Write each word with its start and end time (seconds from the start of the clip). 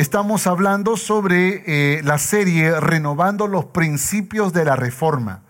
estamos 0.00 0.46
hablando 0.46 0.96
sobre 0.96 1.64
eh, 1.66 2.02
la 2.04 2.18
serie 2.18 2.78
Renovando 2.78 3.48
los 3.48 3.64
Principios 3.64 4.52
de 4.52 4.64
la 4.64 4.76
Reforma. 4.76 5.42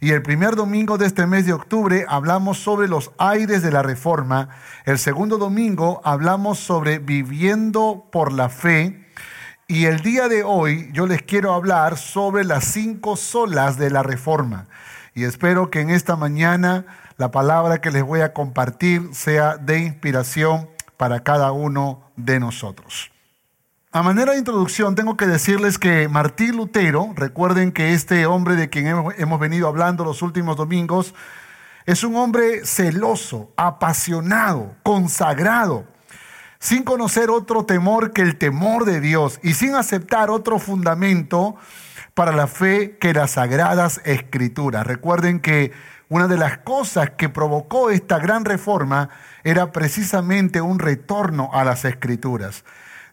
Y 0.00 0.10
el 0.10 0.22
primer 0.22 0.56
domingo 0.56 0.98
de 0.98 1.06
este 1.06 1.24
mes 1.28 1.46
de 1.46 1.52
octubre 1.52 2.04
hablamos 2.08 2.58
sobre 2.58 2.88
los 2.88 3.12
aires 3.18 3.62
de 3.62 3.70
la 3.70 3.84
reforma. 3.84 4.48
El 4.86 4.98
segundo 4.98 5.38
domingo 5.38 6.00
hablamos 6.02 6.58
sobre 6.58 6.98
viviendo 6.98 8.08
por 8.10 8.32
la 8.32 8.48
fe. 8.48 9.06
Y 9.68 9.84
el 9.84 10.00
día 10.00 10.26
de 10.26 10.42
hoy 10.42 10.90
yo 10.92 11.06
les 11.06 11.22
quiero 11.22 11.54
hablar 11.54 11.96
sobre 11.96 12.42
las 12.42 12.64
cinco 12.64 13.14
solas 13.14 13.78
de 13.78 13.90
la 13.90 14.02
reforma. 14.02 14.66
Y 15.14 15.22
espero 15.22 15.70
que 15.70 15.80
en 15.80 15.90
esta 15.90 16.16
mañana 16.16 16.86
la 17.18 17.30
palabra 17.30 17.80
que 17.80 17.92
les 17.92 18.02
voy 18.02 18.22
a 18.22 18.32
compartir 18.32 19.10
sea 19.12 19.58
de 19.58 19.78
inspiración 19.78 20.68
para 20.96 21.20
cada 21.20 21.52
uno 21.52 22.10
de 22.16 22.40
nosotros. 22.40 23.12
A 23.94 24.02
manera 24.02 24.32
de 24.32 24.38
introducción, 24.38 24.94
tengo 24.94 25.18
que 25.18 25.26
decirles 25.26 25.78
que 25.78 26.08
Martín 26.08 26.56
Lutero, 26.56 27.12
recuerden 27.14 27.72
que 27.72 27.92
este 27.92 28.24
hombre 28.24 28.56
de 28.56 28.70
quien 28.70 28.86
hemos 28.86 29.38
venido 29.38 29.68
hablando 29.68 30.02
los 30.02 30.22
últimos 30.22 30.56
domingos, 30.56 31.14
es 31.84 32.02
un 32.02 32.16
hombre 32.16 32.64
celoso, 32.64 33.52
apasionado, 33.54 34.74
consagrado, 34.82 35.84
sin 36.58 36.84
conocer 36.84 37.28
otro 37.28 37.66
temor 37.66 38.14
que 38.14 38.22
el 38.22 38.38
temor 38.38 38.86
de 38.86 38.98
Dios 38.98 39.38
y 39.42 39.52
sin 39.52 39.74
aceptar 39.74 40.30
otro 40.30 40.58
fundamento 40.58 41.56
para 42.14 42.32
la 42.32 42.46
fe 42.46 42.96
que 42.96 43.12
las 43.12 43.32
sagradas 43.32 44.00
escrituras. 44.06 44.86
Recuerden 44.86 45.38
que 45.38 45.70
una 46.08 46.28
de 46.28 46.38
las 46.38 46.56
cosas 46.56 47.10
que 47.10 47.28
provocó 47.28 47.90
esta 47.90 48.18
gran 48.18 48.46
reforma 48.46 49.10
era 49.44 49.70
precisamente 49.70 50.62
un 50.62 50.78
retorno 50.78 51.50
a 51.52 51.62
las 51.62 51.84
escrituras. 51.84 52.64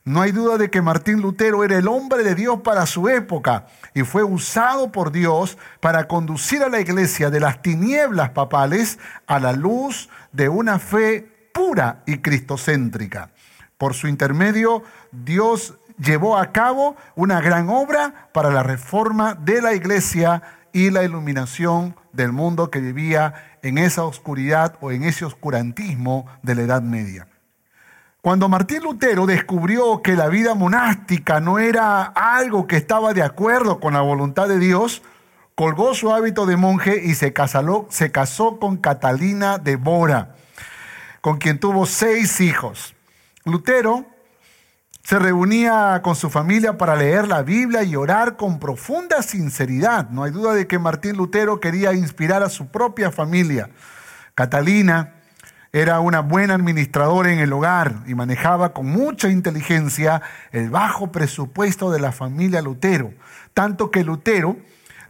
No 0.05 0.22
hay 0.22 0.31
duda 0.31 0.58
de 0.58 0.69
que 0.69 0.81
Martín 0.81 1.22
Lutero 1.22 1.64
era 1.64 1.78
el 1.78 1.88
hombre 1.88 2.23
de 2.23 2.33
Dios 2.33 2.61
para 2.61 2.86
su 2.86 3.09
época 3.09 3.67
y 3.94 4.03
fue 4.03 4.23
usado 4.23 4.92
por 4.92 5.11
Dios 5.11 5.58
para 5.81 6.08
conducir 6.08 6.64
a 6.64 6.69
la 6.69 6.80
iglesia 6.80 7.30
de 7.30 7.39
las 7.39 7.61
tinieblas 7.61 8.30
papales 8.30 8.97
a 9.27 9.39
la 9.39 9.52
luz 9.52 10.09
de 10.31 10.50
una 10.50 10.80
fe 10.80 11.50
pura 11.53 12.03
y 12.05 12.20
cristocéntrica. 12.20 13.31
Por 13.77 13.94
su 13.94 14.08
intermedio, 14.08 14.83
Dios 15.11 15.77
llevó 15.97 16.38
a 16.38 16.52
cabo 16.52 16.95
una 17.16 17.42
gran 17.42 17.70
obra 17.70 18.30
para 18.33 18.50
la 18.52 18.64
reforma 18.64 19.36
de 19.36 19.61
la 19.61 19.73
iglesia 19.73 20.42
y 20.72 20.92
la 20.92 21.03
iluminación 21.03 21.95
del 22.14 22.31
mundo 22.31 22.72
que 22.72 22.80
vivía 22.80 23.33
en 23.61 23.77
esa 23.77 24.03
oscuridad 24.03 24.75
o 24.81 24.92
en 24.92 25.03
ese 25.03 25.25
oscurantismo 25.25 26.25
de 26.42 26.55
la 26.55 26.61
Edad 26.61 26.81
Media. 26.81 27.27
Cuando 28.21 28.49
Martín 28.49 28.83
Lutero 28.83 29.25
descubrió 29.25 30.01
que 30.01 30.17
la 30.17 30.27
vida 30.27 30.53
monástica 30.53 31.39
no 31.39 31.57
era 31.57 32.03
algo 32.03 32.67
que 32.67 32.75
estaba 32.75 33.13
de 33.13 33.23
acuerdo 33.23 33.79
con 33.79 33.93
la 33.93 34.01
voluntad 34.01 34.49
de 34.49 34.59
Dios, 34.59 35.01
colgó 35.55 35.93
su 35.93 36.11
hábito 36.11 36.45
de 36.45 36.57
monje 36.57 37.01
y 37.01 37.15
se 37.15 37.31
casó, 37.31 37.87
se 37.89 38.11
casó 38.11 38.59
con 38.59 38.75
Catalina 38.75 39.58
de 39.58 39.77
Bora, 39.77 40.35
con 41.21 41.37
quien 41.37 41.59
tuvo 41.59 41.85
seis 41.85 42.41
hijos. 42.41 42.93
Lutero 43.45 44.05
se 45.02 45.17
reunía 45.17 46.02
con 46.03 46.17
su 46.17 46.29
familia 46.29 46.77
para 46.77 46.97
leer 46.97 47.25
la 47.25 47.41
Biblia 47.41 47.83
y 47.83 47.95
orar 47.95 48.35
con 48.35 48.59
profunda 48.59 49.21
sinceridad. 49.21 50.09
No 50.09 50.23
hay 50.23 50.31
duda 50.31 50.53
de 50.53 50.67
que 50.67 50.77
Martín 50.77 51.15
Lutero 51.15 51.61
quería 51.61 51.93
inspirar 51.93 52.43
a 52.43 52.49
su 52.49 52.67
propia 52.67 53.11
familia. 53.11 53.69
Catalina 54.35 55.18
era 55.71 55.99
una 55.99 56.21
buena 56.21 56.55
administradora 56.55 57.31
en 57.31 57.39
el 57.39 57.53
hogar 57.53 58.03
y 58.07 58.15
manejaba 58.15 58.73
con 58.73 58.87
mucha 58.87 59.30
inteligencia 59.30 60.21
el 60.52 60.69
bajo 60.69 61.11
presupuesto 61.11 61.91
de 61.91 61.99
la 61.99 62.11
familia 62.11 62.61
Lutero. 62.61 63.13
Tanto 63.53 63.91
que 63.91 64.03
Lutero 64.03 64.58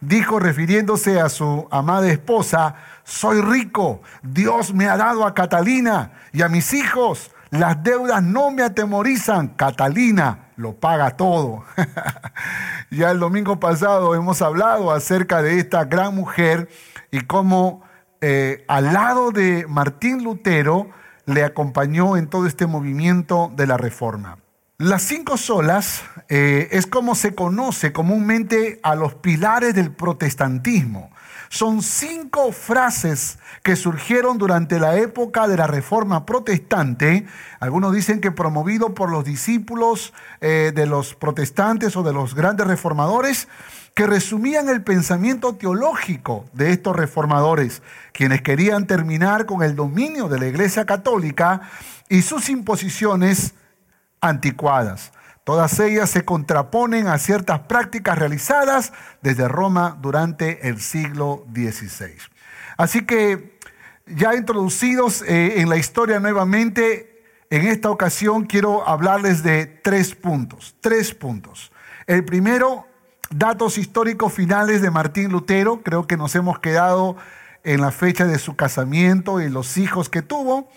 dijo 0.01 0.39
refiriéndose 0.39 1.19
a 1.19 1.29
su 1.29 1.67
amada 1.71 2.09
esposa, 2.11 2.75
soy 3.03 3.41
rico, 3.41 4.01
Dios 4.21 4.73
me 4.73 4.87
ha 4.87 4.97
dado 4.97 5.25
a 5.25 5.33
Catalina 5.33 6.11
y 6.33 6.41
a 6.41 6.49
mis 6.49 6.73
hijos, 6.73 7.31
las 7.51 7.81
deudas 7.81 8.21
no 8.21 8.51
me 8.51 8.63
atemorizan, 8.63 9.49
Catalina 9.49 10.49
lo 10.57 10.73
paga 10.75 11.11
todo. 11.11 11.63
ya 12.91 13.11
el 13.11 13.19
domingo 13.19 13.59
pasado 13.59 14.13
hemos 14.13 14.41
hablado 14.41 14.91
acerca 14.91 15.41
de 15.41 15.57
esta 15.57 15.85
gran 15.85 16.13
mujer 16.13 16.69
y 17.11 17.21
cómo 17.21 17.81
eh, 18.21 18.65
al 18.67 18.93
lado 18.93 19.31
de 19.31 19.65
Martín 19.67 20.23
Lutero, 20.23 20.89
le 21.25 21.43
acompañó 21.43 22.17
en 22.17 22.27
todo 22.27 22.47
este 22.47 22.65
movimiento 22.65 23.51
de 23.55 23.67
la 23.67 23.77
reforma. 23.77 24.39
Las 24.77 25.03
cinco 25.03 25.35
solas 25.37 26.03
eh, 26.29 26.69
es 26.71 26.87
como 26.87 27.13
se 27.13 27.35
conoce 27.35 27.91
comúnmente 27.91 28.79
a 28.81 28.95
los 28.95 29.13
pilares 29.13 29.75
del 29.75 29.91
protestantismo. 29.91 31.11
Son 31.49 31.81
cinco 31.81 32.51
frases 32.51 33.39
que 33.63 33.75
surgieron 33.75 34.37
durante 34.37 34.79
la 34.79 34.95
época 34.97 35.47
de 35.47 35.57
la 35.57 35.67
Reforma 35.67 36.25
Protestante. 36.25 37.25
Algunos 37.59 37.93
dicen 37.93 38.21
que 38.21 38.31
promovido 38.31 38.93
por 38.93 39.11
los 39.11 39.25
discípulos 39.25 40.13
eh, 40.41 40.71
de 40.73 40.85
los 40.85 41.15
protestantes 41.15 41.97
o 41.97 42.03
de 42.03 42.13
los 42.13 42.33
grandes 42.33 42.65
reformadores, 42.65 43.47
que 43.99 44.07
resumían 44.07 44.69
el 44.69 44.81
pensamiento 44.81 45.55
teológico 45.55 46.45
de 46.53 46.71
estos 46.71 46.95
reformadores, 46.95 47.81
quienes 48.13 48.41
querían 48.41 48.87
terminar 48.87 49.45
con 49.45 49.61
el 49.61 49.75
dominio 49.75 50.29
de 50.29 50.39
la 50.39 50.47
Iglesia 50.47 50.85
Católica 50.85 51.69
y 52.07 52.21
sus 52.21 52.47
imposiciones 52.47 53.55
anticuadas. 54.21 55.11
Todas 55.43 55.77
ellas 55.81 56.09
se 56.09 56.23
contraponen 56.23 57.07
a 57.07 57.17
ciertas 57.17 57.59
prácticas 57.59 58.17
realizadas 58.17 58.93
desde 59.21 59.49
Roma 59.49 59.97
durante 60.01 60.69
el 60.69 60.79
siglo 60.79 61.45
XVI. 61.53 62.15
Así 62.77 63.05
que 63.05 63.59
ya 64.05 64.33
introducidos 64.33 65.23
eh, 65.23 65.59
en 65.59 65.67
la 65.67 65.75
historia 65.75 66.21
nuevamente, 66.21 67.25
en 67.49 67.67
esta 67.67 67.91
ocasión 67.91 68.45
quiero 68.45 68.87
hablarles 68.87 69.43
de 69.43 69.65
tres 69.65 70.15
puntos, 70.15 70.77
tres 70.79 71.13
puntos. 71.13 71.73
El 72.07 72.23
primero 72.23 72.88
datos 73.29 73.77
históricos 73.77 74.33
finales 74.33 74.81
de 74.81 74.91
Martín 74.91 75.31
Lutero. 75.31 75.81
Creo 75.81 76.07
que 76.07 76.17
nos 76.17 76.35
hemos 76.35 76.59
quedado 76.59 77.15
en 77.63 77.81
la 77.81 77.91
fecha 77.91 78.25
de 78.25 78.39
su 78.39 78.55
casamiento 78.55 79.41
y 79.41 79.49
los 79.49 79.77
hijos 79.77 80.09
que 80.09 80.21
tuvo. 80.21 80.69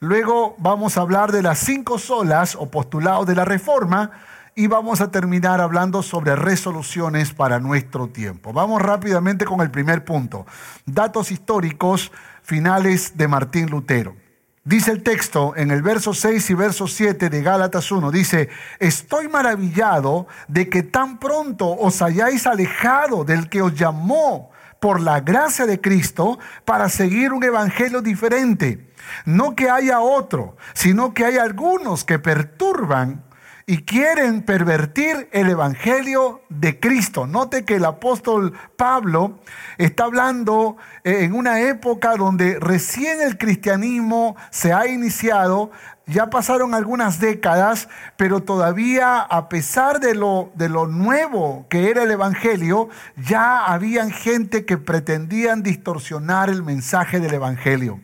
Luego 0.00 0.54
vamos 0.58 0.96
a 0.96 1.00
hablar 1.00 1.32
de 1.32 1.42
las 1.42 1.58
cinco 1.58 1.98
solas 1.98 2.54
o 2.54 2.70
postulados 2.70 3.26
de 3.26 3.34
la 3.34 3.44
reforma 3.44 4.12
y 4.54 4.66
vamos 4.66 5.00
a 5.00 5.10
terminar 5.10 5.60
hablando 5.60 6.02
sobre 6.02 6.36
resoluciones 6.36 7.32
para 7.32 7.58
nuestro 7.60 8.08
tiempo. 8.08 8.52
Vamos 8.52 8.82
rápidamente 8.82 9.44
con 9.44 9.60
el 9.60 9.70
primer 9.70 10.04
punto. 10.04 10.46
Datos 10.86 11.32
históricos 11.32 12.12
finales 12.42 13.16
de 13.16 13.28
Martín 13.28 13.70
Lutero. 13.70 14.27
Dice 14.68 14.90
el 14.90 15.02
texto 15.02 15.54
en 15.56 15.70
el 15.70 15.80
verso 15.80 16.12
6 16.12 16.50
y 16.50 16.52
verso 16.52 16.86
7 16.86 17.30
de 17.30 17.40
Gálatas 17.40 17.90
1, 17.90 18.10
dice, 18.10 18.50
estoy 18.78 19.26
maravillado 19.26 20.26
de 20.46 20.68
que 20.68 20.82
tan 20.82 21.18
pronto 21.18 21.70
os 21.70 22.02
hayáis 22.02 22.46
alejado 22.46 23.24
del 23.24 23.48
que 23.48 23.62
os 23.62 23.72
llamó 23.74 24.50
por 24.78 25.00
la 25.00 25.20
gracia 25.20 25.64
de 25.64 25.80
Cristo 25.80 26.38
para 26.66 26.90
seguir 26.90 27.32
un 27.32 27.42
evangelio 27.44 28.02
diferente. 28.02 28.92
No 29.24 29.56
que 29.56 29.70
haya 29.70 30.00
otro, 30.00 30.58
sino 30.74 31.14
que 31.14 31.24
hay 31.24 31.38
algunos 31.38 32.04
que 32.04 32.18
perturban 32.18 33.24
y 33.68 33.82
quieren 33.82 34.40
pervertir 34.40 35.28
el 35.30 35.50
Evangelio 35.50 36.40
de 36.48 36.80
Cristo. 36.80 37.26
Note 37.26 37.66
que 37.66 37.74
el 37.74 37.84
apóstol 37.84 38.54
Pablo 38.78 39.40
está 39.76 40.04
hablando 40.04 40.78
eh, 41.04 41.24
en 41.24 41.34
una 41.34 41.60
época 41.60 42.16
donde 42.16 42.58
recién 42.58 43.20
el 43.20 43.36
cristianismo 43.36 44.36
se 44.48 44.72
ha 44.72 44.86
iniciado, 44.86 45.70
ya 46.06 46.30
pasaron 46.30 46.74
algunas 46.74 47.20
décadas, 47.20 47.90
pero 48.16 48.42
todavía 48.42 49.18
a 49.18 49.50
pesar 49.50 50.00
de 50.00 50.14
lo, 50.14 50.50
nuevo 50.86 51.66
que 51.68 51.90
era 51.90 52.04
el 52.04 52.10
Evangelio, 52.10 52.88
ya 53.16 53.66
habían 53.66 54.10
gente 54.12 54.64
que 54.64 54.78
pretendían 54.78 55.62
distorsionar 55.62 56.48
el 56.48 56.62
mensaje 56.62 57.20
del 57.20 57.34
Evangelio. 57.34 58.00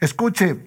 Escuche, 0.00 0.58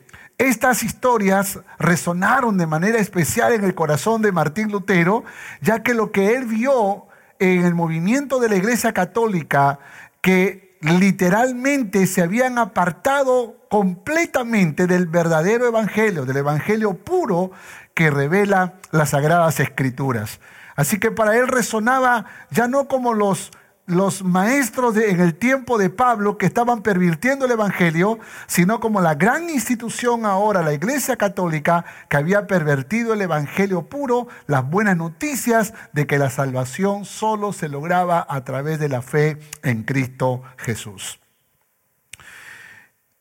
estas 0.42 0.82
historias 0.82 1.60
resonaron 1.78 2.58
de 2.58 2.66
manera 2.66 2.98
especial 2.98 3.54
en 3.54 3.64
el 3.64 3.76
corazón 3.76 4.24
de 4.24 4.32
Martín 4.32 4.72
Lutero, 4.72 5.24
ya 5.62 5.84
que 5.84 5.94
lo 5.94 6.12
que 6.12 6.36
él 6.36 6.46
vio 6.46 7.06
en 7.38 7.64
el 7.64 7.76
movimiento 7.76 8.40
de 8.40 8.50
la 8.50 8.56
Iglesia 8.56 8.92
Católica 8.92 9.78
que 10.22 10.78
literalmente 10.82 12.08
se 12.08 12.24
habían 12.24 12.58
apartado 12.58 13.56
completamente 13.70 14.88
del 14.88 15.06
verdadero 15.06 15.68
Evangelio, 15.68 16.26
del 16.26 16.38
Evangelio 16.38 16.96
puro 16.96 17.52
que 17.94 18.10
revela 18.10 18.74
las 18.92 19.10
Sagradas 19.10 19.60
Escrituras. 19.60 20.40
Así 20.76 20.98
que 20.98 21.12
para 21.12 21.38
él 21.38 21.48
resonaba 21.48 22.26
ya 22.50 22.68
no 22.68 22.88
como 22.88 23.14
los 23.14 23.52
los 23.86 24.24
maestros 24.24 24.96
en 24.96 25.20
el 25.20 25.36
tiempo 25.36 25.78
de 25.78 25.90
Pablo 25.90 26.38
que 26.38 26.46
estaban 26.46 26.82
pervirtiendo 26.82 27.46
el 27.46 27.52
Evangelio, 27.52 28.20
sino 28.48 28.80
como 28.80 29.02
la 29.02 29.16
gran 29.16 29.50
institución 29.50 30.26
ahora, 30.26 30.62
la 30.62 30.74
Iglesia 30.74 31.18
Católica, 31.18 31.84
que 32.10 32.18
había 32.18 32.48
pervertido 32.48 33.14
el 33.14 33.22
Evangelio 33.22 33.84
puro, 33.84 34.28
las 34.48 34.70
buenas 34.70 34.98
noticias 34.98 35.74
de 35.94 36.08
que 36.08 36.18
la 36.18 36.30
salvación 36.30 37.06
solo 37.06 37.54
se 37.54 37.70
lograba 37.70 38.26
a 38.30 38.44
través 38.44 38.80
de 38.80 38.90
la 38.90 39.02
fe 39.02 39.38
en 39.64 39.84
Cristo 39.84 40.42
Jesús. 40.58 41.20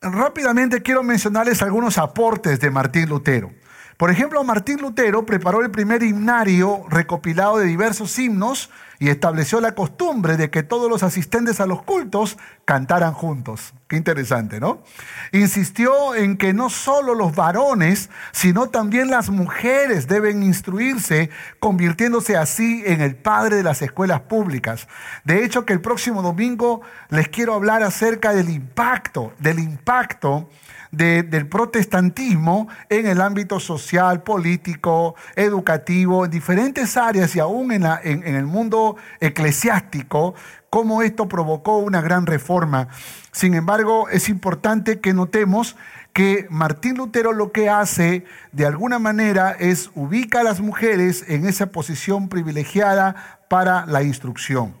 Rápidamente 0.01 0.81
quiero 0.81 1.03
mencionarles 1.03 1.61
algunos 1.61 1.97
aportes 1.97 2.59
de 2.59 2.71
Martín 2.71 3.07
Lutero. 3.09 3.51
Por 3.97 4.09
ejemplo, 4.09 4.43
Martín 4.43 4.81
Lutero 4.81 5.27
preparó 5.27 5.61
el 5.61 5.69
primer 5.69 6.01
himnario 6.01 6.85
recopilado 6.89 7.59
de 7.59 7.67
diversos 7.67 8.17
himnos 8.17 8.71
y 9.01 9.09
estableció 9.09 9.59
la 9.61 9.73
costumbre 9.73 10.37
de 10.37 10.51
que 10.51 10.61
todos 10.61 10.87
los 10.87 11.01
asistentes 11.01 11.59
a 11.59 11.65
los 11.65 11.81
cultos 11.81 12.37
cantaran 12.65 13.13
juntos. 13.13 13.73
Qué 13.87 13.97
interesante, 13.97 14.59
¿no? 14.59 14.83
Insistió 15.31 16.13
en 16.13 16.37
que 16.37 16.53
no 16.53 16.69
solo 16.69 17.15
los 17.15 17.35
varones, 17.35 18.11
sino 18.31 18.69
también 18.69 19.09
las 19.09 19.31
mujeres 19.31 20.07
deben 20.07 20.43
instruirse, 20.43 21.31
convirtiéndose 21.59 22.37
así 22.37 22.83
en 22.85 23.01
el 23.01 23.15
padre 23.15 23.55
de 23.55 23.63
las 23.63 23.81
escuelas 23.81 24.21
públicas. 24.21 24.87
De 25.23 25.43
hecho, 25.43 25.65
que 25.65 25.73
el 25.73 25.81
próximo 25.81 26.21
domingo 26.21 26.81
les 27.09 27.27
quiero 27.27 27.55
hablar 27.55 27.81
acerca 27.81 28.35
del 28.35 28.51
impacto, 28.51 29.33
del 29.39 29.57
impacto 29.57 30.47
del 30.91 31.47
protestantismo 31.47 32.67
en 32.89 33.07
el 33.07 33.21
ámbito 33.21 33.59
social, 33.59 34.23
político, 34.23 35.15
educativo, 35.35 36.25
en 36.25 36.31
diferentes 36.31 36.97
áreas 36.97 37.35
y 37.35 37.39
aún 37.39 37.71
en, 37.71 37.85
en 38.03 38.35
el 38.35 38.45
mundo 38.45 38.90
eclesiástico, 39.19 40.35
cómo 40.69 41.01
esto 41.01 41.27
provocó 41.27 41.77
una 41.77 42.01
gran 42.01 42.25
reforma. 42.25 42.87
Sin 43.31 43.53
embargo, 43.53 44.09
es 44.09 44.29
importante 44.29 44.99
que 44.99 45.13
notemos 45.13 45.75
que 46.13 46.47
Martín 46.49 46.97
Lutero 46.97 47.33
lo 47.33 47.51
que 47.51 47.69
hace 47.69 48.25
de 48.51 48.65
alguna 48.65 48.99
manera 48.99 49.51
es 49.51 49.91
ubica 49.95 50.41
a 50.41 50.43
las 50.43 50.59
mujeres 50.59 51.25
en 51.27 51.45
esa 51.45 51.67
posición 51.67 52.27
privilegiada 52.27 53.39
para 53.49 53.85
la 53.85 54.03
instrucción. 54.03 54.75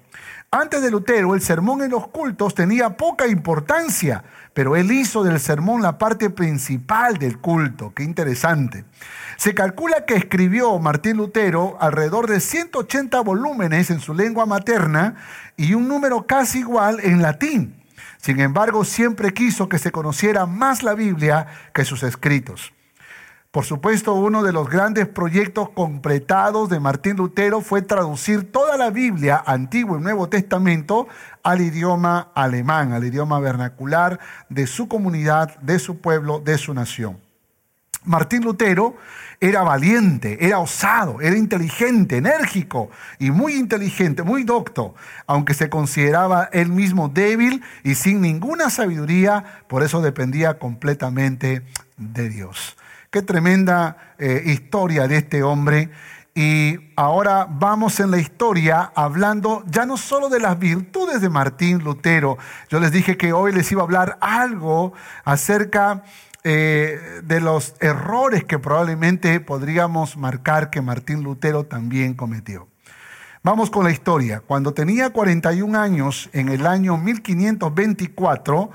Antes 0.53 0.81
de 0.81 0.91
Lutero, 0.91 1.33
el 1.33 1.41
sermón 1.41 1.81
en 1.81 1.91
los 1.91 2.07
cultos 2.09 2.53
tenía 2.53 2.97
poca 2.97 3.25
importancia, 3.25 4.25
pero 4.53 4.75
él 4.75 4.91
hizo 4.91 5.23
del 5.23 5.39
sermón 5.39 5.81
la 5.81 5.97
parte 5.97 6.29
principal 6.29 7.17
del 7.17 7.39
culto. 7.39 7.93
Qué 7.95 8.03
interesante. 8.03 8.85
Se 9.37 9.53
calcula 9.53 10.05
que 10.05 10.15
escribió 10.15 10.77
Martín 10.79 11.17
Lutero 11.17 11.77
alrededor 11.79 12.29
de 12.29 12.39
180 12.39 13.21
volúmenes 13.21 13.89
en 13.89 13.99
su 13.99 14.13
lengua 14.13 14.45
materna 14.45 15.15
y 15.55 15.73
un 15.73 15.87
número 15.87 16.27
casi 16.27 16.59
igual 16.59 16.99
en 17.01 17.21
latín. 17.21 17.75
Sin 18.17 18.39
embargo, 18.39 18.85
siempre 18.85 19.33
quiso 19.33 19.67
que 19.67 19.79
se 19.79 19.91
conociera 19.91 20.45
más 20.45 20.83
la 20.83 20.93
Biblia 20.93 21.47
que 21.73 21.85
sus 21.85 22.03
escritos. 22.03 22.73
Por 23.51 23.65
supuesto, 23.65 24.13
uno 24.13 24.43
de 24.43 24.53
los 24.53 24.69
grandes 24.69 25.09
proyectos 25.09 25.67
completados 25.71 26.69
de 26.69 26.79
Martín 26.79 27.17
Lutero 27.17 27.59
fue 27.59 27.81
traducir 27.81 28.49
toda 28.49 28.77
la 28.77 28.91
Biblia, 28.91 29.43
Antiguo 29.45 29.97
y 29.97 30.01
Nuevo 30.01 30.29
Testamento, 30.29 31.09
al 31.43 31.59
idioma 31.59 32.31
alemán, 32.33 32.93
al 32.93 33.03
idioma 33.03 33.41
vernacular 33.41 34.21
de 34.47 34.67
su 34.67 34.87
comunidad, 34.87 35.59
de 35.59 35.79
su 35.79 35.99
pueblo, 35.99 36.39
de 36.39 36.57
su 36.57 36.73
nación. 36.73 37.19
Martín 38.05 38.41
Lutero 38.41 38.95
era 39.41 39.63
valiente, 39.63 40.45
era 40.45 40.59
osado, 40.59 41.19
era 41.19 41.35
inteligente, 41.35 42.17
enérgico 42.17 42.89
y 43.19 43.31
muy 43.31 43.55
inteligente, 43.55 44.23
muy 44.23 44.45
docto, 44.45 44.95
aunque 45.27 45.53
se 45.53 45.69
consideraba 45.69 46.47
él 46.53 46.69
mismo 46.69 47.09
débil 47.09 47.61
y 47.83 47.95
sin 47.95 48.21
ninguna 48.21 48.69
sabiduría, 48.69 49.43
por 49.67 49.83
eso 49.83 50.01
dependía 50.01 50.57
completamente 50.57 51.63
de 51.97 52.29
Dios. 52.29 52.77
Qué 53.11 53.21
tremenda 53.21 54.15
eh, 54.19 54.41
historia 54.45 55.05
de 55.05 55.17
este 55.17 55.43
hombre. 55.43 55.89
Y 56.33 56.77
ahora 56.95 57.45
vamos 57.49 57.99
en 57.99 58.09
la 58.09 58.19
historia 58.19 58.89
hablando 58.95 59.65
ya 59.67 59.85
no 59.85 59.97
solo 59.97 60.29
de 60.29 60.39
las 60.39 60.57
virtudes 60.57 61.19
de 61.19 61.27
Martín 61.27 61.79
Lutero. 61.83 62.37
Yo 62.69 62.79
les 62.79 62.93
dije 62.93 63.17
que 63.17 63.33
hoy 63.33 63.51
les 63.51 63.69
iba 63.69 63.81
a 63.81 63.83
hablar 63.83 64.17
algo 64.21 64.93
acerca 65.25 66.03
eh, 66.45 67.19
de 67.25 67.41
los 67.41 67.75
errores 67.81 68.45
que 68.45 68.59
probablemente 68.59 69.41
podríamos 69.41 70.15
marcar 70.15 70.69
que 70.69 70.81
Martín 70.81 71.21
Lutero 71.21 71.65
también 71.65 72.13
cometió. 72.13 72.69
Vamos 73.43 73.69
con 73.69 73.83
la 73.83 73.91
historia. 73.91 74.39
Cuando 74.39 74.73
tenía 74.73 75.09
41 75.09 75.77
años, 75.77 76.29
en 76.31 76.47
el 76.47 76.65
año 76.65 76.95
1524, 76.95 78.71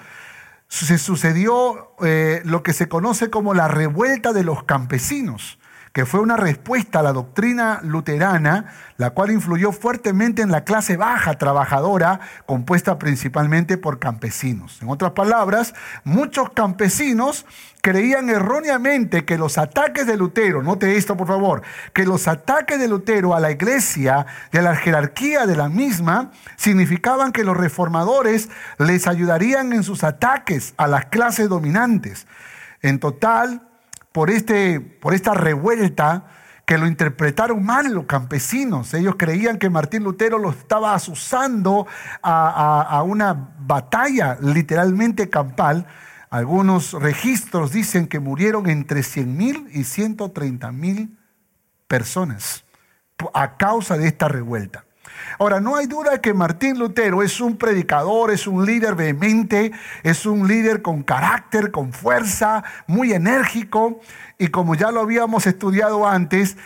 se 0.69 0.99
sucedió 0.99 1.95
eh, 2.05 2.43
lo 2.45 2.63
que 2.63 2.73
se 2.73 2.89
conoce 2.89 3.31
como 3.31 3.55
la 3.55 3.69
revuelta 3.69 4.33
de 4.33 4.45
los 4.45 4.65
campesinos 4.65 5.59
que 5.97 6.05
fue 6.05 6.21
una 6.21 6.37
respuesta 6.37 7.01
a 7.01 7.03
la 7.03 7.15
doctrina 7.15 7.81
luterana, 7.83 8.67
la 8.99 9.13
cual 9.13 9.31
influyó 9.31 9.73
fuertemente 9.73 10.43
en 10.43 10.51
la 10.51 10.63
clase 10.63 10.99
baja 10.99 11.39
trabajadora, 11.39 12.21
compuesta 12.45 12.99
principalmente 12.99 13.79
por 13.79 13.99
campesinos. 13.99 14.77
En 14.83 14.91
otras 14.91 15.13
palabras, 15.13 15.73
muchos 16.05 16.51
campesinos 16.51 17.47
creían 17.81 18.29
erróneamente 18.29 19.25
que 19.25 19.39
los 19.39 19.57
ataques 19.57 20.07
de 20.07 20.19
Lutero, 20.19 20.63
note 20.63 20.99
esto 20.99 21.17
por 21.17 21.29
favor, 21.29 21.63
que 21.95 22.05
los 22.05 22.29
ataques 22.29 22.79
de 22.79 22.89
Lutero 22.89 23.35
a 23.35 23.41
la 23.41 23.51
iglesia 23.51 24.27
y 24.53 24.59
a 24.59 24.61
la 24.61 24.77
jerarquía 24.77 25.47
de 25.47 25.57
la 25.57 25.71
misma 25.71 26.31
significaban 26.57 27.33
que 27.33 27.43
los 27.43 27.57
reformadores 27.57 28.51
les 28.77 29.07
ayudarían 29.07 29.73
en 29.73 29.83
sus 29.83 30.05
ataques 30.05 30.75
a 30.77 30.89
las 30.89 31.07
clases 31.07 31.49
dominantes. 31.49 32.27
En 32.83 32.99
total, 32.99 33.66
por, 34.17 34.31
este, 34.31 34.81
por 34.81 35.13
esta 35.13 35.35
revuelta 35.35 36.25
que 36.65 36.79
lo 36.79 36.87
interpretaron 36.87 37.63
mal 37.63 37.93
los 37.93 38.07
campesinos. 38.07 38.95
Ellos 38.95 39.17
creían 39.19 39.59
que 39.59 39.69
Martín 39.69 40.05
Lutero 40.05 40.39
lo 40.39 40.49
estaba 40.49 40.95
asusando 40.95 41.87
a, 42.23 42.81
a 42.81 43.03
una 43.03 43.51
batalla 43.59 44.39
literalmente 44.41 45.29
campal. 45.29 45.87
Algunos 46.31 46.95
registros 46.95 47.73
dicen 47.73 48.07
que 48.07 48.19
murieron 48.19 48.71
entre 48.71 49.01
100.000 49.01 49.69
y 49.73 49.81
130.000 49.81 51.15
personas 51.87 52.65
a 53.35 53.59
causa 53.59 53.99
de 53.99 54.09
esta 54.09 54.29
revuelta. 54.29 54.86
Ahora, 55.39 55.61
no 55.61 55.77
hay 55.77 55.87
duda 55.87 56.21
que 56.21 56.33
Martín 56.33 56.79
Lutero 56.79 57.23
es 57.23 57.41
un 57.41 57.57
predicador, 57.57 58.31
es 58.31 58.47
un 58.47 58.65
líder 58.65 58.95
vehemente, 58.95 59.73
es 60.03 60.25
un 60.25 60.49
líder 60.49 60.81
con 60.83 61.03
carácter, 61.03 61.71
con 61.71 61.93
fuerza, 61.93 62.65
muy 62.87 63.13
enérgico. 63.13 64.01
Y 64.39 64.49
como 64.49 64.75
ya 64.75 64.91
lo 64.91 65.01
habíamos 65.01 65.47
estudiado 65.47 66.07
antes, 66.07 66.57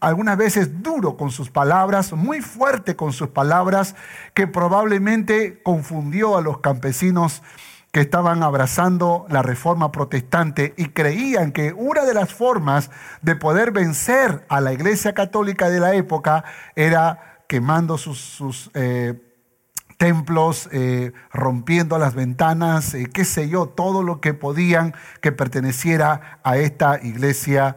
algunas 0.00 0.36
veces 0.36 0.82
duro 0.82 1.16
con 1.16 1.30
sus 1.30 1.50
palabras, 1.50 2.12
muy 2.12 2.40
fuerte 2.40 2.94
con 2.94 3.12
sus 3.12 3.28
palabras, 3.28 3.96
que 4.34 4.46
probablemente 4.46 5.60
confundió 5.62 6.36
a 6.36 6.42
los 6.42 6.60
campesinos 6.60 7.42
que 7.92 8.00
estaban 8.00 8.42
abrazando 8.42 9.26
la 9.28 9.42
reforma 9.42 9.92
protestante 9.92 10.72
y 10.78 10.86
creían 10.86 11.52
que 11.52 11.74
una 11.74 12.06
de 12.06 12.14
las 12.14 12.32
formas 12.32 12.90
de 13.20 13.36
poder 13.36 13.70
vencer 13.70 14.46
a 14.48 14.62
la 14.62 14.72
iglesia 14.72 15.12
católica 15.12 15.68
de 15.68 15.78
la 15.78 15.94
época 15.94 16.42
era 16.74 17.31
quemando 17.52 17.98
sus, 17.98 18.70
eh, 18.72 19.12
templos, 19.98 20.70
eh, 20.72 21.12
rompiendo 21.34 21.98
las 21.98 22.14
ventanas, 22.14 22.94
eh, 22.94 23.10
qué 23.12 23.26
sé 23.26 23.50
yo, 23.50 23.66
todo 23.66 24.02
lo 24.02 24.22
que 24.22 24.32
podían 24.32 24.94
que 25.20 25.32
perteneciera 25.32 26.40
a 26.44 26.56
esta 26.56 26.98
iglesia 27.02 27.76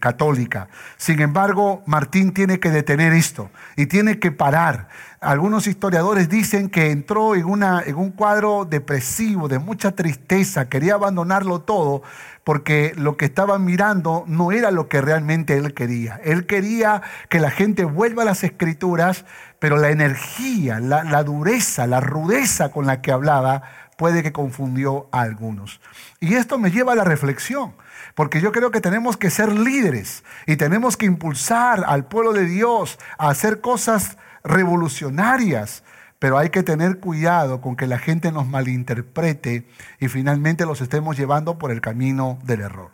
católica. 0.00 0.68
Sin 0.96 1.20
embargo, 1.20 1.82
Martín 1.86 2.32
tiene 2.32 2.58
que 2.58 2.70
detener 2.70 3.12
esto 3.12 3.50
y 3.76 3.86
tiene 3.86 4.18
que 4.18 4.32
parar. 4.32 4.88
Algunos 5.20 5.66
historiadores 5.66 6.28
dicen 6.28 6.68
que 6.68 6.90
entró 6.90 7.34
en, 7.34 7.44
una, 7.44 7.82
en 7.84 7.96
un 7.96 8.10
cuadro 8.10 8.64
depresivo, 8.64 9.46
de 9.46 9.58
mucha 9.60 9.92
tristeza, 9.92 10.68
quería 10.68 10.94
abandonarlo 10.94 11.60
todo, 11.60 12.02
porque 12.44 12.92
lo 12.96 13.16
que 13.16 13.26
estaba 13.26 13.58
mirando 13.58 14.24
no 14.26 14.52
era 14.52 14.70
lo 14.70 14.88
que 14.88 15.00
realmente 15.00 15.56
él 15.56 15.74
quería. 15.74 16.20
Él 16.24 16.46
quería 16.46 17.02
que 17.28 17.38
la 17.38 17.50
gente 17.50 17.84
vuelva 17.84 18.22
a 18.22 18.26
las 18.26 18.42
escrituras, 18.42 19.24
pero 19.58 19.76
la 19.76 19.90
energía, 19.90 20.80
la, 20.80 21.22
dureza, 21.22 21.86
la 21.86 22.00
rudeza 22.00 22.70
con 22.70 22.86
la 22.86 23.00
que 23.00 23.12
hablaba 23.12 23.62
puede 23.96 24.24
que 24.24 24.32
confundió 24.32 25.08
a 25.12 25.20
algunos. 25.20 25.80
Y 26.18 26.34
esto 26.34 26.58
me 26.58 26.72
lleva 26.72 26.94
a 26.94 26.96
la 26.96 27.04
reflexión. 27.04 27.74
Porque 28.14 28.40
yo 28.40 28.52
creo 28.52 28.70
que 28.70 28.80
tenemos 28.80 29.16
que 29.16 29.30
ser 29.30 29.52
líderes 29.52 30.24
y 30.46 30.56
tenemos 30.56 30.96
que 30.96 31.06
impulsar 31.06 31.84
al 31.86 32.06
pueblo 32.06 32.32
de 32.32 32.46
Dios 32.46 32.98
a 33.18 33.28
hacer 33.30 33.60
cosas 33.60 34.18
revolucionarias, 34.44 35.82
pero 36.18 36.38
hay 36.38 36.50
que 36.50 36.62
tener 36.62 36.98
cuidado 36.98 37.60
con 37.60 37.76
que 37.76 37.86
la 37.86 37.98
gente 37.98 38.30
nos 38.30 38.46
malinterprete 38.46 39.66
y 39.98 40.08
finalmente 40.08 40.66
los 40.66 40.80
estemos 40.80 41.16
llevando 41.16 41.58
por 41.58 41.70
el 41.70 41.80
camino 41.80 42.38
del 42.44 42.60
error. 42.60 42.90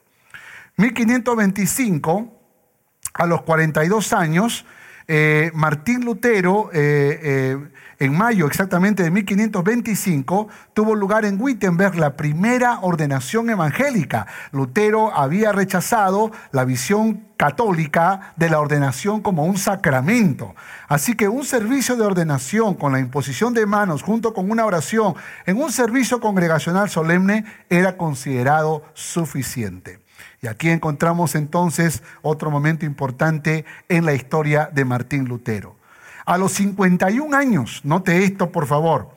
1525, 0.77 2.33
a 3.15 3.27
los 3.27 3.43
42 3.43 4.13
años, 4.13 4.65
eh, 5.09 5.51
Martín 5.55 6.05
Lutero, 6.05 6.71
eh, 6.73 7.19
eh, 7.23 7.69
en 7.99 8.17
mayo 8.17 8.47
exactamente 8.47 9.02
de 9.02 9.11
1525, 9.11 10.49
tuvo 10.73 10.95
lugar 10.95 11.25
en 11.25 11.40
Wittenberg 11.40 11.97
la 11.97 12.17
primera 12.17 12.78
ordenación 12.81 13.50
evangélica. 13.50 14.26
Lutero 14.52 15.12
había 15.14 15.52
rechazado 15.52 16.31
la 16.52 16.64
visión 16.64 17.28
católica 17.37 18.35
de 18.37 18.50
la 18.50 18.61
ordenación 18.61 19.21
como 19.21 19.45
un 19.45 19.59
sacramento. 19.59 20.55
Así 20.88 21.14
que 21.14 21.28
un 21.28 21.45
servicio 21.45 21.97
de 21.97 22.05
ordenación 22.05 22.75
con 22.75 22.93
la 22.93 23.00
imposición 23.00 23.55
de 23.55 23.67
manos 23.67 24.02
junto 24.02 24.35
con 24.35 24.50
una 24.50 24.67
oración 24.67 25.14
en 25.47 25.57
un 25.57 25.73
servicio 25.73 26.21
congregacional 26.21 26.90
solemne 26.90 27.45
era 27.69 27.97
considerado 27.97 28.85
suficiente. 28.95 30.00
Y 30.40 30.47
aquí 30.47 30.69
encontramos 30.71 31.35
entonces 31.35 32.02
otro 32.23 32.50
momento 32.50 32.87
importante 32.87 33.64
en 33.88 34.05
la 34.05 34.14
historia 34.14 34.71
de 34.73 34.85
Martín 34.85 35.25
Lutero. 35.25 35.77
A 36.28 36.37
los 36.37 36.52
51 36.52 37.35
años, 37.35 37.80
note 37.85 38.23
esto 38.23 38.52
por 38.52 38.66
favor, 38.66 39.08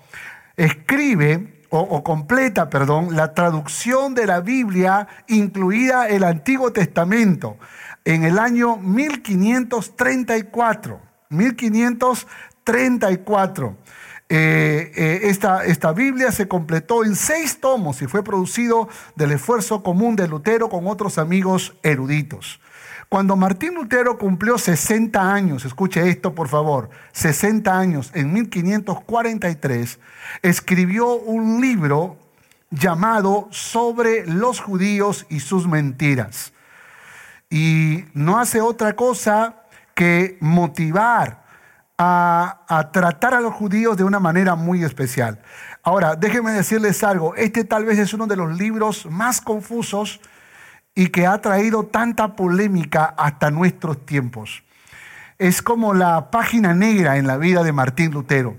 escribe 0.56 1.66
o, 1.68 2.06
completa, 2.06 2.70
perdón, 2.70 3.18
la 3.18 3.34
traducción 3.34 4.16
de 4.16 4.26
la 4.26 4.40
Biblia, 4.40 5.10
incluida 5.28 6.08
el 6.08 6.24
Antiguo 6.24 6.72
Testamento, 6.72 7.58
en 8.06 8.24
el 8.24 8.40
año 8.40 8.78
1534. 8.78 11.02
1534. 11.28 13.78
Eh, 14.30 14.94
eh, 14.96 15.20
esta, 15.24 15.66
esta 15.66 15.92
Biblia 15.92 16.32
se 16.32 16.48
completó 16.48 17.04
en 17.04 17.18
seis 17.18 17.60
tomos 17.60 18.02
y 18.02 18.08
fue 18.08 18.24
producido 18.24 18.88
del 19.18 19.34
esfuerzo 19.34 19.84
común 19.84 20.16
de 20.16 20.30
Lutero 20.30 20.70
con 20.70 20.88
otros 20.88 21.18
amigos 21.18 21.76
eruditos. 21.84 22.62
Cuando 23.12 23.36
Martín 23.36 23.76
Lutero 23.76 24.18
cumplió 24.18 24.58
60 24.58 25.34
años, 25.34 25.66
escuche 25.66 26.08
esto 26.08 26.34
por 26.34 26.48
favor, 26.48 26.90
60 27.12 27.78
años 27.78 28.10
en 28.14 28.32
1543, 28.32 30.00
escribió 30.42 31.16
un 31.16 31.60
libro 31.60 32.16
llamado 32.70 33.50
Sobre 33.52 34.26
los 34.26 34.62
judíos 34.62 35.26
y 35.30 35.42
sus 35.42 35.68
mentiras. 35.68 36.54
Y 37.50 38.06
no 38.14 38.40
hace 38.40 38.62
otra 38.62 38.96
cosa 38.96 39.64
que 39.94 40.38
motivar 40.40 41.44
a, 41.98 42.90
tratar 42.94 43.34
a 43.34 43.42
los 43.42 43.54
judíos 43.54 43.98
de 43.98 44.06
una 44.06 44.22
manera 44.22 44.56
muy 44.56 44.86
especial. 44.86 45.42
Ahora, 45.84 46.16
déjenme 46.16 46.52
decirles 46.52 47.04
algo, 47.04 47.36
este 47.36 47.66
tal 47.66 47.84
vez 47.84 48.00
es 48.00 48.14
uno 48.14 48.26
de 48.26 48.38
los 48.38 48.58
libros 48.58 49.06
más 49.06 49.42
confusos 49.42 50.22
y 50.96 51.08
que 51.08 51.26
ha 51.26 51.40
traído 51.42 51.86
tanta 51.86 52.36
polémica 52.36 53.06
hasta 53.18 53.52
nuestros 53.52 54.06
tiempos. 54.06 54.64
Es 55.38 55.62
como 55.62 55.94
la 55.94 56.30
página 56.30 56.74
negra 56.74 57.18
en 57.18 57.28
la 57.28 57.38
vida 57.38 57.64
de 57.64 57.72
Martín 57.72 58.12
Lutero. 58.12 58.58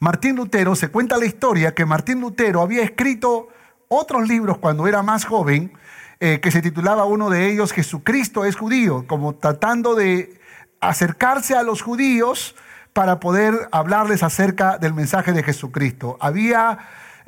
Martín 0.00 0.36
Lutero, 0.36 0.76
se 0.76 0.88
cuenta 0.88 1.18
la 1.18 1.26
historia 1.26 1.74
que 1.74 1.84
Martín 1.84 2.20
Lutero 2.20 2.62
había 2.62 2.82
escrito 2.82 3.48
otros 3.88 4.28
libros 4.28 4.58
cuando 4.58 4.86
era 4.86 5.02
más 5.02 5.24
joven, 5.24 5.72
eh, 6.20 6.40
que 6.40 6.50
se 6.50 6.62
titulaba 6.62 7.04
uno 7.04 7.30
de 7.30 7.50
ellos 7.50 7.72
Jesucristo 7.72 8.44
es 8.44 8.56
judío, 8.56 9.06
como 9.06 9.34
tratando 9.34 9.94
de 9.94 10.40
acercarse 10.80 11.56
a 11.56 11.62
los 11.62 11.82
judíos 11.82 12.54
para 12.92 13.20
poder 13.20 13.68
hablarles 13.72 14.22
acerca 14.22 14.78
del 14.78 14.94
mensaje 14.94 15.32
de 15.32 15.42
Jesucristo. 15.42 16.16
Había 16.20 16.78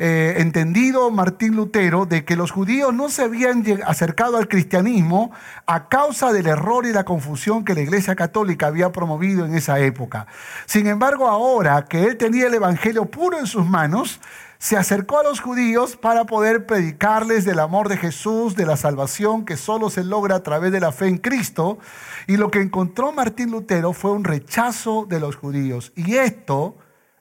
eh, 0.02 0.36
entendido 0.38 1.10
Martín 1.10 1.56
Lutero 1.56 2.06
de 2.06 2.24
que 2.24 2.34
los 2.34 2.52
judíos 2.52 2.94
no 2.94 3.10
se 3.10 3.20
habían 3.20 3.62
acercado 3.84 4.38
al 4.38 4.48
cristianismo 4.48 5.30
a 5.66 5.90
causa 5.90 6.32
del 6.32 6.46
error 6.46 6.86
y 6.86 6.92
la 6.94 7.04
confusión 7.04 7.66
que 7.66 7.74
la 7.74 7.82
Iglesia 7.82 8.16
Católica 8.16 8.66
había 8.66 8.92
promovido 8.92 9.44
en 9.44 9.54
esa 9.54 9.78
época. 9.78 10.26
Sin 10.64 10.86
embargo, 10.86 11.28
ahora 11.28 11.84
que 11.84 12.04
él 12.04 12.16
tenía 12.16 12.46
el 12.46 12.54
Evangelio 12.54 13.10
puro 13.10 13.38
en 13.38 13.46
sus 13.46 13.66
manos, 13.66 14.22
se 14.56 14.78
acercó 14.78 15.18
a 15.18 15.22
los 15.22 15.40
judíos 15.40 15.96
para 15.96 16.24
poder 16.24 16.64
predicarles 16.64 17.44
del 17.44 17.58
amor 17.58 17.90
de 17.90 17.98
Jesús, 17.98 18.56
de 18.56 18.64
la 18.64 18.78
salvación 18.78 19.44
que 19.44 19.58
solo 19.58 19.90
se 19.90 20.02
logra 20.02 20.36
a 20.36 20.42
través 20.42 20.72
de 20.72 20.80
la 20.80 20.92
fe 20.92 21.08
en 21.08 21.18
Cristo. 21.18 21.78
Y 22.26 22.38
lo 22.38 22.50
que 22.50 22.62
encontró 22.62 23.12
Martín 23.12 23.50
Lutero 23.50 23.92
fue 23.92 24.12
un 24.12 24.24
rechazo 24.24 25.04
de 25.06 25.20
los 25.20 25.36
judíos. 25.36 25.92
Y 25.94 26.16
esto, 26.16 26.78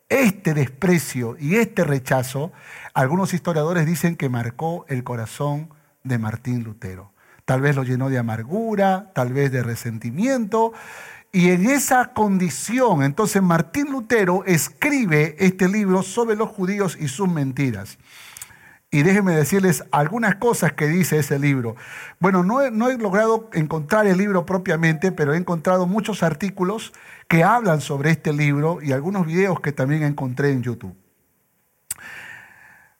este 0.10 0.54
desprecio 0.54 1.38
y 1.39 1.56
este 1.56 1.84
rechazo, 1.84 2.51
algunos 2.94 3.34
historiadores 3.34 3.86
dicen 3.86 4.16
que 4.16 4.28
marcó 4.28 4.86
el 4.89 5.04
corazón 5.04 5.70
de 6.04 6.18
Martín 6.18 6.63
Lutero. 6.63 7.12
Tal 7.46 7.62
vez 7.62 7.75
lo 7.75 7.84
llenó 7.84 8.10
de 8.10 8.18
amargura, 8.18 9.12
tal 9.13 9.34
vez 9.34 9.51
de 9.51 9.63
resentimiento. 9.63 10.74
Y 11.32 11.50
en 11.51 11.70
esa 11.70 12.13
condición, 12.13 13.04
entonces 13.04 13.42
Martín 13.42 13.92
Lutero 13.92 14.44
escribe 14.46 15.36
este 15.39 15.68
libro 15.68 16.01
sobre 16.01 16.36
los 16.36 16.50
judíos 16.50 16.98
y 17.00 17.08
sus 17.08 17.30
mentiras. 17.30 18.00
Y 18.92 19.04
déjenme 19.04 19.36
decirles 19.36 19.84
algunas 19.92 20.36
cosas 20.36 20.74
que 20.74 20.88
dice 20.88 21.20
ese 21.20 21.38
libro. 21.38 21.75
Bueno, 22.20 22.44
no 22.44 22.62
he, 22.62 22.72
no 22.72 22.89
he, 22.89 22.98
logrado 22.98 23.48
encontrar 23.54 24.08
el 24.08 24.18
libro 24.18 24.48
propiamente, 24.48 25.12
pero 25.12 25.36
he 25.36 25.38
encontrado 25.38 25.86
muchos 25.86 26.24
artículos 26.24 26.92
que 27.29 27.43
hablan 27.43 27.79
sobre 27.79 28.12
este 28.12 28.33
libro 28.33 28.81
y 28.81 28.91
algunos 28.91 29.25
videos 29.25 29.62
que 29.62 29.71
también 29.71 30.03
encontré 30.03 30.51
en 30.51 30.63
YouTube. 30.63 30.95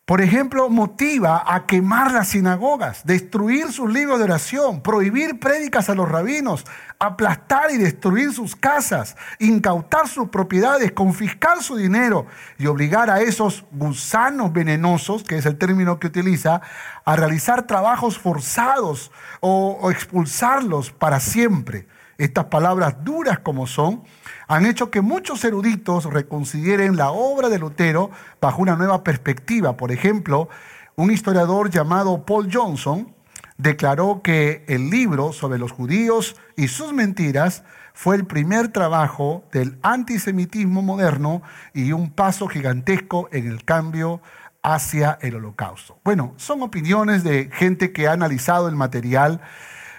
Por 0.10 0.22
ejemplo, 0.22 0.70
motiva 0.70 1.44
a 1.46 1.68
quemar 1.68 2.12
las 2.12 2.30
sinagogas, 2.30 3.06
destruir 3.06 3.72
sus 3.72 3.94
libros 3.94 4.18
de 4.18 4.24
oración, 4.24 4.82
prohibir 4.82 5.40
prédicas 5.40 5.88
a 5.88 5.94
los 5.94 6.10
rabinos, 6.10 6.66
aplastar 6.98 7.70
y 7.70 7.78
destruir 7.78 8.34
sus 8.34 8.56
casas, 8.56 9.16
incautar 9.38 10.08
sus 10.08 10.30
propiedades, 10.30 10.94
confiscar 10.94 11.62
su 11.62 11.76
dinero 11.76 12.26
y 12.58 12.66
obligar 12.66 13.12
a 13.12 13.22
esos 13.22 13.66
gusanos 13.72 14.52
venenosos, 14.52 15.24
que 15.24 15.38
es 15.38 15.46
el 15.46 15.60
término 15.60 16.00
que 16.00 16.08
utiliza, 16.08 16.62
a 17.06 17.16
realizar 17.16 17.68
trabajos 17.68 18.18
forzados 18.18 19.12
o, 19.42 19.92
expulsarlos 19.92 20.90
para 20.90 21.20
siempre. 21.20 21.88
Estas 22.18 22.46
palabras 22.46 22.96
duras 23.04 23.38
como 23.38 23.68
son, 23.68 24.04
han 24.50 24.66
hecho 24.66 24.90
que 24.90 25.02
muchos 25.02 25.46
eruditos 25.46 26.06
reconsideren 26.06 26.98
la 26.98 27.12
obra 27.12 27.50
de 27.50 27.60
Lutero 27.60 28.10
bajo 28.42 28.64
una 28.64 28.76
nueva 28.76 29.04
perspectiva. 29.04 29.78
Por 29.78 29.92
ejemplo, 29.92 30.50
un 30.96 31.12
historiador 31.12 31.70
llamado 31.70 32.26
Paul 32.26 32.50
Johnson 32.52 33.14
declaró 33.58 34.22
que 34.24 34.66
el 34.68 34.90
libro 34.90 35.34
sobre 35.34 35.60
los 35.60 35.72
judíos 35.72 36.36
y 36.58 36.68
sus 36.68 36.94
mentiras 36.94 37.64
fue 37.94 38.16
el 38.16 38.26
primer 38.26 38.70
trabajo 38.70 39.44
del 39.52 39.78
antisemitismo 39.84 40.82
moderno 40.82 41.44
y 41.76 41.92
un 41.92 42.10
paso 42.10 42.48
gigantesco 42.48 43.30
en 43.32 43.48
el 43.48 43.64
cambio 43.64 44.20
hacia 44.64 45.20
el 45.22 45.36
holocausto. 45.36 46.00
Bueno, 46.04 46.34
son 46.38 46.64
opiniones 46.64 47.24
de 47.24 47.52
gente 47.54 47.92
que 47.92 48.08
ha 48.08 48.14
analizado 48.14 48.68
el 48.68 48.76
material, 48.76 49.42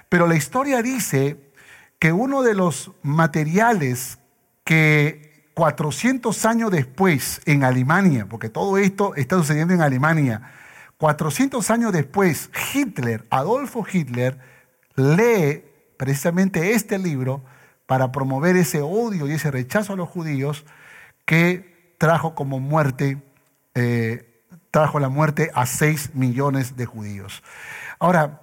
pero 0.09 0.26
la 0.26 0.35
historia 0.35 0.83
dice 0.83 1.40
que 2.00 2.12
uno 2.12 2.42
de 2.42 2.54
los 2.54 2.90
materiales 3.02 4.20
que 4.64 5.31
400 5.55 6.45
años 6.47 6.71
después 6.71 7.40
en 7.45 7.64
Alemania, 7.64 8.26
porque 8.29 8.49
todo 8.49 8.79
esto 8.79 9.14
está 9.14 9.37
sucediendo 9.37 9.75
en 9.75 9.83
Alemania, 9.83 10.52
400 10.99 11.71
años 11.71 11.93
después 11.93 12.50
Hitler, 12.75 13.26
Adolfo 13.31 13.85
Hitler, 13.90 14.38
lee 14.97 15.64
precisamente 15.97 16.73
este 16.73 16.99
libro 16.99 17.43
para 17.87 18.12
promover 18.12 18.57
ese 18.57 18.83
odio 18.83 19.26
y 19.26 19.33
ese 19.33 19.50
rechazo 19.50 19.95
a 19.95 19.97
los 19.97 20.09
judíos 20.09 20.64
que 21.25 21.95
trajo 21.99 22.35
como 22.35 22.61
muerte, 22.61 23.23
eh, 23.75 24.45
trajo 24.71 25.00
la 25.00 25.09
muerte 25.09 25.50
a 25.55 25.67
6 25.67 26.14
millones 26.14 26.76
de 26.76 26.87
judíos. 26.87 27.43
Ahora, 27.99 28.40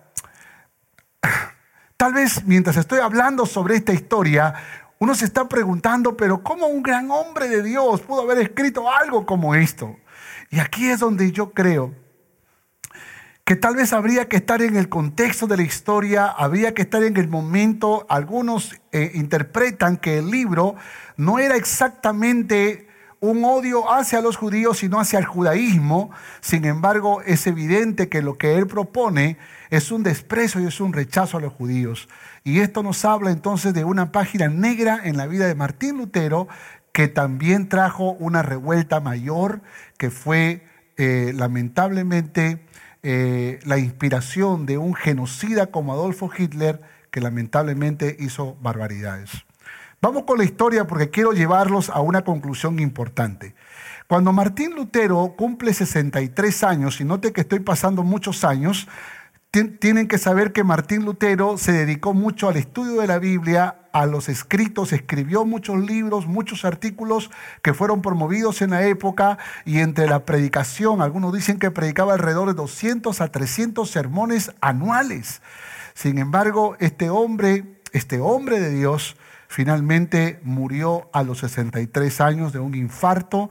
tal 1.98 2.14
vez 2.14 2.44
mientras 2.46 2.78
estoy 2.78 3.00
hablando 3.00 3.46
sobre 3.46 3.76
esta 3.76 3.94
historia, 3.94 4.54
uno 5.00 5.16
se 5.16 5.26
está 5.26 5.48
preguntando, 5.48 6.18
pero 6.18 6.44
¿cómo 6.44 6.68
un 6.68 6.82
gran 6.82 7.12
hombre 7.12 7.48
de 7.48 7.62
Dios 7.62 8.02
pudo 8.02 8.22
haber 8.22 8.40
escrito 8.40 8.90
algo 8.90 9.26
como 9.26 9.54
esto? 9.56 9.96
Y 10.50 10.60
aquí 10.60 10.90
es 10.90 11.00
donde 11.00 11.32
yo 11.32 11.52
creo 11.52 11.94
que 13.48 13.56
tal 13.56 13.76
vez 13.76 13.94
habría 13.94 14.28
que 14.28 14.36
estar 14.36 14.62
en 14.62 14.76
el 14.76 14.90
contexto 14.90 15.48
de 15.48 15.56
la 15.56 15.64
historia, 15.64 16.26
habría 16.26 16.74
que 16.74 16.82
estar 16.82 17.04
en 17.04 17.16
el 17.16 17.30
momento. 17.30 18.06
Algunos 18.10 18.76
eh, 18.92 19.12
interpretan 19.14 19.98
que 19.98 20.18
el 20.18 20.30
libro 20.30 20.76
no 21.16 21.40
era 21.40 21.56
exactamente 21.56 22.87
un 23.20 23.44
odio 23.44 23.92
hacia 23.92 24.22
los 24.22 24.38
judíos, 24.38 24.80
sino 24.80 25.00
hacia 25.00 25.20
el 25.20 25.26
judaísmo. 25.26 26.12
Sin 26.42 26.66
embargo, 26.66 27.22
es 27.24 27.48
evidente 27.48 28.10
que 28.10 28.22
lo 28.22 28.38
que 28.38 28.56
él 28.56 28.68
propone 28.68 29.38
es 29.70 29.92
un 29.92 30.04
desprecio 30.04 30.62
y 30.62 30.66
es 30.68 30.80
un 30.80 30.94
rechazo 30.94 31.38
a 31.38 31.42
los 31.42 31.54
judíos. 31.54 32.08
Y 32.44 32.60
esto 32.60 32.84
nos 32.84 33.04
habla 33.06 33.32
entonces 33.32 33.74
de 33.74 33.84
una 33.84 34.12
página 34.12 34.48
negra 34.48 35.02
en 35.04 35.18
la 35.18 35.28
vida 35.28 35.48
de 35.48 35.56
Martín 35.56 35.98
Lutero, 35.98 36.48
que 36.92 37.08
también 37.08 37.70
trajo 37.70 38.12
una 38.14 38.42
revuelta 38.42 39.00
mayor, 39.00 39.62
que 39.98 40.10
fue 40.10 40.66
eh, 40.98 41.34
lamentablemente 41.36 42.66
eh, 43.04 43.60
la 43.66 43.78
inspiración 43.78 44.66
de 44.66 44.78
un 44.78 44.96
genocida 44.96 45.68
como 45.68 45.94
Adolfo 45.94 46.30
Hitler, 46.36 46.82
que 47.12 47.22
lamentablemente 47.22 48.16
hizo 48.20 48.56
barbaridades. 48.62 49.47
Vamos 50.00 50.24
con 50.26 50.38
la 50.38 50.44
historia 50.44 50.86
porque 50.86 51.10
quiero 51.10 51.32
llevarlos 51.32 51.90
a 51.90 52.02
una 52.02 52.24
conclusión 52.24 52.80
importante. 52.80 53.56
Cuando 54.08 54.32
Martín 54.32 54.76
Lutero 54.76 55.34
cumple 55.36 55.74
63 55.74 56.64
años, 56.64 57.02
y 57.02 57.04
note 57.04 57.34
que 57.34 57.42
estoy 57.42 57.62
pasando 57.62 58.04
muchos 58.04 58.44
años, 58.44 58.88
tienen 59.80 60.08
que 60.08 60.20
saber 60.20 60.54
que 60.54 60.64
Martín 60.64 61.04
Lutero 61.04 61.58
se 61.58 61.72
dedicó 61.72 62.14
mucho 62.14 62.48
al 62.48 62.58
estudio 62.58 63.02
de 63.02 63.08
la 63.08 63.18
Biblia, 63.18 63.80
a 63.92 64.06
los 64.06 64.30
escritos, 64.30 64.94
escribió 64.94 65.46
muchos 65.46 65.80
libros, 65.80 66.28
muchos 66.28 66.64
artículos 66.64 67.32
que 67.64 67.74
fueron 67.74 68.04
promovidos 68.04 68.62
en 68.62 68.70
la 68.70 68.86
época 68.86 69.40
y 69.66 69.80
entre 69.80 70.08
la 70.08 70.26
predicación, 70.26 71.02
algunos 71.02 71.34
dicen 71.34 71.58
que 71.58 71.72
predicaba 71.72 72.14
alrededor 72.14 72.50
de 72.50 72.54
200 72.54 73.20
a 73.20 73.32
300 73.32 73.90
sermones 73.90 74.52
anuales. 74.62 75.42
Sin 75.96 76.20
embargo, 76.20 76.76
este 76.80 77.10
hombre, 77.10 77.80
este 77.94 78.20
hombre 78.20 78.60
de 78.60 78.70
Dios, 78.70 79.18
finalmente 79.48 80.40
murió 80.44 81.10
a 81.14 81.24
los 81.24 81.40
63 81.40 82.22
años 82.22 82.54
de 82.54 82.60
un 82.60 82.76
infarto 82.76 83.50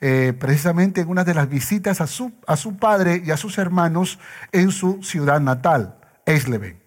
eh, 0.00 0.32
precisamente 0.38 1.00
en 1.00 1.08
una 1.08 1.24
de 1.24 1.34
las 1.34 1.48
visitas 1.48 2.00
a 2.00 2.06
su, 2.06 2.32
a 2.46 2.56
su 2.56 2.76
padre 2.76 3.22
y 3.24 3.30
a 3.30 3.36
sus 3.36 3.58
hermanos 3.58 4.18
en 4.52 4.70
su 4.70 5.02
ciudad 5.02 5.40
natal, 5.40 5.98
Eisleben. 6.26 6.80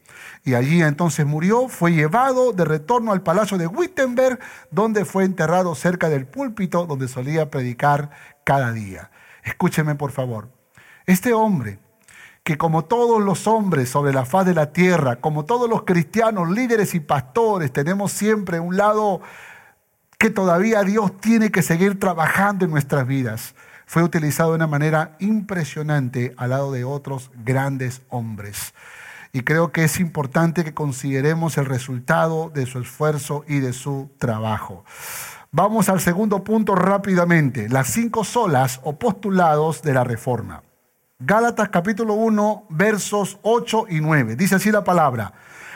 Y 0.43 0.55
allí 0.55 0.81
entonces 0.81 1.25
murió, 1.25 1.67
fue 1.67 1.91
llevado 1.91 2.51
de 2.51 2.65
retorno 2.65 3.11
al 3.11 3.21
palacio 3.21 3.57
de 3.57 3.67
Wittenberg, 3.67 4.39
donde 4.71 5.05
fue 5.05 5.23
enterrado 5.23 5.75
cerca 5.75 6.09
del 6.09 6.25
púlpito 6.25 6.87
donde 6.87 7.07
solía 7.07 7.51
predicar 7.51 8.09
cada 8.43 8.71
día. 8.71 9.11
Escúcheme 9.43 9.95
por 9.95 10.11
favor. 10.11 10.49
Este 11.05 11.33
hombre, 11.33 11.79
que 12.43 12.57
como 12.57 12.85
todos 12.85 13.21
los 13.21 13.47
hombres 13.47 13.89
sobre 13.89 14.13
la 14.13 14.25
faz 14.25 14.45
de 14.45 14.53
la 14.53 14.71
tierra, 14.71 15.17
como 15.17 15.45
todos 15.45 15.69
los 15.69 15.83
cristianos, 15.83 16.49
líderes 16.49 16.95
y 16.95 16.99
pastores, 16.99 17.71
tenemos 17.71 18.11
siempre 18.11 18.59
un 18.59 18.77
lado 18.77 19.21
que 20.17 20.29
todavía 20.29 20.83
Dios 20.83 21.19
tiene 21.19 21.51
que 21.51 21.61
seguir 21.61 21.99
trabajando 21.99 22.65
en 22.65 22.71
nuestras 22.71 23.05
vidas. 23.05 23.55
Fue 23.85 24.03
utilizado 24.03 24.51
de 24.51 24.55
una 24.55 24.67
manera 24.67 25.15
impresionante 25.19 26.33
al 26.37 26.51
lado 26.51 26.71
de 26.71 26.83
otros 26.83 27.31
grandes 27.43 28.01
hombres. 28.09 28.73
Y 29.33 29.41
creo 29.41 29.71
que 29.71 29.83
es 29.83 29.99
importante 29.99 30.63
que 30.63 30.73
consideremos 30.73 31.57
el 31.57 31.65
resultado 31.65 32.49
de 32.49 32.65
su 32.65 32.79
esfuerzo 32.79 33.45
y 33.47 33.59
de 33.59 33.73
su 33.73 34.09
trabajo. 34.17 34.83
Vamos 35.51 35.89
al 35.89 35.99
segundo 35.99 36.43
punto 36.43 36.75
rápidamente, 36.75 37.69
las 37.69 37.87
cinco 37.87 38.23
solas 38.23 38.79
o 38.83 38.97
postulados 38.97 39.81
de 39.81 39.93
la 39.93 40.03
reforma. 40.03 40.63
Gálatas 41.23 41.69
capítulo 41.69 42.15
1, 42.15 42.65
versos 42.69 43.37
8 43.43 43.85
y 43.89 44.01
9. 44.01 44.35
Dice 44.35 44.55
así 44.55 44.71
la 44.71 44.83
palabra, 44.83 45.33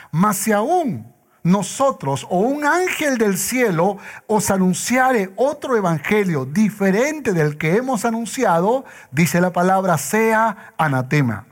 mas 0.10 0.38
si 0.38 0.52
aún 0.52 1.14
nosotros 1.44 2.26
o 2.32 2.40
un 2.40 2.66
ángel 2.66 3.20
del 3.20 3.38
cielo 3.38 3.98
os 4.26 4.50
anunciare 4.50 5.32
otro 5.36 5.76
evangelio 5.76 6.46
diferente 6.46 7.32
del 7.32 7.60
que 7.60 7.76
hemos 7.76 8.06
anunciado, 8.06 8.86
dice 9.12 9.40
la 9.40 9.54
palabra, 9.54 10.00
sea 10.00 10.74
anatema. 10.80 11.46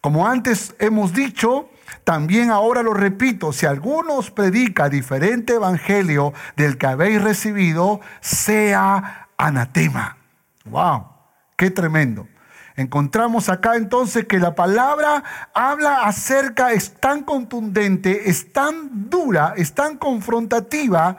Como 0.00 0.26
antes 0.26 0.74
hemos 0.78 1.12
dicho, 1.12 1.68
también 2.02 2.50
ahora 2.50 2.82
lo 2.82 2.94
repito, 2.94 3.52
si 3.52 3.66
alguno 3.66 4.14
os 4.14 4.30
predica 4.30 4.88
diferente 4.88 5.56
evangelio 5.56 6.32
del 6.56 6.78
que 6.78 6.86
habéis 6.86 7.22
recibido, 7.22 8.00
sea 8.20 9.28
anatema. 9.36 10.16
¡Wow! 10.64 11.08
¡Qué 11.56 11.70
tremendo! 11.70 12.26
Encontramos 12.76 13.48
acá 13.48 13.76
entonces 13.76 14.26
que 14.26 14.38
la 14.38 14.54
palabra 14.54 15.24
habla 15.54 16.02
acerca, 16.02 16.72
es 16.72 16.94
tan 16.94 17.22
contundente, 17.22 18.28
es 18.28 18.52
tan 18.52 19.08
dura, 19.08 19.54
es 19.56 19.72
tan 19.72 19.96
confrontativa, 19.96 21.16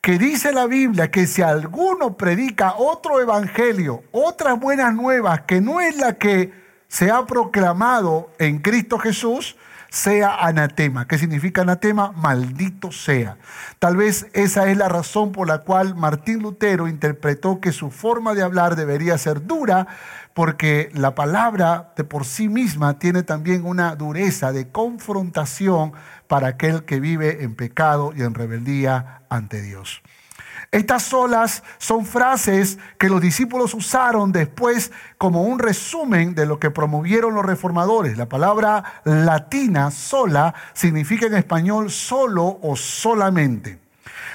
que 0.00 0.18
dice 0.18 0.52
la 0.52 0.66
Biblia 0.66 1.10
que 1.10 1.26
si 1.26 1.42
alguno 1.42 2.16
predica 2.16 2.74
otro 2.76 3.20
evangelio, 3.20 4.02
otras 4.12 4.58
buenas 4.58 4.94
nuevas, 4.94 5.42
que 5.42 5.60
no 5.60 5.80
es 5.80 5.96
la 5.96 6.14
que 6.14 6.52
se 6.88 7.10
ha 7.10 7.26
proclamado 7.26 8.30
en 8.38 8.60
Cristo 8.60 8.98
Jesús, 8.98 9.56
sea 9.90 10.36
anatema. 10.36 11.06
¿Qué 11.06 11.18
significa 11.18 11.62
anatema? 11.62 12.12
Maldito 12.12 12.92
sea. 12.92 13.36
Tal 13.78 13.96
vez 13.96 14.26
esa 14.32 14.70
es 14.70 14.76
la 14.76 14.88
razón 14.88 15.32
por 15.32 15.48
la 15.48 15.58
cual 15.58 15.94
Martín 15.94 16.42
Lutero 16.42 16.88
interpretó 16.88 17.60
que 17.60 17.72
su 17.72 17.90
forma 17.90 18.34
de 18.34 18.42
hablar 18.42 18.76
debería 18.76 19.18
ser 19.18 19.46
dura, 19.46 19.86
porque 20.34 20.90
la 20.94 21.14
palabra 21.14 21.92
de 21.96 22.04
por 22.04 22.24
sí 22.24 22.48
misma 22.48 22.98
tiene 22.98 23.22
también 23.22 23.64
una 23.64 23.96
dureza 23.96 24.52
de 24.52 24.68
confrontación 24.68 25.92
para 26.28 26.48
aquel 26.48 26.84
que 26.84 27.00
vive 27.00 27.42
en 27.42 27.54
pecado 27.54 28.12
y 28.14 28.22
en 28.22 28.34
rebeldía 28.34 29.22
ante 29.30 29.62
Dios. 29.62 30.02
Estas 30.70 31.04
solas 31.04 31.62
son 31.78 32.04
frases 32.04 32.78
que 32.98 33.08
los 33.08 33.22
discípulos 33.22 33.72
usaron 33.72 34.32
después 34.32 34.92
como 35.16 35.44
un 35.44 35.58
resumen 35.58 36.34
de 36.34 36.44
lo 36.44 36.58
que 36.58 36.70
promovieron 36.70 37.34
los 37.34 37.46
reformadores. 37.46 38.18
La 38.18 38.28
palabra 38.28 39.00
latina 39.04 39.90
sola 39.90 40.54
significa 40.74 41.26
en 41.26 41.34
español 41.34 41.90
solo 41.90 42.58
o 42.60 42.76
solamente. 42.76 43.87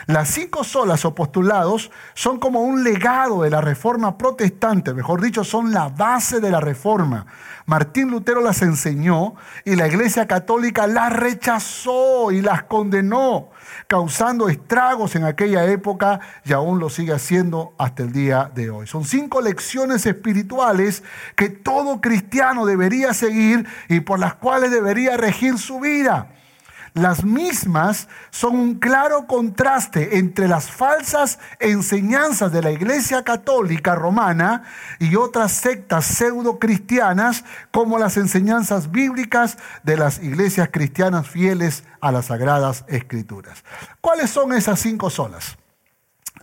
Las 0.06 0.30
cinco 0.30 0.64
solas 0.66 1.06
o 1.06 1.16
postulados 1.16 1.90
son 2.14 2.40
como 2.40 2.62
un 2.62 2.84
legado 2.84 3.44
de 3.44 3.50
la 3.50 3.62
reforma 3.62 4.18
protestante, 4.18 4.94
mejor 4.94 5.22
dicho, 5.22 5.44
son 5.44 5.72
la 5.72 5.88
base 5.88 6.42
de 6.42 6.52
la 6.52 6.60
reforma. 6.60 7.26
Martín 7.66 8.12
Lutero 8.12 8.42
las 8.42 8.62
enseñó 8.62 9.36
y 9.64 9.78
la 9.78 9.88
Iglesia 9.88 10.28
Católica 10.28 10.88
las 10.88 11.14
rechazó 11.14 12.32
y 12.34 12.42
las 12.42 12.64
condenó, 12.64 13.52
causando 13.88 14.50
estragos 14.50 15.16
en 15.16 15.24
aquella 15.24 15.64
época 15.66 16.20
y 16.44 16.52
aún 16.52 16.80
lo 16.80 16.90
sigue 16.90 17.14
haciendo 17.14 17.74
hasta 17.78 18.04
el 18.04 18.12
día 18.12 18.52
de 18.54 18.70
hoy. 18.70 18.88
Son 18.88 19.06
cinco 19.06 19.40
lecciones 19.40 20.06
espirituales 20.06 21.04
que 21.38 21.50
todo 21.50 22.02
cristiano 22.02 22.66
debería 22.66 23.14
seguir 23.14 23.66
y 23.88 24.02
por 24.02 24.20
las 24.20 24.34
cuales 24.34 24.72
debería 24.72 25.16
regir 25.16 25.58
su 25.58 25.80
vida. 25.80 26.28
Las 26.94 27.24
mismas 27.24 28.08
son 28.30 28.56
un 28.56 28.76
claro 28.76 29.26
contraste 29.26 30.20
entre 30.20 30.48
las 30.48 30.70
falsas 30.70 31.40
enseñanzas 31.60 32.52
de 32.52 32.62
la 32.62 32.70
Iglesia 32.70 33.24
Católica 33.24 33.96
Romana 33.96 34.62
y 35.00 35.16
otras 35.16 35.54
sectas 35.54 36.06
pseudo 36.06 36.60
cristianas 36.60 37.46
como 37.72 37.98
las 37.98 38.18
enseñanzas 38.18 38.92
bíblicas 38.92 39.58
de 39.82 39.98
las 39.98 40.22
iglesias 40.22 40.70
cristianas 40.72 41.28
fieles 41.28 41.84
a 42.00 42.12
las 42.12 42.26
sagradas 42.26 42.86
escrituras. 42.88 43.64
¿Cuáles 44.00 44.30
son 44.30 44.54
esas 44.54 44.80
cinco 44.80 45.10
solas? 45.10 45.58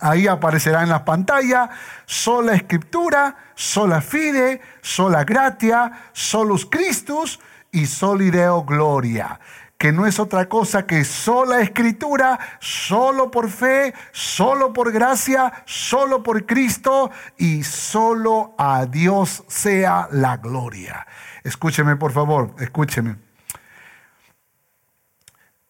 Ahí 0.01 0.27
aparecerá 0.27 0.83
en 0.83 0.89
la 0.89 1.05
pantalla 1.05 1.69
sola 2.05 2.55
escritura, 2.55 3.37
sola 3.55 4.01
fide, 4.01 4.59
sola 4.81 5.23
gratia, 5.23 6.09
solus 6.11 6.65
Christus 6.65 7.39
y 7.71 7.85
solideo 7.85 8.65
gloria 8.65 9.39
que 9.81 9.91
no 9.91 10.05
es 10.05 10.19
otra 10.19 10.47
cosa 10.47 10.85
que 10.85 11.03
sola 11.03 11.59
escritura, 11.59 12.37
solo 12.59 13.31
por 13.31 13.49
fe, 13.49 13.95
solo 14.11 14.73
por 14.73 14.91
gracia, 14.91 15.51
solo 15.65 16.21
por 16.21 16.45
Cristo 16.45 17.09
y 17.35 17.63
solo 17.63 18.53
a 18.59 18.85
Dios 18.85 19.43
sea 19.47 20.07
la 20.11 20.37
gloria. 20.37 21.07
Escúcheme 21.43 21.95
por 21.95 22.11
favor, 22.11 22.53
escúcheme. 22.59 23.15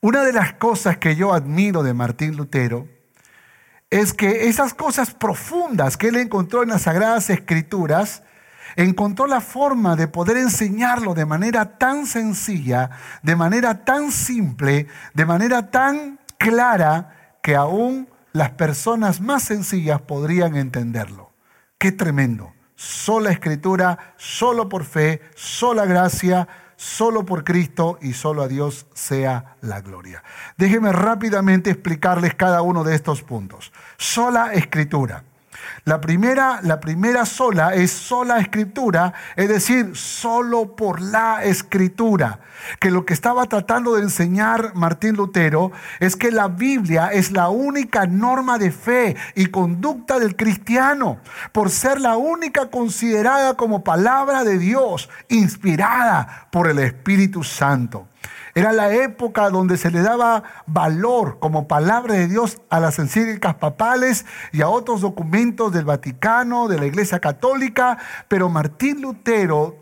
Una 0.02 0.26
de 0.26 0.34
las 0.34 0.56
cosas 0.56 0.98
que 0.98 1.16
yo 1.16 1.32
admiro 1.32 1.82
de 1.82 1.94
Martín 1.94 2.36
Lutero 2.36 2.90
es 3.90 4.12
que 4.12 4.50
esas 4.50 4.74
cosas 4.74 5.14
profundas 5.14 5.96
que 5.96 6.10
él 6.10 6.18
encontró 6.18 6.64
en 6.64 6.70
las 6.70 6.82
Sagradas 6.82 7.30
Escrituras, 7.30 8.24
encontró 8.76 9.28
la 9.28 9.42
forma 9.42 9.96
de 9.96 10.08
poder 10.08 10.38
enseñarlo 10.38 11.14
de 11.14 11.26
manera 11.26 11.78
tan 11.78 12.06
sencilla, 12.06 12.90
de 13.24 13.36
manera 13.36 13.84
tan 13.86 14.12
simple, 14.12 14.88
de 15.14 15.26
manera 15.26 15.72
tan 15.72 16.20
clara, 16.38 17.38
que 17.42 17.56
aún 17.56 18.08
las 18.34 18.52
personas 18.52 19.20
más 19.22 19.44
sencillas 19.44 20.02
podrían 20.02 20.56
entenderlo. 20.56 21.32
Qué 21.78 21.92
tremendo. 21.92 22.54
Sola 22.76 23.32
escritura, 23.32 24.14
solo 24.18 24.70
por 24.70 24.86
fe, 24.86 25.22
sola 25.36 25.86
gracia, 25.86 26.48
solo 26.76 27.26
por 27.26 27.44
Cristo 27.44 28.00
y 28.02 28.14
solo 28.14 28.42
a 28.42 28.48
Dios 28.48 28.88
sea 28.94 29.56
la 29.62 29.82
gloria. 29.82 30.24
Déjenme 30.58 30.92
rápidamente 30.92 31.70
explicarles 31.70 32.34
cada 32.34 32.64
uno 32.64 32.84
de 32.84 32.96
estos 32.96 33.22
puntos. 33.22 33.72
Sola 33.98 34.54
escritura. 34.54 35.24
La 35.84 36.00
primera, 36.00 36.60
la 36.62 36.80
primera 36.80 37.26
sola 37.26 37.74
es 37.74 37.92
sola 37.92 38.40
escritura, 38.40 39.14
es 39.36 39.50
decir, 39.50 39.96
solo 39.96 40.76
por 40.76 41.02
la 41.02 41.44
escritura. 41.44 42.40
Que 42.80 42.92
lo 42.92 43.06
que 43.06 43.14
estaba 43.14 43.46
tratando 43.46 43.96
de 43.96 44.04
enseñar 44.04 44.76
Martín 44.76 45.16
Lutero 45.16 45.72
es 46.00 46.16
que 46.16 46.32
la 46.32 46.48
Biblia 46.48 47.08
es 47.12 47.32
la 47.32 47.50
única 47.50 48.06
norma 48.06 48.58
de 48.58 48.72
fe 48.72 49.16
y 49.36 49.48
conducta 49.48 50.20
del 50.20 50.36
cristiano, 50.36 51.20
por 51.52 51.70
ser 51.70 52.00
la 52.00 52.18
única 52.18 52.70
considerada 52.70 53.56
como 53.56 53.84
palabra 53.84 54.44
de 54.44 54.58
Dios, 54.58 55.10
inspirada 55.30 56.48
por 56.52 56.70
el 56.70 56.80
Espíritu 56.80 57.44
Santo. 57.44 58.11
Era 58.54 58.72
la 58.72 58.94
época 58.94 59.50
donde 59.50 59.78
se 59.78 59.92
le 59.92 60.02
daba 60.02 60.44
valor 60.66 61.40
como 61.40 61.68
palabra 61.68 62.16
de 62.16 62.28
Dios 62.28 62.60
a 62.70 62.80
las 62.80 63.00
encíclicas 63.00 63.56
papales 63.56 64.26
y 64.52 64.62
a 64.62 64.70
otros 64.70 65.02
documentos 65.02 65.72
del 65.72 65.86
Vaticano, 65.86 66.68
de 66.68 66.80
la 66.80 66.86
Iglesia 66.86 67.20
Católica, 67.20 67.98
pero 68.28 68.50
Martín 68.50 69.02
Lutero 69.02 69.76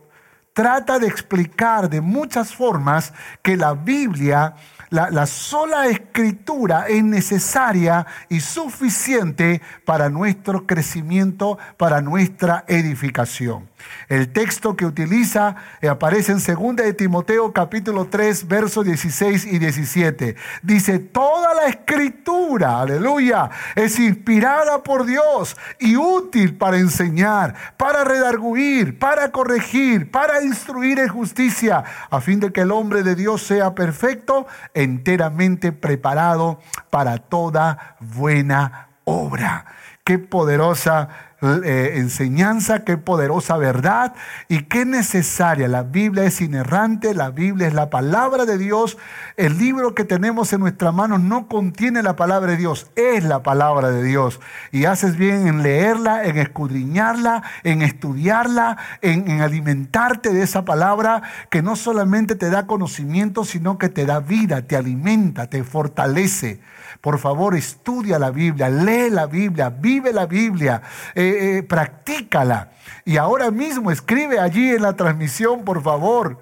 trata 0.54 1.00
de 1.00 1.08
explicar 1.08 1.90
de 1.90 2.02
muchas 2.02 2.54
formas 2.54 3.14
que 3.42 3.58
la 3.58 3.74
Biblia 3.74 4.56
la, 4.90 5.26
sola 5.28 5.88
escritura 5.88 6.88
es 6.88 7.04
necesaria 7.04 8.06
y 8.28 8.40
suficiente 8.40 9.62
para 9.86 10.10
nuestro 10.10 10.66
crecimiento, 10.66 11.58
para 11.78 12.02
nuestra 12.02 12.66
edificación. 12.68 13.70
El 14.08 14.32
texto 14.32 14.76
que 14.76 14.86
utiliza 14.86 15.56
eh, 15.82 15.90
aparece 15.90 16.32
en 16.32 16.40
2 16.40 16.76
de 16.76 16.94
Timoteo 16.94 17.54
capítulo 17.54 18.06
3 18.06 18.48
versos 18.48 18.86
16 18.86 19.46
y 19.46 19.60
17. 19.60 20.36
Dice, 20.64 21.00
toda 21.00 21.54
la 21.54 21.68
escritura, 21.68 22.82
aleluya, 22.82 23.50
es 23.76 24.00
inspirada 24.00 24.84
por 24.84 25.06
Dios 25.06 25.56
y 25.80 25.96
útil 25.96 26.58
para 26.58 26.78
enseñar, 26.78 27.56
para 27.78 28.04
redarguir, 28.04 28.98
para 28.98 29.32
corregir, 29.32 30.10
para 30.12 30.44
instruir 30.44 31.00
en 31.00 31.10
justicia, 31.10 31.84
a 32.10 32.22
fin 32.22 32.40
de 32.40 32.52
que 32.52 32.62
el 32.62 32.72
hombre 32.72 33.04
de 33.04 33.16
Dios 33.16 33.44
sea 33.44 33.76
perfecto, 33.76 34.48
enteramente 34.74 35.72
preparado 35.72 36.60
para 36.90 37.18
toda 37.18 37.98
buena 38.00 38.90
obra. 39.04 39.66
Qué 40.04 40.18
poderosa 40.18 41.29
eh, 41.42 41.94
enseñanza, 41.96 42.84
qué 42.84 42.98
poderosa 42.98 43.56
verdad 43.56 44.14
y 44.50 44.64
qué 44.64 44.86
necesaria. 44.86 45.70
La 45.70 45.84
Biblia 45.84 46.26
es 46.26 46.42
inerrante, 46.42 47.14
la 47.14 47.30
Biblia 47.30 47.68
es 47.68 47.74
la 47.74 47.90
palabra 47.90 48.46
de 48.46 48.58
Dios. 48.58 48.98
El 49.38 49.58
libro 49.58 49.96
que 49.96 50.04
tenemos 50.04 50.52
en 50.52 50.60
nuestras 50.60 50.94
manos 50.94 51.22
no 51.22 51.48
contiene 51.48 52.04
la 52.04 52.18
palabra 52.18 52.52
de 52.52 52.58
Dios, 52.58 52.92
es 52.96 53.24
la 53.24 53.42
palabra 53.42 53.90
de 53.90 54.04
Dios. 54.04 54.42
Y 54.74 54.84
haces 54.84 55.16
bien 55.16 55.48
en 55.48 55.64
leerla, 55.64 56.26
en 56.26 56.38
escudriñarla, 56.38 57.44
en 57.64 57.84
estudiarla, 57.84 58.78
en 59.02 59.42
alimentarte 59.42 60.34
de 60.34 60.44
esa 60.44 60.66
palabra 60.66 61.24
que 61.50 61.62
no 61.62 61.78
solamente 61.78 62.36
te 62.36 62.50
da 62.50 62.68
conocimiento, 62.68 63.46
sino 63.46 63.78
que 63.78 63.88
te 63.88 64.06
da 64.06 64.20
vida, 64.20 64.64
te 64.64 64.76
alimenta, 64.76 65.48
te 65.48 65.64
fortalece. 65.64 66.60
Por 67.02 67.18
favor, 67.18 67.56
estudia 67.56 68.20
la 68.20 68.30
Biblia, 68.30 68.70
lee 68.70 69.10
la 69.10 69.26
Biblia, 69.26 69.70
vive 69.70 70.12
la 70.12 70.26
Biblia, 70.26 70.82
eh, 71.16 71.58
eh, 71.60 71.64
practícala. 71.64 72.72
Y 73.06 73.16
ahora 73.16 73.52
mismo 73.52 73.90
escribe 73.90 74.40
allí 74.40 74.72
en 74.72 74.82
la 74.82 74.94
transmisión, 74.94 75.64
por 75.64 75.82
favor. 75.82 76.40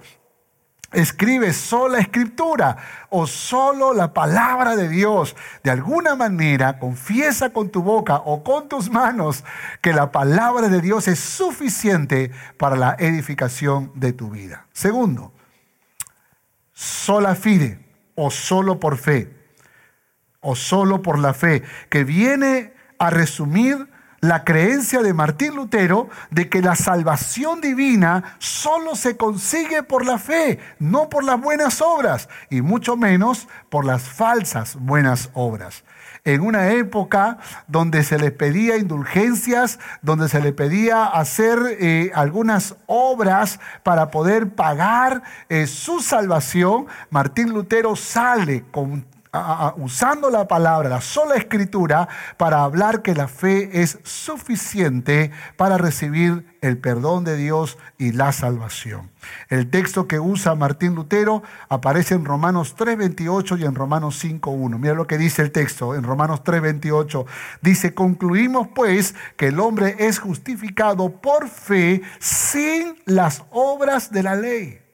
Escribe 0.94 1.54
sola 1.54 2.00
escritura 2.00 2.78
o 3.10 3.28
solo 3.28 3.94
la 3.94 4.14
palabra 4.14 4.76
de 4.76 4.88
Dios. 4.88 5.36
De 5.62 5.70
alguna 5.70 6.16
manera 6.16 6.80
confiesa 6.80 7.52
con 7.52 7.70
tu 7.70 7.84
boca 7.84 8.16
o 8.26 8.44
con 8.44 8.68
tus 8.68 8.90
manos 8.90 9.44
que 9.82 9.94
la 9.94 10.12
palabra 10.12 10.70
de 10.70 10.82
Dios 10.82 11.08
es 11.08 11.20
suficiente 11.20 12.32
para 12.58 12.78
la 12.78 12.96
edificación 12.98 13.92
de 13.96 14.14
tu 14.14 14.32
vida. 14.32 14.66
Segundo, 14.72 15.34
sola 16.74 17.36
fide 17.36 17.86
o 18.16 18.32
solo 18.32 18.80
por 18.80 18.98
fe 18.98 19.37
o 20.48 20.56
solo 20.56 21.02
por 21.02 21.20
la 21.20 21.34
fe, 21.34 21.62
que 21.90 22.06
viene 22.06 22.72
a 23.00 23.10
resumir 23.10 23.90
la 24.22 24.46
creencia 24.46 25.02
de 25.02 25.14
Martín 25.14 25.58
Lutero 25.58 26.08
de 26.32 26.48
que 26.48 26.62
la 26.62 26.78
salvación 26.78 27.60
divina 27.60 28.38
solo 28.40 28.96
se 28.96 29.18
consigue 29.18 29.84
por 29.84 30.06
la 30.06 30.18
fe, 30.18 30.60
no 30.80 31.10
por 31.10 31.26
las 31.26 31.42
buenas 31.42 31.82
obras, 31.82 32.30
y 32.50 32.62
mucho 32.62 32.96
menos 32.96 33.50
por 33.70 33.84
las 33.84 34.04
falsas 34.04 34.78
buenas 34.80 35.32
obras. 35.34 35.84
En 36.24 36.40
una 36.40 36.72
época 36.72 37.40
donde 37.68 38.06
se 38.06 38.18
les 38.18 38.32
pedía 38.32 38.78
indulgencias, 38.78 39.80
donde 40.02 40.30
se 40.30 40.40
le 40.40 40.54
pedía 40.54 41.08
hacer 41.08 41.60
eh, 41.80 42.12
algunas 42.16 42.78
obras 42.86 43.60
para 43.84 44.12
poder 44.12 44.50
pagar 44.56 45.24
eh, 45.50 45.68
su 45.68 46.00
salvación, 46.00 46.88
Martín 47.10 47.50
Lutero 47.50 47.98
sale 47.98 48.64
con 48.72 49.06
usando 49.78 50.30
la 50.30 50.48
palabra, 50.48 50.90
la 50.90 51.02
sola 51.02 51.36
escritura, 51.36 52.08
para 52.38 52.64
hablar 52.64 53.02
que 53.02 53.16
la 53.16 53.28
fe 53.28 53.82
es 53.82 54.00
suficiente 54.04 55.32
para 55.56 55.78
recibir 55.78 56.58
el 56.62 56.78
perdón 56.78 57.24
de 57.24 57.36
Dios 57.36 57.78
y 57.98 58.12
la 58.12 58.32
salvación. 58.32 59.12
El 59.50 59.70
texto 59.70 60.08
que 60.08 60.20
usa 60.20 60.56
Martín 60.56 60.96
Lutero 60.96 61.44
aparece 61.70 62.16
en 62.16 62.26
Romanos 62.26 62.76
3.28 62.78 63.60
y 63.60 63.66
en 63.66 63.76
Romanos 63.76 64.24
5.1. 64.24 64.78
Mira 64.78 64.94
lo 64.94 65.08
que 65.08 65.18
dice 65.18 65.42
el 65.42 65.52
texto 65.52 65.96
en 65.96 66.04
Romanos 66.04 66.44
3.28. 66.44 67.26
Dice, 67.62 67.94
concluimos 67.94 68.70
pues 68.74 69.16
que 69.36 69.48
el 69.48 69.60
hombre 69.60 69.96
es 70.00 70.20
justificado 70.20 71.10
por 71.10 71.50
fe 71.50 72.02
sin 72.20 72.96
las 73.06 73.44
obras 73.52 74.12
de 74.12 74.24
la 74.24 74.36
ley. 74.36 74.87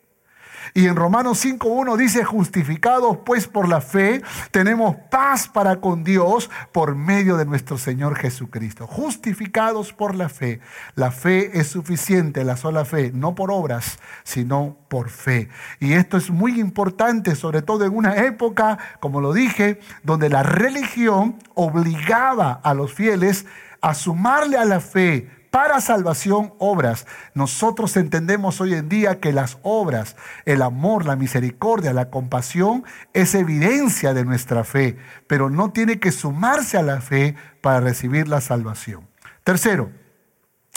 Y 0.76 0.88
en 0.88 0.96
Romanos 0.96 1.46
5.1 1.46 1.98
dice, 1.98 2.24
justificados 2.24 3.20
pues 3.24 3.48
por 3.48 3.68
la 3.68 3.80
fe, 3.80 4.24
tenemos 4.50 4.96
paz 5.12 5.48
para 5.48 5.80
con 5.80 6.04
Dios 6.04 6.50
por 6.72 6.96
medio 6.96 7.38
de 7.38 7.46
nuestro 7.46 7.78
Señor 7.78 8.16
Jesucristo. 8.16 8.88
Justificados 8.88 9.94
por 9.94 10.16
la 10.16 10.30
fe. 10.30 10.62
La 10.96 11.12
fe 11.12 11.60
es 11.60 11.68
suficiente, 11.68 12.44
la 12.44 12.58
sola 12.58 12.86
fe, 12.86 13.12
no 13.14 13.36
por 13.36 13.52
obras, 13.52 14.00
sino 14.24 14.78
por 14.88 15.10
fe. 15.10 15.50
Y 15.80 15.94
esto 15.94 16.18
es 16.18 16.32
muy 16.32 16.60
importante, 16.60 17.36
sobre 17.36 17.62
todo 17.62 17.86
en 17.86 17.96
una 17.96 18.16
época, 18.26 18.80
como 19.00 19.22
lo 19.22 19.32
dije, 19.32 19.80
donde 20.02 20.30
la 20.30 20.42
religión 20.42 21.38
obligaba 21.54 22.54
a 22.64 22.74
los 22.74 22.92
fieles 22.94 23.46
a 23.82 23.94
sumarle 23.94 24.58
a 24.58 24.66
la 24.66 24.80
fe 24.80 25.43
para 25.54 25.82
salvación 25.82 26.56
obras. 26.58 27.06
Nosotros 27.36 27.96
entendemos 27.96 28.60
hoy 28.60 28.74
en 28.74 28.90
día 28.90 29.20
que 29.20 29.32
las 29.32 29.60
obras, 29.62 30.16
el 30.46 30.64
amor, 30.64 31.06
la 31.06 31.16
misericordia, 31.16 31.94
la 31.94 32.10
compasión 32.10 32.84
es 33.14 33.36
evidencia 33.36 34.16
de 34.16 34.26
nuestra 34.26 34.64
fe, 34.64 34.98
pero 35.28 35.52
no 35.52 35.72
tiene 35.72 36.00
que 36.00 36.12
sumarse 36.12 36.80
a 36.80 36.82
la 36.82 37.02
fe 37.02 37.36
para 37.62 37.82
recibir 37.82 38.28
la 38.28 38.42
salvación. 38.42 39.08
Tercero, 39.44 39.92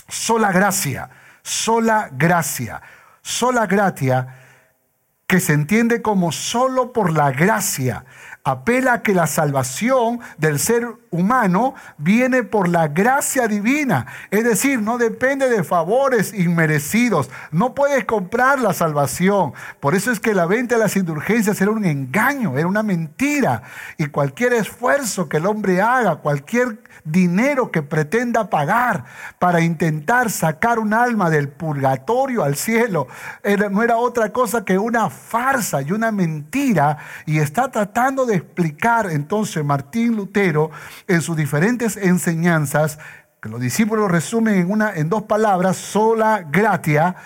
sola 0.08 0.52
gracia, 0.52 1.08
sola 1.40 2.10
gracia, 2.12 2.82
sola 3.22 3.66
gracia 3.66 4.42
que 5.26 5.40
se 5.40 5.54
entiende 5.54 6.02
como 6.02 6.32
solo 6.32 6.92
por 6.92 7.12
la 7.14 7.32
gracia 7.32 8.04
apela 8.46 8.92
a 8.94 9.02
que 9.02 9.12
la 9.12 9.26
salvación 9.26 10.20
del 10.38 10.60
ser 10.60 10.86
humano 11.10 11.74
viene 11.98 12.44
por 12.44 12.68
la 12.68 12.86
gracia 12.86 13.48
divina. 13.48 14.06
Es 14.30 14.44
decir, 14.44 14.80
no 14.80 14.98
depende 14.98 15.48
de 15.48 15.64
favores 15.64 16.32
inmerecidos. 16.32 17.28
No 17.50 17.74
puedes 17.74 18.04
comprar 18.04 18.60
la 18.60 18.72
salvación. 18.72 19.52
Por 19.80 19.96
eso 19.96 20.12
es 20.12 20.20
que 20.20 20.32
la 20.32 20.46
venta 20.46 20.76
de 20.76 20.80
las 20.80 20.96
indulgencias 20.96 21.60
era 21.60 21.72
un 21.72 21.84
engaño, 21.84 22.56
era 22.56 22.68
una 22.68 22.84
mentira. 22.84 23.62
Y 23.98 24.06
cualquier 24.06 24.52
esfuerzo 24.52 25.28
que 25.28 25.38
el 25.38 25.46
hombre 25.46 25.82
haga, 25.82 26.16
cualquier 26.16 26.78
dinero 27.04 27.70
que 27.72 27.82
pretenda 27.82 28.48
pagar 28.48 29.04
para 29.38 29.60
intentar 29.60 30.30
sacar 30.30 30.78
un 30.78 30.94
alma 30.94 31.30
del 31.30 31.48
purgatorio 31.48 32.44
al 32.44 32.56
cielo, 32.56 33.08
no 33.70 33.82
era 33.82 33.96
otra 33.96 34.32
cosa 34.32 34.64
que 34.64 34.78
una 34.78 35.10
farsa 35.10 35.82
y 35.82 35.90
una 35.90 36.12
mentira. 36.12 36.98
Y 37.26 37.38
está 37.38 37.70
tratando 37.70 38.24
de 38.24 38.35
explicar 38.36 39.10
entonces 39.10 39.64
Martín 39.64 40.16
Lutero 40.16 40.70
en 41.08 41.22
sus 41.22 41.36
diferentes 41.36 41.96
enseñanzas, 41.96 42.98
que 43.40 43.48
los 43.48 43.60
discípulos 43.60 44.10
resumen 44.10 44.54
en, 44.54 44.70
una, 44.70 44.94
en 44.94 45.08
dos 45.08 45.24
palabras, 45.24 45.76
sola 45.76 46.46
gratia, 46.50 47.16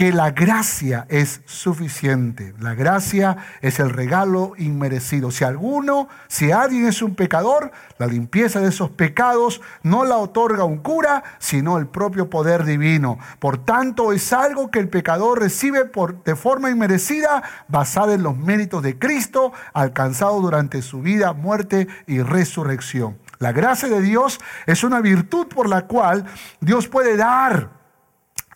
que 0.00 0.14
la 0.14 0.30
gracia 0.30 1.04
es 1.10 1.42
suficiente. 1.44 2.54
La 2.58 2.74
gracia 2.74 3.36
es 3.60 3.80
el 3.80 3.90
regalo 3.90 4.54
inmerecido. 4.56 5.30
Si 5.30 5.44
alguno, 5.44 6.08
si 6.26 6.52
alguien 6.52 6.86
es 6.86 7.02
un 7.02 7.14
pecador, 7.14 7.70
la 7.98 8.06
limpieza 8.06 8.60
de 8.60 8.70
esos 8.70 8.88
pecados 8.88 9.60
no 9.82 10.06
la 10.06 10.16
otorga 10.16 10.64
un 10.64 10.78
cura, 10.78 11.22
sino 11.38 11.76
el 11.76 11.86
propio 11.86 12.30
poder 12.30 12.64
divino. 12.64 13.18
Por 13.40 13.58
tanto, 13.58 14.12
es 14.12 14.32
algo 14.32 14.70
que 14.70 14.78
el 14.78 14.88
pecador 14.88 15.38
recibe 15.38 15.84
por, 15.84 16.24
de 16.24 16.34
forma 16.34 16.70
inmerecida, 16.70 17.42
basada 17.68 18.14
en 18.14 18.22
los 18.22 18.38
méritos 18.38 18.82
de 18.82 18.98
Cristo, 18.98 19.52
alcanzado 19.74 20.40
durante 20.40 20.80
su 20.80 21.02
vida, 21.02 21.34
muerte 21.34 21.88
y 22.06 22.22
resurrección. 22.22 23.18
La 23.38 23.52
gracia 23.52 23.90
de 23.90 24.00
Dios 24.00 24.40
es 24.64 24.82
una 24.82 25.02
virtud 25.02 25.46
por 25.48 25.68
la 25.68 25.82
cual 25.82 26.24
Dios 26.62 26.88
puede 26.88 27.18
dar 27.18 27.79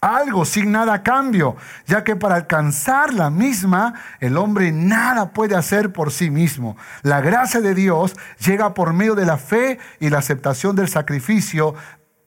algo 0.05 0.45
sin 0.45 0.71
nada 0.71 0.93
a 0.93 1.03
cambio, 1.03 1.57
ya 1.87 2.05
que 2.05 2.15
para 2.15 2.35
alcanzar 2.35 3.15
la 3.15 3.31
misma, 3.31 3.95
el 4.21 4.37
hombre 4.37 4.71
nada 4.71 5.31
puede 5.31 5.57
hacer 5.57 5.95
por 5.95 6.13
sí 6.13 6.29
mismo. 6.29 6.77
La 7.03 7.23
gracia 7.23 7.63
de 7.63 7.75
Dios 7.75 8.15
llega 8.39 8.75
por 8.75 8.93
medio 8.93 9.15
de 9.15 9.25
la 9.25 9.39
fe 9.39 9.79
y 10.01 10.11
la 10.11 10.19
aceptación 10.19 10.77
del 10.77 10.89
sacrificio 10.89 11.75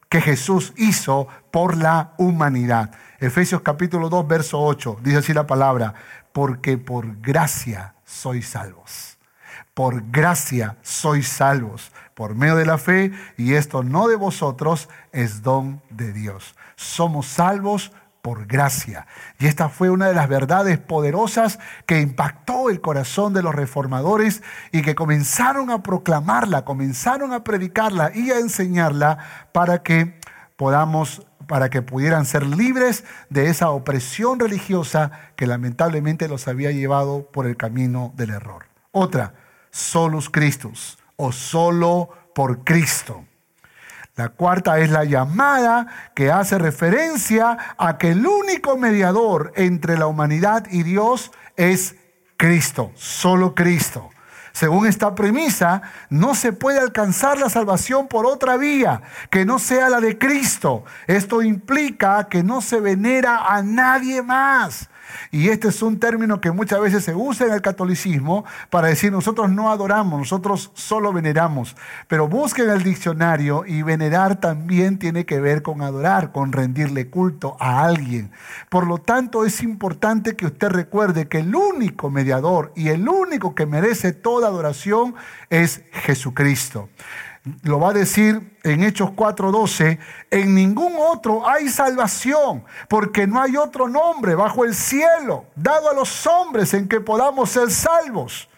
que 0.09 0.21
Jesús 0.21 0.73
hizo 0.75 1.27
por 1.51 1.77
la 1.77 2.13
humanidad. 2.17 2.91
Efesios 3.19 3.61
capítulo 3.61 4.09
2, 4.09 4.27
verso 4.27 4.59
8, 4.59 4.97
dice 5.03 5.17
así 5.17 5.33
la 5.33 5.45
palabra, 5.45 5.93
porque 6.33 6.79
por 6.79 7.21
gracia 7.21 7.93
sois 8.05 8.47
salvos. 8.47 9.19
Por 9.75 10.09
gracia 10.09 10.77
sois 10.81 11.27
salvos, 11.27 11.91
por 12.15 12.33
medio 12.33 12.55
de 12.55 12.65
la 12.65 12.79
fe, 12.79 13.11
y 13.37 13.53
esto 13.53 13.83
no 13.83 14.07
de 14.07 14.15
vosotros, 14.15 14.89
es 15.11 15.43
don 15.43 15.83
de 15.91 16.11
Dios 16.11 16.55
somos 16.77 17.25
salvos 17.25 17.91
por 18.21 18.45
gracia. 18.45 19.07
Y 19.39 19.47
esta 19.47 19.69
fue 19.69 19.89
una 19.89 20.07
de 20.07 20.13
las 20.13 20.29
verdades 20.29 20.77
poderosas 20.77 21.59
que 21.85 21.99
impactó 21.99 22.69
el 22.69 22.81
corazón 22.81 23.33
de 23.33 23.41
los 23.41 23.55
reformadores 23.55 24.43
y 24.71 24.81
que 24.81 24.95
comenzaron 24.95 25.71
a 25.71 25.83
proclamarla, 25.83 26.65
comenzaron 26.65 27.33
a 27.33 27.43
predicarla 27.43 28.11
y 28.13 28.31
a 28.31 28.39
enseñarla 28.39 29.17
para 29.51 29.83
que 29.83 30.19
podamos 30.55 31.25
para 31.47 31.69
que 31.69 31.81
pudieran 31.81 32.25
ser 32.25 32.45
libres 32.45 33.05
de 33.29 33.49
esa 33.49 33.69
opresión 33.69 34.37
religiosa 34.37 35.11
que 35.37 35.47
lamentablemente 35.47 36.27
los 36.27 36.49
había 36.49 36.71
llevado 36.71 37.31
por 37.31 37.47
el 37.47 37.55
camino 37.55 38.11
del 38.17 38.31
error. 38.31 38.65
Otra, 38.91 39.33
solus 39.71 40.29
Christus 40.29 40.97
o 41.15 41.31
solo 41.31 42.09
por 42.35 42.65
Cristo. 42.65 43.23
La 44.17 44.29
cuarta 44.29 44.79
es 44.79 44.89
la 44.89 45.03
llamada 45.03 45.85
que 46.15 46.31
hace 46.31 46.57
referencia 46.57 47.75
a 47.77 47.99
que 47.99 48.09
el 48.09 48.25
único 48.25 48.75
mediador 48.75 49.53
entre 49.55 49.95
la 49.95 50.07
humanidad 50.07 50.65
y 50.71 50.81
Dios 50.81 51.31
es 51.55 51.95
Cristo, 52.35 52.91
solo 52.95 53.53
Cristo. 53.53 54.09
Según 54.53 54.87
esta 54.87 55.13
premisa, 55.13 55.83
no 56.09 56.33
se 56.33 56.51
puede 56.51 56.79
alcanzar 56.79 57.37
la 57.37 57.47
salvación 57.47 58.07
por 58.07 58.25
otra 58.25 58.57
vía 58.57 59.03
que 59.29 59.45
no 59.45 59.59
sea 59.59 59.87
la 59.87 60.01
de 60.01 60.17
Cristo. 60.17 60.83
Esto 61.05 61.43
implica 61.43 62.27
que 62.27 62.41
no 62.41 62.61
se 62.61 62.79
venera 62.79 63.53
a 63.53 63.61
nadie 63.61 64.23
más. 64.23 64.89
Y 65.31 65.49
este 65.49 65.69
es 65.69 65.81
un 65.81 65.99
término 65.99 66.41
que 66.41 66.51
muchas 66.51 66.79
veces 66.79 67.03
se 67.03 67.15
usa 67.15 67.47
en 67.47 67.53
el 67.53 67.61
catolicismo 67.61 68.45
para 68.69 68.87
decir 68.87 69.11
nosotros 69.11 69.49
no 69.49 69.71
adoramos, 69.71 70.19
nosotros 70.19 70.71
solo 70.73 71.13
veneramos. 71.13 71.75
Pero 72.07 72.27
busquen 72.27 72.69
el 72.69 72.83
diccionario 72.83 73.65
y 73.65 73.81
venerar 73.81 74.39
también 74.39 74.99
tiene 74.99 75.25
que 75.25 75.39
ver 75.39 75.61
con 75.61 75.81
adorar, 75.81 76.31
con 76.31 76.51
rendirle 76.51 77.09
culto 77.09 77.57
a 77.59 77.83
alguien. 77.83 78.31
Por 78.69 78.87
lo 78.87 78.97
tanto, 78.97 79.45
es 79.45 79.61
importante 79.63 80.35
que 80.35 80.45
usted 80.45 80.69
recuerde 80.69 81.27
que 81.27 81.39
el 81.39 81.55
único 81.55 82.09
mediador 82.09 82.71
y 82.75 82.89
el 82.89 83.07
único 83.07 83.55
que 83.55 83.65
merece 83.65 84.13
toda 84.13 84.47
adoración 84.47 85.15
es 85.49 85.81
Jesucristo 85.91 86.89
lo 87.63 87.79
va 87.79 87.89
a 87.89 87.93
decir 87.93 88.57
en 88.63 88.83
Hechos 88.83 89.11
4:12, 89.11 89.99
en 90.31 90.55
ningún 90.55 90.93
otro 90.97 91.47
hay 91.47 91.69
salvación, 91.69 92.63
porque 92.89 93.27
no 93.27 93.41
hay 93.41 93.57
otro 93.57 93.87
nombre 93.87 94.35
bajo 94.35 94.65
el 94.65 94.75
cielo 94.75 95.45
dado 95.55 95.89
a 95.89 95.93
los 95.93 96.27
hombres 96.27 96.73
en 96.73 96.87
que 96.87 96.99
podamos 96.99 97.49
ser 97.49 97.71
salvos. 97.71 98.49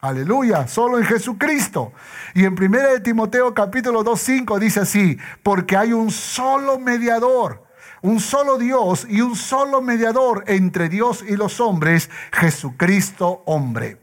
Aleluya, 0.00 0.66
solo 0.66 0.98
en 0.98 1.04
Jesucristo. 1.04 1.92
Y 2.34 2.44
en 2.44 2.54
1 2.54 2.90
de 2.90 3.00
Timoteo 3.00 3.54
capítulo 3.54 4.02
2:5 4.02 4.58
dice 4.58 4.80
así, 4.80 5.16
porque 5.44 5.76
hay 5.76 5.92
un 5.92 6.10
solo 6.10 6.80
mediador, 6.80 7.64
un 8.02 8.18
solo 8.18 8.58
Dios 8.58 9.06
y 9.08 9.20
un 9.20 9.36
solo 9.36 9.80
mediador 9.80 10.42
entre 10.48 10.88
Dios 10.88 11.24
y 11.26 11.36
los 11.36 11.60
hombres, 11.60 12.10
Jesucristo 12.32 13.44
hombre. 13.46 14.01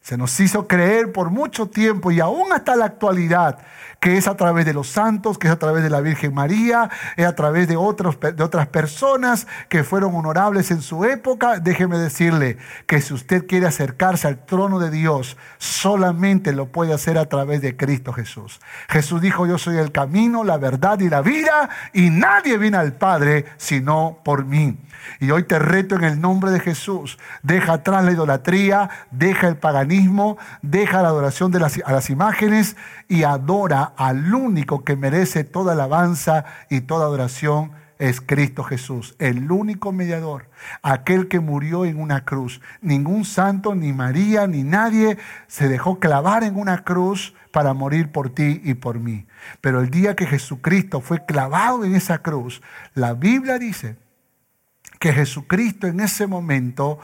Se 0.00 0.16
nos 0.16 0.38
hizo 0.40 0.66
creer 0.66 1.12
por 1.12 1.30
mucho 1.30 1.66
tiempo 1.66 2.10
y 2.10 2.20
aún 2.20 2.52
hasta 2.52 2.74
la 2.76 2.86
actualidad 2.86 3.58
que 4.00 4.16
es 4.16 4.26
a 4.26 4.36
través 4.36 4.64
de 4.64 4.72
los 4.72 4.88
santos, 4.88 5.38
que 5.38 5.46
es 5.46 5.52
a 5.52 5.58
través 5.58 5.82
de 5.82 5.90
la 5.90 6.00
Virgen 6.00 6.34
María, 6.34 6.90
es 7.16 7.26
a 7.26 7.34
través 7.34 7.68
de, 7.68 7.74
de 7.74 8.42
otras 8.42 8.66
personas 8.68 9.46
que 9.68 9.84
fueron 9.84 10.14
honorables 10.14 10.70
en 10.70 10.80
su 10.80 11.04
época. 11.04 11.60
Déjeme 11.60 11.98
decirle 11.98 12.56
que 12.86 13.02
si 13.02 13.12
usted 13.12 13.46
quiere 13.46 13.66
acercarse 13.66 14.26
al 14.26 14.44
trono 14.46 14.78
de 14.78 14.90
Dios, 14.90 15.36
solamente 15.58 16.52
lo 16.52 16.66
puede 16.66 16.94
hacer 16.94 17.18
a 17.18 17.26
través 17.26 17.60
de 17.60 17.76
Cristo 17.76 18.14
Jesús. 18.14 18.60
Jesús 18.88 19.20
dijo, 19.20 19.46
yo 19.46 19.58
soy 19.58 19.76
el 19.76 19.92
camino, 19.92 20.44
la 20.44 20.56
verdad 20.56 20.98
y 21.00 21.10
la 21.10 21.20
vida, 21.20 21.68
y 21.92 22.08
nadie 22.08 22.56
viene 22.56 22.78
al 22.78 22.94
Padre 22.94 23.44
sino 23.58 24.18
por 24.24 24.46
mí. 24.46 24.78
Y 25.18 25.30
hoy 25.30 25.44
te 25.44 25.58
reto 25.58 25.96
en 25.96 26.04
el 26.04 26.20
nombre 26.20 26.50
de 26.50 26.60
Jesús. 26.60 27.18
Deja 27.42 27.74
atrás 27.74 28.04
la 28.04 28.12
idolatría, 28.12 28.90
deja 29.10 29.48
el 29.48 29.56
paganismo, 29.56 30.38
deja 30.62 31.02
la 31.02 31.08
adoración 31.08 31.50
de 31.50 31.60
las, 31.60 31.80
a 31.84 31.92
las 31.92 32.10
imágenes 32.10 32.76
y 33.08 33.24
adora 33.24 33.89
al 33.96 34.34
único 34.34 34.84
que 34.84 34.96
merece 34.96 35.44
toda 35.44 35.72
alabanza 35.72 36.44
y 36.68 36.82
toda 36.82 37.06
adoración. 37.06 37.72
Es 37.98 38.22
Cristo 38.22 38.64
Jesús, 38.64 39.14
el 39.18 39.52
único 39.52 39.92
mediador, 39.92 40.48
aquel 40.80 41.28
que 41.28 41.38
murió 41.38 41.84
en 41.84 42.00
una 42.00 42.24
cruz. 42.24 42.62
Ningún 42.80 43.26
santo, 43.26 43.74
ni 43.74 43.92
María, 43.92 44.46
ni 44.46 44.62
nadie 44.62 45.18
se 45.48 45.68
dejó 45.68 46.00
clavar 46.00 46.42
en 46.42 46.56
una 46.56 46.82
cruz 46.82 47.34
para 47.52 47.74
morir 47.74 48.10
por 48.10 48.30
ti 48.30 48.62
y 48.64 48.72
por 48.72 48.98
mí. 49.00 49.26
Pero 49.60 49.80
el 49.80 49.90
día 49.90 50.16
que 50.16 50.24
Jesucristo 50.24 51.02
fue 51.02 51.26
clavado 51.26 51.84
en 51.84 51.94
esa 51.94 52.22
cruz, 52.22 52.62
la 52.94 53.12
Biblia 53.12 53.58
dice 53.58 53.96
que 54.98 55.12
Jesucristo 55.12 55.86
en 55.86 56.00
ese 56.00 56.26
momento, 56.26 56.98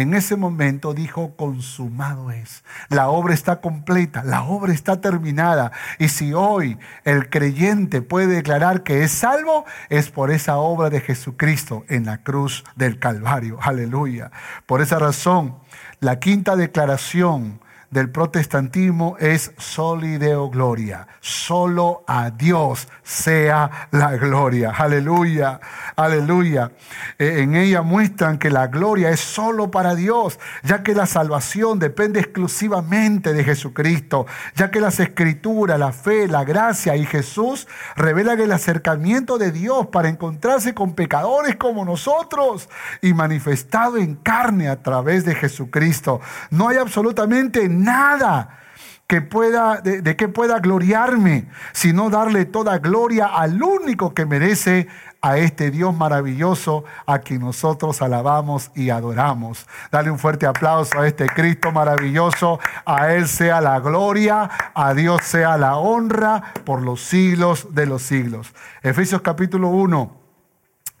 en 0.00 0.14
ese 0.14 0.36
momento 0.36 0.94
dijo, 0.94 1.34
consumado 1.36 2.30
es. 2.30 2.64
La 2.88 3.08
obra 3.08 3.34
está 3.34 3.60
completa, 3.60 4.22
la 4.24 4.42
obra 4.42 4.72
está 4.72 5.00
terminada. 5.00 5.72
Y 5.98 6.08
si 6.08 6.34
hoy 6.34 6.78
el 7.04 7.30
creyente 7.30 8.02
puede 8.02 8.26
declarar 8.26 8.82
que 8.82 9.02
es 9.02 9.12
salvo, 9.12 9.64
es 9.88 10.10
por 10.10 10.30
esa 10.30 10.56
obra 10.58 10.90
de 10.90 11.00
Jesucristo 11.00 11.84
en 11.88 12.06
la 12.06 12.18
cruz 12.18 12.64
del 12.76 12.98
Calvario. 12.98 13.58
Aleluya. 13.60 14.30
Por 14.66 14.82
esa 14.82 14.98
razón, 14.98 15.56
la 16.00 16.18
quinta 16.18 16.56
declaración 16.56 17.60
del 17.90 18.10
protestantismo 18.10 19.16
es 19.18 19.52
solideo 19.56 20.50
gloria. 20.50 21.06
Solo 21.20 22.04
a 22.06 22.30
Dios 22.30 22.86
sea 23.02 23.88
la 23.90 24.16
gloria. 24.16 24.72
Aleluya, 24.76 25.58
aleluya. 25.96 26.72
Eh, 27.18 27.40
en 27.40 27.54
ella 27.54 27.82
muestran 27.82 28.38
que 28.38 28.50
la 28.50 28.66
gloria 28.66 29.10
es 29.10 29.20
solo 29.20 29.70
para 29.70 29.94
Dios, 29.94 30.38
ya 30.62 30.82
que 30.82 30.94
la 30.94 31.06
salvación 31.06 31.78
depende 31.78 32.20
exclusivamente 32.20 33.32
de 33.32 33.44
Jesucristo, 33.44 34.26
ya 34.54 34.70
que 34.70 34.80
las 34.80 35.00
escrituras, 35.00 35.78
la 35.78 35.92
fe, 35.92 36.28
la 36.28 36.44
gracia 36.44 36.94
y 36.96 37.06
Jesús 37.06 37.68
revelan 37.96 38.40
el 38.40 38.52
acercamiento 38.52 39.38
de 39.38 39.50
Dios 39.50 39.86
para 39.86 40.08
encontrarse 40.08 40.74
con 40.74 40.94
pecadores 40.94 41.56
como 41.56 41.84
nosotros 41.84 42.68
y 43.00 43.14
manifestado 43.14 43.96
en 43.96 44.16
carne 44.16 44.68
a 44.68 44.82
través 44.82 45.24
de 45.24 45.34
Jesucristo. 45.34 46.20
No 46.50 46.68
hay 46.68 46.76
absolutamente 46.76 47.68
nada 47.78 48.58
que 49.06 49.22
pueda, 49.22 49.80
de, 49.80 50.02
de, 50.02 50.16
que 50.16 50.28
pueda 50.28 50.58
gloriarme, 50.58 51.48
sino 51.72 52.10
darle 52.10 52.44
toda 52.44 52.78
gloria 52.78 53.26
al 53.26 53.62
único 53.62 54.12
que 54.12 54.26
merece 54.26 54.86
a 55.20 55.38
este 55.38 55.70
Dios 55.70 55.96
maravilloso 55.96 56.84
a 57.06 57.18
quien 57.18 57.40
nosotros 57.40 58.02
alabamos 58.02 58.70
y 58.74 58.90
adoramos. 58.90 59.66
Dale 59.90 60.10
un 60.10 60.18
fuerte 60.18 60.46
aplauso 60.46 60.98
a 60.98 61.06
este 61.06 61.26
Cristo 61.26 61.72
maravilloso. 61.72 62.60
A 62.84 63.12
Él 63.12 63.26
sea 63.28 63.60
la 63.60 63.80
gloria, 63.80 64.48
a 64.74 64.94
Dios 64.94 65.24
sea 65.24 65.56
la 65.56 65.76
honra 65.76 66.52
por 66.64 66.82
los 66.82 67.02
siglos 67.02 67.74
de 67.74 67.86
los 67.86 68.02
siglos. 68.02 68.54
Efesios 68.82 69.22
capítulo 69.22 69.68
1, 69.68 70.16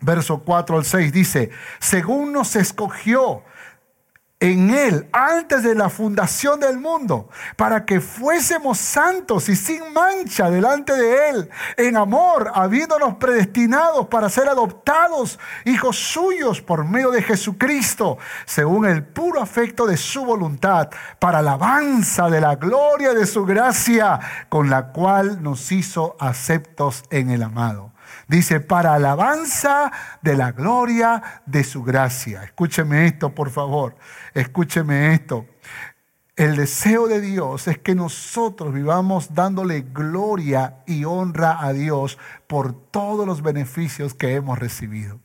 verso 0.00 0.42
4 0.44 0.78
al 0.78 0.84
6 0.84 1.12
dice, 1.12 1.50
según 1.78 2.32
nos 2.32 2.56
escogió 2.56 3.42
en 4.40 4.70
Él 4.70 5.08
antes 5.12 5.64
de 5.64 5.74
la 5.74 5.88
fundación 5.88 6.60
del 6.60 6.78
mundo, 6.78 7.28
para 7.56 7.84
que 7.84 8.00
fuésemos 8.00 8.78
santos 8.78 9.48
y 9.48 9.56
sin 9.56 9.92
mancha 9.92 10.48
delante 10.48 10.92
de 10.92 11.30
Él, 11.30 11.50
en 11.76 11.96
amor, 11.96 12.52
habiéndonos 12.54 13.16
predestinados 13.16 14.06
para 14.06 14.28
ser 14.28 14.48
adoptados 14.48 15.40
hijos 15.64 15.96
suyos 15.96 16.60
por 16.60 16.84
medio 16.84 17.10
de 17.10 17.22
Jesucristo, 17.22 18.18
según 18.44 18.86
el 18.86 19.04
puro 19.04 19.40
afecto 19.40 19.86
de 19.86 19.96
su 19.96 20.24
voluntad, 20.24 20.90
para 21.18 21.38
alabanza 21.38 22.30
de 22.30 22.40
la 22.40 22.54
gloria 22.54 23.14
de 23.14 23.26
su 23.26 23.44
gracia, 23.44 24.20
con 24.48 24.70
la 24.70 24.92
cual 24.92 25.42
nos 25.42 25.72
hizo 25.72 26.16
aceptos 26.20 27.02
en 27.10 27.30
el 27.30 27.42
amado. 27.42 27.92
Dice, 28.28 28.60
para 28.60 28.92
alabanza 28.92 29.90
de 30.20 30.36
la 30.36 30.52
gloria 30.52 31.42
de 31.46 31.64
su 31.64 31.82
gracia. 31.82 32.44
Escúcheme 32.44 33.06
esto, 33.06 33.34
por 33.34 33.50
favor. 33.50 33.96
Escúcheme 34.34 35.14
esto. 35.14 35.46
el 36.36 36.54
deseo 36.54 37.08
de 37.08 37.20
Dios 37.20 37.66
es 37.66 37.78
que 37.78 37.94
nosotros 37.94 38.72
vivamos 38.72 39.34
dándole 39.34 39.80
gloria 39.80 40.84
y 40.86 41.04
honra 41.04 41.64
a 41.64 41.72
Dios 41.72 42.18
por 42.46 42.72
todos 42.72 43.26
los 43.26 43.42
beneficios 43.42 44.14
que 44.14 44.34
hemos 44.34 44.58
recibido. 44.58 45.18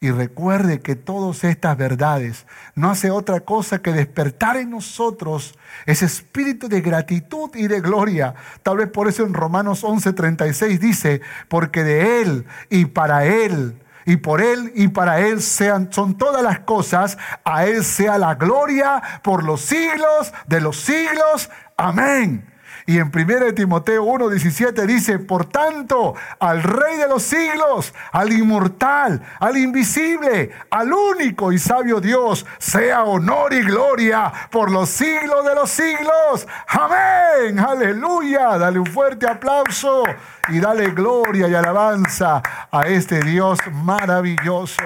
Y 0.00 0.12
recuerde 0.12 0.80
que 0.80 0.94
todas 0.94 1.42
estas 1.42 1.76
verdades 1.76 2.46
no 2.76 2.90
hace 2.90 3.10
otra 3.10 3.40
cosa 3.40 3.82
que 3.82 3.92
despertar 3.92 4.56
en 4.56 4.70
nosotros 4.70 5.58
ese 5.86 6.06
espíritu 6.06 6.68
de 6.68 6.80
gratitud 6.80 7.50
y 7.54 7.66
de 7.66 7.80
gloria. 7.80 8.34
Tal 8.62 8.76
vez 8.76 8.88
por 8.88 9.08
eso 9.08 9.24
en 9.24 9.34
Romanos 9.34 9.82
11:36 9.82 10.78
dice, 10.78 11.20
porque 11.48 11.82
de 11.82 12.22
Él 12.22 12.46
y 12.70 12.84
para 12.84 13.24
Él 13.24 13.74
y 14.06 14.16
por 14.16 14.40
Él 14.40 14.70
y 14.76 14.86
para 14.86 15.20
Él 15.20 15.42
sean, 15.42 15.92
son 15.92 16.16
todas 16.16 16.44
las 16.44 16.60
cosas, 16.60 17.18
a 17.44 17.66
Él 17.66 17.84
sea 17.84 18.18
la 18.18 18.36
gloria 18.36 19.02
por 19.24 19.42
los 19.42 19.62
siglos 19.62 20.32
de 20.46 20.60
los 20.60 20.76
siglos. 20.80 21.50
Amén. 21.76 22.47
Y 22.88 22.98
en 22.98 23.12
1 23.14 23.52
Timoteo 23.52 24.02
1:17 24.02 24.86
dice, 24.86 25.18
por 25.18 25.44
tanto, 25.44 26.14
al 26.40 26.62
Rey 26.62 26.96
de 26.96 27.06
los 27.06 27.22
siglos, 27.22 27.92
al 28.12 28.32
inmortal, 28.32 29.22
al 29.40 29.58
invisible, 29.58 30.52
al 30.70 30.90
único 30.90 31.52
y 31.52 31.58
sabio 31.58 32.00
Dios, 32.00 32.46
sea 32.56 33.04
honor 33.04 33.52
y 33.52 33.60
gloria 33.60 34.32
por 34.50 34.70
los 34.70 34.88
siglos 34.88 35.44
de 35.44 35.54
los 35.54 35.68
siglos. 35.68 36.48
Amén. 36.66 37.58
Aleluya. 37.58 38.56
Dale 38.56 38.78
un 38.78 38.86
fuerte 38.86 39.28
aplauso 39.28 40.04
y 40.48 40.58
dale 40.58 40.90
gloria 40.92 41.46
y 41.46 41.54
alabanza 41.54 42.40
a 42.72 42.86
este 42.86 43.20
Dios 43.20 43.58
maravilloso 43.70 44.82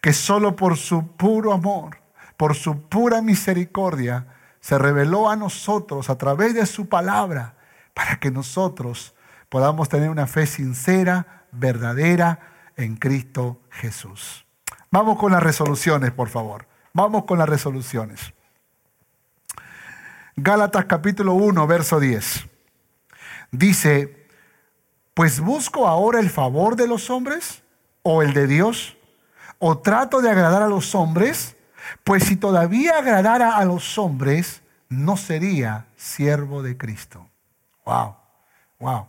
que 0.00 0.12
solo 0.12 0.56
por 0.56 0.76
su 0.76 1.06
puro 1.16 1.52
amor, 1.52 1.96
por 2.36 2.56
su 2.56 2.88
pura 2.88 3.22
misericordia, 3.22 4.33
se 4.64 4.78
reveló 4.78 5.28
a 5.28 5.36
nosotros 5.36 6.08
a 6.08 6.16
través 6.16 6.54
de 6.54 6.64
su 6.64 6.88
palabra 6.88 7.54
para 7.92 8.18
que 8.18 8.30
nosotros 8.30 9.14
podamos 9.50 9.90
tener 9.90 10.08
una 10.08 10.26
fe 10.26 10.46
sincera, 10.46 11.44
verdadera 11.52 12.40
en 12.74 12.96
Cristo 12.96 13.60
Jesús. 13.68 14.46
Vamos 14.90 15.18
con 15.18 15.32
las 15.32 15.42
resoluciones, 15.42 16.12
por 16.12 16.30
favor. 16.30 16.66
Vamos 16.94 17.24
con 17.24 17.38
las 17.38 17.46
resoluciones. 17.46 18.32
Gálatas 20.34 20.86
capítulo 20.86 21.34
1, 21.34 21.66
verso 21.66 22.00
10. 22.00 22.46
Dice, 23.50 24.26
pues 25.12 25.40
busco 25.40 25.86
ahora 25.86 26.20
el 26.20 26.30
favor 26.30 26.76
de 26.76 26.88
los 26.88 27.10
hombres 27.10 27.62
o 28.00 28.22
el 28.22 28.32
de 28.32 28.46
Dios, 28.46 28.96
o 29.58 29.76
trato 29.76 30.22
de 30.22 30.30
agradar 30.30 30.62
a 30.62 30.68
los 30.68 30.94
hombres, 30.94 31.54
pues 32.02 32.24
si 32.24 32.36
todavía 32.36 32.98
agradara 32.98 33.56
a 33.56 33.64
los 33.64 33.98
hombres, 33.98 34.62
no 34.88 35.16
sería 35.16 35.86
siervo 35.96 36.62
de 36.62 36.76
Cristo. 36.76 37.28
Wow, 37.84 38.16
wow. 38.78 39.06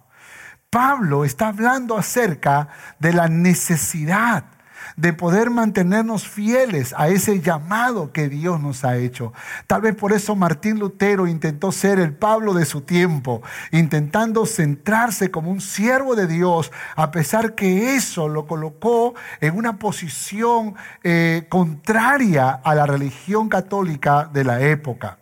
Pablo 0.70 1.24
está 1.24 1.48
hablando 1.50 1.98
acerca 1.98 2.68
de 3.00 3.14
la 3.14 3.28
necesidad 3.28 4.44
de 4.96 5.14
poder 5.14 5.50
mantenernos 5.50 6.28
fieles 6.28 6.94
a 6.98 7.10
ese 7.10 7.42
llamado 7.42 8.12
que 8.12 8.30
Dios 8.30 8.62
nos 8.62 8.86
ha 8.86 8.98
hecho. 8.98 9.34
Tal 9.68 9.82
vez 9.82 9.96
por 9.96 10.14
eso 10.14 10.36
Martín 10.36 10.80
Lutero 10.80 11.28
intentó 11.28 11.72
ser 11.72 12.00
el 12.00 12.14
Pablo 12.14 12.54
de 12.54 12.66
su 12.66 12.82
tiempo, 12.82 13.42
intentando 13.72 14.46
centrarse 14.46 15.32
como 15.32 15.52
un 15.52 15.62
siervo 15.62 16.16
de 16.16 16.28
Dios, 16.28 16.72
a 16.96 17.12
pesar 17.12 17.56
que 17.56 17.96
eso 17.96 18.28
lo 18.28 18.48
colocó 18.48 19.14
en 19.42 19.58
una 19.58 19.80
posición 19.80 20.76
eh, 21.04 21.46
contraria 21.50 22.50
a 22.50 22.76
la 22.76 22.86
religión 22.86 23.50
católica 23.50 24.30
de 24.32 24.44
la 24.44 24.62
época. 24.62 25.18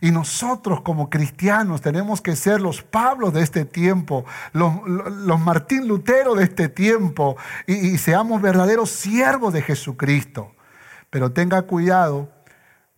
Y 0.00 0.10
nosotros 0.10 0.80
como 0.80 1.10
cristianos 1.10 1.80
tenemos 1.80 2.20
que 2.20 2.36
ser 2.36 2.60
los 2.60 2.82
Pablos 2.82 3.32
de 3.32 3.42
este 3.42 3.64
tiempo, 3.64 4.24
los, 4.52 5.40
Martín 5.40 5.88
Lutero 5.88 6.34
de 6.34 6.44
este 6.44 6.68
tiempo, 6.68 7.36
y, 7.66 7.74
y 7.74 7.98
seamos 7.98 8.42
verdaderos 8.42 8.90
siervos 8.90 9.52
de 9.52 9.62
Jesucristo. 9.62 10.54
Pero 11.10 11.32
tenga 11.32 11.62
cuidado 11.62 12.30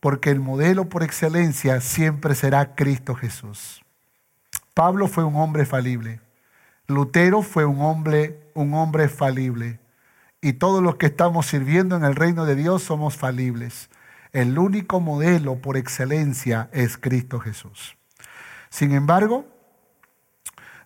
porque 0.00 0.30
el 0.30 0.40
modelo 0.40 0.88
por 0.88 1.02
excelencia 1.02 1.80
siempre 1.80 2.34
será 2.34 2.74
Cristo 2.74 3.14
Jesús. 3.14 3.82
Pablo 4.74 5.06
fue 5.06 5.24
un 5.24 5.36
hombre 5.36 5.66
falible. 5.66 6.20
Lutero 6.88 7.42
fue 7.42 7.64
un 7.64 7.80
hombre, 7.80 8.50
un 8.54 8.74
hombre 8.74 9.08
falible. 9.08 9.80
Y 10.40 10.54
todos 10.54 10.82
los 10.82 10.96
que 10.96 11.06
estamos 11.06 11.46
sirviendo 11.46 11.96
en 11.96 12.04
el 12.04 12.16
reino 12.16 12.44
de 12.44 12.56
Dios 12.56 12.82
somos 12.82 13.16
falibles. 13.16 13.88
El 14.32 14.58
único 14.58 15.00
modelo 15.00 15.60
por 15.60 15.76
excelencia 15.76 16.70
es 16.72 16.96
Cristo 16.96 17.38
Jesús. 17.38 17.96
Sin 18.70 18.92
embargo, 18.92 19.46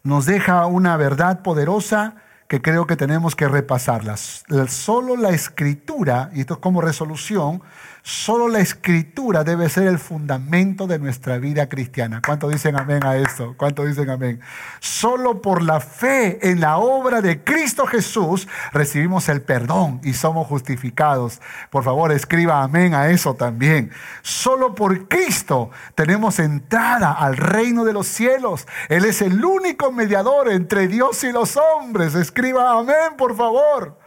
nos 0.03 0.27
deja 0.27 0.67
una 0.67 0.97
verdad 0.97 1.43
poderosa 1.43 2.17
que 2.49 2.61
creo 2.61 2.87
que 2.87 2.97
tenemos 2.97 3.37
que 3.37 3.49
repasarla. 3.49 4.17
Solo 4.17 5.17
la 5.17 5.31
escritura, 5.31 6.31
y 6.33 6.41
esto 6.41 6.55
es 6.55 6.61
como 6.61 6.81
resolución, 6.81 7.63
Solo 8.09 8.47
la 8.47 8.61
escritura 8.61 9.43
debe 9.43 9.69
ser 9.69 9.89
el 9.89 9.99
fundamento 9.99 10.87
de 10.87 11.01
nuestra 11.01 11.39
vida 11.39 11.69
cristiana. 11.69 12.23
¿Cuánto 12.25 12.49
dicen 12.49 12.77
amén 12.79 13.05
a 13.05 13.17
esto? 13.17 13.57
¿Cuánto 13.57 13.85
dicen 13.85 14.09
amén? 14.11 14.41
Solo 14.79 15.43
por 15.43 15.61
la 15.61 15.81
fe 15.81 16.39
en 16.49 16.61
la 16.61 16.77
obra 16.77 17.21
de 17.21 17.43
Cristo 17.43 17.85
Jesús 17.85 18.47
recibimos 18.73 19.29
el 19.29 19.43
perdón 19.43 20.01
y 20.05 20.13
somos 20.13 20.47
justificados. 20.47 21.41
Por 21.69 21.83
favor, 21.83 22.13
escriba 22.13 22.63
amén 22.63 22.95
a 22.95 23.09
eso 23.09 23.35
también. 23.35 23.91
Solo 24.23 24.77
por 24.77 25.09
Cristo 25.09 25.73
tenemos 25.97 26.39
entrada 26.39 27.11
al 27.11 27.37
reino 27.37 27.85
de 27.85 27.93
los 27.93 28.07
cielos. 28.07 28.69
Él 28.89 29.05
es 29.05 29.21
el 29.21 29.45
único 29.45 29.91
mediador 29.91 30.49
entre 30.53 30.87
Dios 30.87 31.25
y 31.25 31.33
los 31.33 31.57
hombres. 31.57 32.15
Escriba 32.15 32.79
amén, 32.79 33.17
por 33.19 33.37
favor 33.37 34.06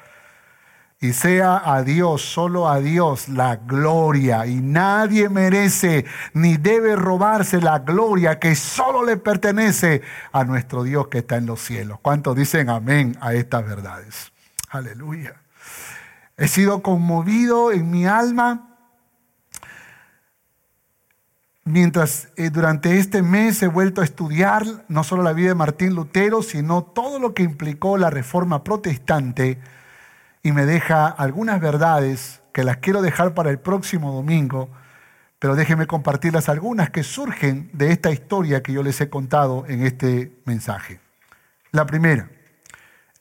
y 1.02 1.14
sea 1.14 1.62
a 1.64 1.82
Dios, 1.84 2.22
solo 2.22 2.68
a 2.68 2.80
Dios, 2.80 3.30
la 3.30 3.56
gloria. 3.56 4.46
Y 4.46 4.56
nadie 4.56 5.30
merece 5.30 6.06
ni 6.34 6.58
debe 6.58 6.96
robarse 6.98 7.62
la 7.62 7.80
gloria 7.80 8.38
que 8.38 8.54
solo 8.56 9.06
le 9.06 9.16
pertenece 9.16 10.02
a 10.34 10.44
nuestro 10.44 10.84
Dios 10.84 11.08
que 11.08 11.20
está 11.20 11.38
en 11.38 11.46
los 11.46 11.62
cielos. 11.62 12.00
¿Cuántos 12.02 12.36
dicen 12.36 12.70
amén 12.70 13.18
a 13.22 13.34
estas 13.34 13.66
verdades? 13.66 14.34
Aleluya. 14.70 15.36
He 16.36 16.50
sido 16.50 16.82
conmovido 16.82 17.72
en 17.72 17.90
mi 17.90 18.06
alma 18.06 18.66
mientras 21.64 22.30
eh, 22.36 22.50
durante 22.50 22.98
este 22.98 23.22
mes 23.22 23.62
he 23.62 23.68
vuelto 23.68 24.02
a 24.02 24.04
estudiar 24.04 24.66
no 24.90 25.04
solo 25.06 25.24
la 25.24 25.34
vida 25.34 25.50
de 25.50 25.56
Martín 25.56 25.96
Lutero, 25.96 26.44
sino 26.44 26.84
todo 26.84 27.20
lo 27.20 27.34
que 27.34 27.44
implicó 27.44 27.98
la 27.98 28.10
reforma 28.10 28.64
protestante 28.66 29.60
y 30.43 30.52
me 30.52 30.65
deja 30.65 31.08
algunas 31.08 31.60
verdades 31.60 32.41
que 32.54 32.63
las 32.63 32.78
quiero 32.78 33.02
dejar 33.02 33.34
para 33.34 33.49
el 33.49 33.60
próximo 33.60 34.12
domingo, 34.12 34.69
pero 35.39 35.56
déjenme 35.56 35.88
compartirlas 35.88 36.49
algunas 36.49 36.89
que 36.89 37.04
surgen 37.04 37.69
de 37.73 37.91
esta 37.91 38.12
historia 38.12 38.62
que 38.62 38.73
yo 38.73 38.84
les 38.84 38.99
he 39.02 39.10
contado 39.10 39.65
en 39.67 39.86
este 39.86 40.34
mensaje. 40.45 40.99
La 41.71 41.86
primera, 41.86 42.30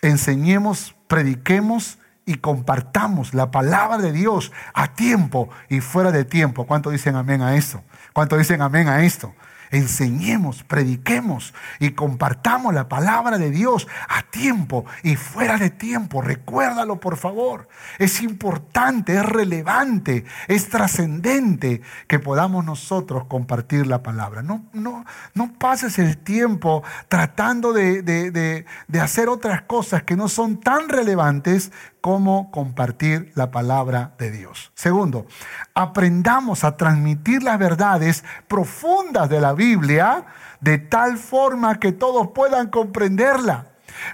enseñemos, 0.00 0.96
prediquemos 1.06 1.98
y 2.24 2.36
compartamos 2.36 3.34
la 3.34 3.50
palabra 3.50 3.98
de 3.98 4.12
Dios 4.12 4.52
a 4.74 4.94
tiempo 4.94 5.48
y 5.68 5.80
fuera 5.80 6.12
de 6.12 6.24
tiempo. 6.24 6.66
¿Cuánto 6.66 6.90
dicen 6.90 7.16
amén 7.16 7.40
a 7.40 7.56
esto? 7.56 7.82
¿Cuánto 8.12 8.36
dicen 8.36 8.60
amén 8.60 8.88
a 8.88 9.02
esto? 9.02 9.34
Enseñemos, 9.70 10.62
prediquemos 10.64 11.54
y 11.78 11.90
compartamos 11.90 12.74
la 12.74 12.88
palabra 12.88 13.38
de 13.38 13.50
Dios 13.50 13.86
a 14.08 14.22
tiempo 14.22 14.84
y 15.02 15.16
fuera 15.16 15.58
de 15.58 15.70
tiempo. 15.70 16.22
Recuérdalo, 16.22 17.00
por 17.00 17.16
favor. 17.16 17.68
Es 17.98 18.22
importante, 18.22 19.14
es 19.14 19.24
relevante, 19.24 20.24
es 20.46 20.68
trascendente 20.68 21.82
que 22.06 22.18
podamos 22.18 22.64
nosotros 22.64 23.24
compartir 23.24 23.86
la 23.86 24.02
palabra. 24.02 24.42
No, 24.42 24.64
no, 24.72 25.04
no 25.34 25.52
pases 25.58 25.98
el 25.98 26.18
tiempo 26.18 26.82
tratando 27.08 27.72
de, 27.72 28.02
de 28.02 29.00
hacer 29.00 29.28
otras 29.28 29.62
cosas 29.62 30.02
que 30.02 30.16
no 30.16 30.28
son 30.28 30.60
tan 30.60 30.88
relevantes 30.88 31.72
cómo 32.00 32.50
compartir 32.50 33.32
la 33.34 33.50
palabra 33.50 34.14
de 34.18 34.30
Dios. 34.30 34.72
Segundo, 34.74 35.26
aprendamos 35.74 36.64
a 36.64 36.76
transmitir 36.76 37.42
las 37.42 37.58
verdades 37.58 38.24
profundas 38.46 39.28
de 39.28 39.40
la 39.40 39.52
Biblia 39.52 40.24
de 40.60 40.78
tal 40.78 41.18
forma 41.18 41.78
que 41.78 41.92
todos 41.92 42.28
puedan 42.34 42.68
comprenderla. 42.68 43.66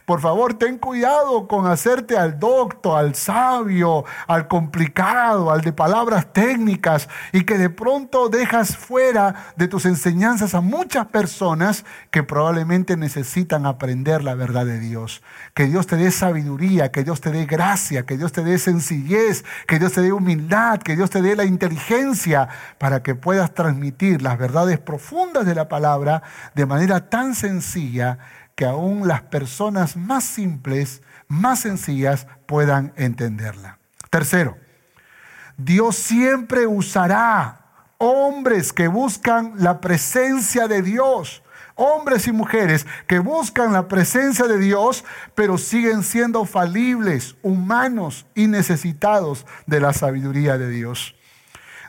Por 0.04 0.20
favor, 0.20 0.54
ten 0.54 0.78
cuidado 0.78 1.46
con 1.48 1.66
hacerte 1.66 2.16
al 2.16 2.38
docto, 2.38 2.96
al 2.96 3.14
sabio, 3.14 4.04
al 4.26 4.48
complicado, 4.48 5.50
al 5.50 5.60
de 5.60 5.72
palabras 5.72 6.32
técnicas 6.32 7.08
y 7.32 7.44
que 7.44 7.58
de 7.58 7.70
pronto 7.70 8.28
dejas 8.28 8.76
fuera 8.76 9.52
de 9.56 9.68
tus 9.68 9.86
enseñanzas 9.86 10.54
a 10.54 10.60
muchas 10.60 11.06
personas 11.06 11.84
que 12.10 12.22
probablemente 12.22 12.96
necesitan 12.96 13.66
aprender 13.66 14.22
la 14.22 14.34
verdad 14.34 14.66
de 14.66 14.78
Dios. 14.78 15.22
Que 15.54 15.66
Dios 15.66 15.86
te 15.86 15.96
dé 15.96 16.10
sabiduría, 16.10 16.90
que 16.90 17.04
Dios 17.04 17.20
te 17.20 17.30
dé 17.30 17.46
gracia, 17.46 18.04
que 18.04 18.16
Dios 18.16 18.32
te 18.32 18.44
dé 18.44 18.58
sencillez, 18.58 19.44
que 19.66 19.78
Dios 19.78 19.92
te 19.92 20.00
dé 20.00 20.12
humildad, 20.12 20.80
que 20.80 20.96
Dios 20.96 21.10
te 21.10 21.22
dé 21.22 21.36
la 21.36 21.44
inteligencia 21.44 22.48
para 22.78 23.02
que 23.02 23.14
puedas 23.14 23.54
transmitir 23.54 24.22
las 24.22 24.38
verdades 24.38 24.78
profundas 24.78 25.46
de 25.46 25.54
la 25.54 25.68
palabra 25.68 26.22
de 26.54 26.66
manera 26.66 27.08
tan 27.08 27.34
sencilla 27.34 28.18
que 28.54 28.64
aún 28.64 29.08
las 29.08 29.22
personas 29.22 29.96
más 29.96 30.24
simples, 30.24 31.02
más 31.28 31.60
sencillas, 31.60 32.26
puedan 32.46 32.92
entenderla. 32.96 33.78
Tercero, 34.10 34.56
Dios 35.56 35.96
siempre 35.96 36.66
usará 36.66 37.64
hombres 37.98 38.72
que 38.72 38.88
buscan 38.88 39.54
la 39.56 39.80
presencia 39.80 40.68
de 40.68 40.82
Dios. 40.82 41.42
Hombres 41.76 42.28
y 42.28 42.32
mujeres 42.32 42.86
que 43.08 43.18
buscan 43.18 43.72
la 43.72 43.88
presencia 43.88 44.46
de 44.46 44.58
Dios, 44.58 45.04
pero 45.34 45.58
siguen 45.58 46.04
siendo 46.04 46.44
falibles, 46.44 47.34
humanos 47.42 48.26
y 48.36 48.46
necesitados 48.46 49.44
de 49.66 49.80
la 49.80 49.92
sabiduría 49.92 50.56
de 50.56 50.68
Dios. 50.68 51.16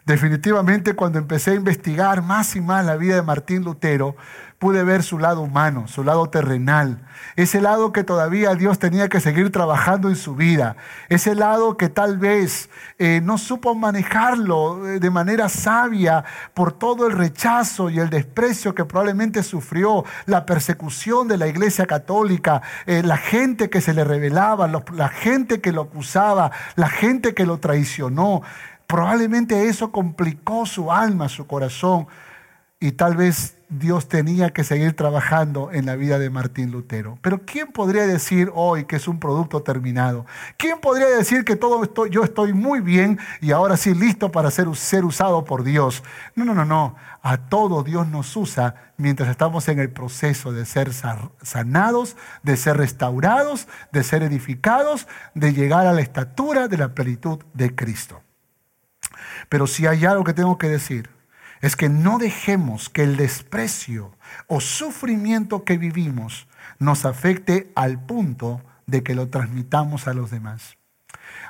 Definitivamente 0.06 0.94
cuando 0.94 1.18
empecé 1.18 1.52
a 1.52 1.56
investigar 1.56 2.22
más 2.22 2.56
y 2.56 2.62
más 2.62 2.86
la 2.86 2.96
vida 2.96 3.16
de 3.16 3.24
Martín 3.24 3.64
Lutero, 3.64 4.16
pude 4.60 4.84
ver 4.84 5.02
su 5.02 5.18
lado 5.18 5.42
humano, 5.42 5.88
su 5.88 6.04
lado 6.04 6.30
terrenal, 6.30 7.06
ese 7.36 7.60
lado 7.60 7.92
que 7.92 8.04
todavía 8.04 8.54
Dios 8.54 8.78
tenía 8.78 9.10
que 9.10 9.20
seguir 9.20 9.52
trabajando 9.52 10.08
en 10.10 10.16
su 10.16 10.36
vida, 10.36 10.78
ese 11.10 11.34
lado 11.34 11.76
que 11.76 11.90
tal 11.90 12.20
vez 12.20 12.70
eh, 13.00 13.20
no 13.24 13.40
supo 13.40 13.74
manejarlo 13.74 14.88
eh, 14.88 15.00
de 15.00 15.10
manera 15.10 15.50
sabia 15.50 16.24
por 16.54 16.72
todo 16.72 17.08
el 17.08 17.14
rechazo 17.14 17.90
y 17.90 18.00
el 18.00 18.12
desprecio 18.12 18.76
que 18.76 18.86
probablemente 18.86 19.42
sufrió, 19.42 20.06
la 20.28 20.46
persecución 20.46 21.28
de 21.28 21.38
la 21.38 21.48
iglesia 21.48 21.88
católica, 21.88 22.62
eh, 22.86 23.02
la 23.04 23.18
gente 23.18 23.72
que 23.72 23.82
se 23.82 23.94
le 23.94 24.04
revelaba, 24.04 24.70
la 24.94 25.10
gente 25.10 25.62
que 25.62 25.72
lo 25.72 25.82
acusaba, 25.82 26.52
la 26.76 26.90
gente 26.90 27.34
que 27.34 27.46
lo 27.46 27.58
traicionó. 27.60 28.44
Probablemente 28.88 29.68
eso 29.68 29.92
complicó 29.92 30.66
su 30.66 30.92
alma, 30.92 31.30
su 31.30 31.48
corazón 31.48 32.08
y 32.80 32.92
tal 32.92 33.16
vez 33.16 33.58
Dios 33.70 34.08
tenía 34.08 34.52
que 34.52 34.64
seguir 34.64 34.96
trabajando 34.96 35.72
en 35.72 35.86
la 35.86 35.96
vida 35.96 36.20
de 36.20 36.30
Martín 36.30 36.72
Lutero. 36.72 37.18
Pero 37.22 37.42
¿quién 37.46 37.72
podría 37.72 38.06
decir 38.06 38.52
hoy 38.54 38.86
que 38.86 38.98
es 38.98 39.08
un 39.08 39.20
producto 39.20 39.64
terminado? 39.64 40.26
¿Quién 40.58 40.80
podría 40.80 41.08
decir 41.08 41.44
que 41.46 41.56
todo 41.56 41.84
esto, 41.84 42.06
yo 42.06 42.24
estoy 42.24 42.54
muy 42.54 42.82
bien 42.82 43.18
y 43.42 43.52
ahora 43.52 43.76
sí 43.76 43.96
listo 43.96 44.32
para 44.32 44.52
ser, 44.52 44.74
ser 44.76 45.04
usado 45.04 45.46
por 45.46 45.64
Dios? 45.64 46.04
No, 46.36 46.46
no, 46.46 46.54
no, 46.54 46.66
no. 46.66 46.96
A 47.24 47.38
todo 47.38 47.82
Dios 47.82 48.08
nos 48.08 48.36
usa 48.36 48.76
mientras 48.98 49.30
estamos 49.30 49.68
en 49.68 49.80
el 49.80 49.90
proceso 49.90 50.52
de 50.52 50.66
ser 50.66 50.92
sanados, 51.42 52.16
de 52.44 52.56
ser 52.56 52.78
restaurados, 52.78 53.68
de 53.92 54.04
ser 54.04 54.22
edificados, 54.22 55.08
de 55.34 55.54
llegar 55.54 55.88
a 55.88 55.94
la 55.94 56.02
estatura 56.02 56.68
de 56.68 56.78
la 56.78 56.94
plenitud 56.94 57.40
de 57.54 57.74
Cristo. 57.74 58.25
Pero 59.50 59.68
si 59.68 59.88
hay 59.88 60.06
algo 60.06 60.24
que 60.24 60.34
tengo 60.34 60.58
que 60.58 60.70
decir, 60.70 61.10
es 61.62 61.76
que 61.76 61.90
no 61.90 62.18
dejemos 62.18 62.90
que 62.90 63.04
el 63.04 63.18
desprecio 63.18 64.16
o 64.48 64.60
sufrimiento 64.60 65.64
que 65.64 65.78
vivimos 65.78 66.48
nos 66.80 67.06
afecte 67.06 67.72
al 67.76 68.04
punto 68.06 68.62
de 68.86 69.04
que 69.04 69.16
lo 69.16 69.30
transmitamos 69.30 70.08
a 70.08 70.14
los 70.14 70.32
demás. 70.32 70.78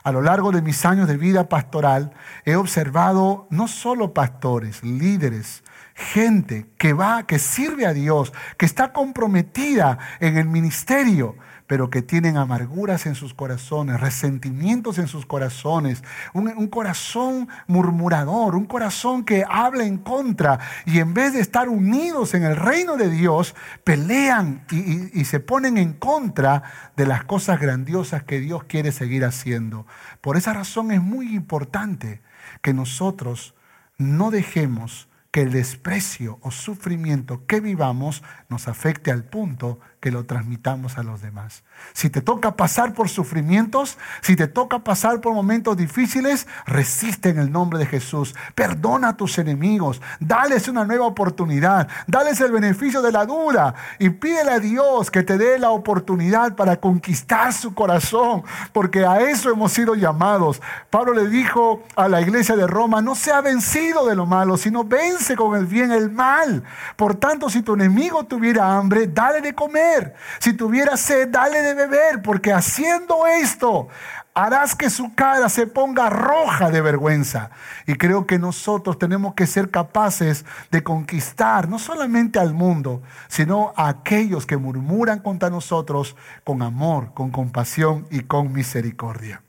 A 0.03 0.11
lo 0.11 0.21
largo 0.21 0.51
de 0.51 0.61
mis 0.61 0.85
años 0.85 1.07
de 1.07 1.17
vida 1.17 1.49
pastoral 1.49 2.13
he 2.45 2.55
observado 2.55 3.47
no 3.49 3.67
solo 3.67 4.13
pastores, 4.13 4.83
líderes, 4.83 5.63
gente 5.95 6.67
que 6.77 6.93
va, 6.93 7.23
que 7.23 7.39
sirve 7.39 7.85
a 7.85 7.93
Dios, 7.93 8.31
que 8.57 8.65
está 8.65 8.93
comprometida 8.93 9.97
en 10.19 10.37
el 10.37 10.47
ministerio, 10.47 11.35
pero 11.67 11.89
que 11.89 12.01
tienen 12.01 12.37
amarguras 12.37 13.05
en 13.05 13.15
sus 13.15 13.33
corazones, 13.33 13.99
resentimientos 13.99 14.97
en 14.97 15.07
sus 15.07 15.25
corazones, 15.25 16.03
un, 16.33 16.67
corazón 16.67 17.47
murmurador, 17.67 18.55
un 18.55 18.65
corazón 18.65 19.25
que 19.25 19.45
habla 19.49 19.85
en 19.85 19.97
contra 19.97 20.59
y 20.85 20.99
en 20.99 21.13
vez 21.13 21.33
de 21.33 21.39
estar 21.39 21.69
unidos 21.69 22.33
en 22.33 22.43
el 22.43 22.55
reino 22.55 22.97
de 22.97 23.09
Dios, 23.09 23.55
pelean 23.83 24.63
y, 24.69 25.19
y 25.19 25.25
se 25.25 25.39
ponen 25.39 25.77
en 25.77 25.93
contra 25.93 26.63
de 26.95 27.07
las 27.07 27.23
cosas 27.23 27.59
grandiosas 27.59 28.23
que 28.23 28.39
Dios 28.39 28.65
quiere 28.65 28.91
seguir 28.91 29.25
haciendo. 29.25 29.87
Por 30.21 30.37
esa 30.37 30.53
razón 30.53 30.91
es 30.91 31.01
muy 31.01 31.35
importante 31.35 32.21
que 32.61 32.73
nosotros 32.73 33.55
no 33.97 34.29
dejemos 34.29 35.07
que 35.35 35.41
el 35.41 35.51
desprecio 35.51 36.39
o 36.43 36.49
sufrimiento 36.49 37.45
que 37.45 37.59
vivamos 37.59 38.23
nos 38.47 38.69
afecte 38.69 39.11
al 39.11 39.25
punto 39.25 39.81
que 40.05 40.11
lo 40.11 40.23
transmitamos 40.23 40.99
a 40.99 41.03
los 41.03 41.23
demás. 41.23 41.63
Si 41.93 42.11
te 42.11 42.21
toca 42.21 42.55
pasar 42.55 42.93
por 42.93 43.09
sufrimientos, 43.09 43.97
si 44.21 44.35
te 44.35 44.47
toca 44.47 44.83
pasar 44.83 45.19
por 45.19 45.33
momentos 45.33 45.75
difíciles, 45.75 46.45
resiste 46.67 47.29
en 47.29 47.39
el 47.39 47.51
nombre 47.51 47.79
de 47.79 47.87
Jesús. 47.87 48.35
Perdona 48.53 49.07
a 49.07 49.17
tus 49.17 49.39
enemigos, 49.39 50.03
dales 50.19 50.67
una 50.67 50.85
nueva 50.85 51.07
oportunidad, 51.07 51.87
dales 52.05 52.39
el 52.39 52.51
beneficio 52.51 53.01
de 53.01 53.11
la 53.11 53.25
duda 53.25 53.73
y 53.97 54.11
pídele 54.11 54.51
a 54.51 54.59
Dios 54.59 55.09
que 55.09 55.23
te 55.23 55.39
dé 55.39 55.57
la 55.57 55.71
oportunidad 55.71 56.55
para 56.55 56.79
conquistar 56.79 57.51
su 57.51 57.73
corazón, 57.73 58.43
porque 58.73 59.07
a 59.07 59.21
eso 59.21 59.49
hemos 59.49 59.71
sido 59.71 59.95
llamados. 59.95 60.61
Pablo 60.91 61.13
le 61.13 61.29
dijo 61.29 61.81
a 61.95 62.07
la 62.07 62.21
iglesia 62.21 62.55
de 62.55 62.67
Roma, 62.67 63.01
no 63.01 63.15
sea 63.15 63.41
vencido 63.41 64.05
de 64.05 64.13
lo 64.13 64.27
malo, 64.27 64.55
sino 64.57 64.83
vence 64.83 65.35
con 65.35 65.55
el 65.57 65.65
bien 65.65 65.91
el 65.91 66.11
mal. 66.11 66.61
Por 66.95 67.15
tanto, 67.15 67.49
si 67.49 67.63
tu 67.63 67.73
enemigo 67.73 68.23
tuviera 68.25 68.77
hambre, 68.77 69.07
dale 69.07 69.41
de 69.41 69.55
comer. 69.55 69.94
Si 70.39 70.53
tuviera 70.53 70.97
sed, 70.97 71.29
dale 71.29 71.61
de 71.61 71.73
beber, 71.73 72.21
porque 72.21 72.53
haciendo 72.53 73.27
esto 73.27 73.87
harás 74.35 74.75
que 74.75 74.89
su 74.89 75.15
cara 75.15 75.47
se 75.47 75.65
ponga 75.65 76.09
roja 76.09 76.69
de 76.69 76.81
vergüenza. 76.81 77.49
Y 77.87 77.95
creo 77.95 78.27
que 78.27 78.37
nosotros 78.37 78.99
tenemos 78.99 79.33
que 79.33 79.47
ser 79.47 79.71
capaces 79.71 80.45
de 80.71 80.83
conquistar 80.83 81.69
no 81.69 81.79
solamente 81.79 82.37
al 82.37 82.53
mundo, 82.53 83.01
sino 83.29 83.73
a 83.77 83.87
aquellos 83.87 84.45
que 84.45 84.57
murmuran 84.57 85.19
contra 85.19 85.49
nosotros 85.49 86.15
con 86.43 86.61
amor, 86.61 87.13
con 87.13 87.31
compasión 87.31 88.05
y 88.11 88.21
con 88.21 88.51
misericordia. 88.51 89.44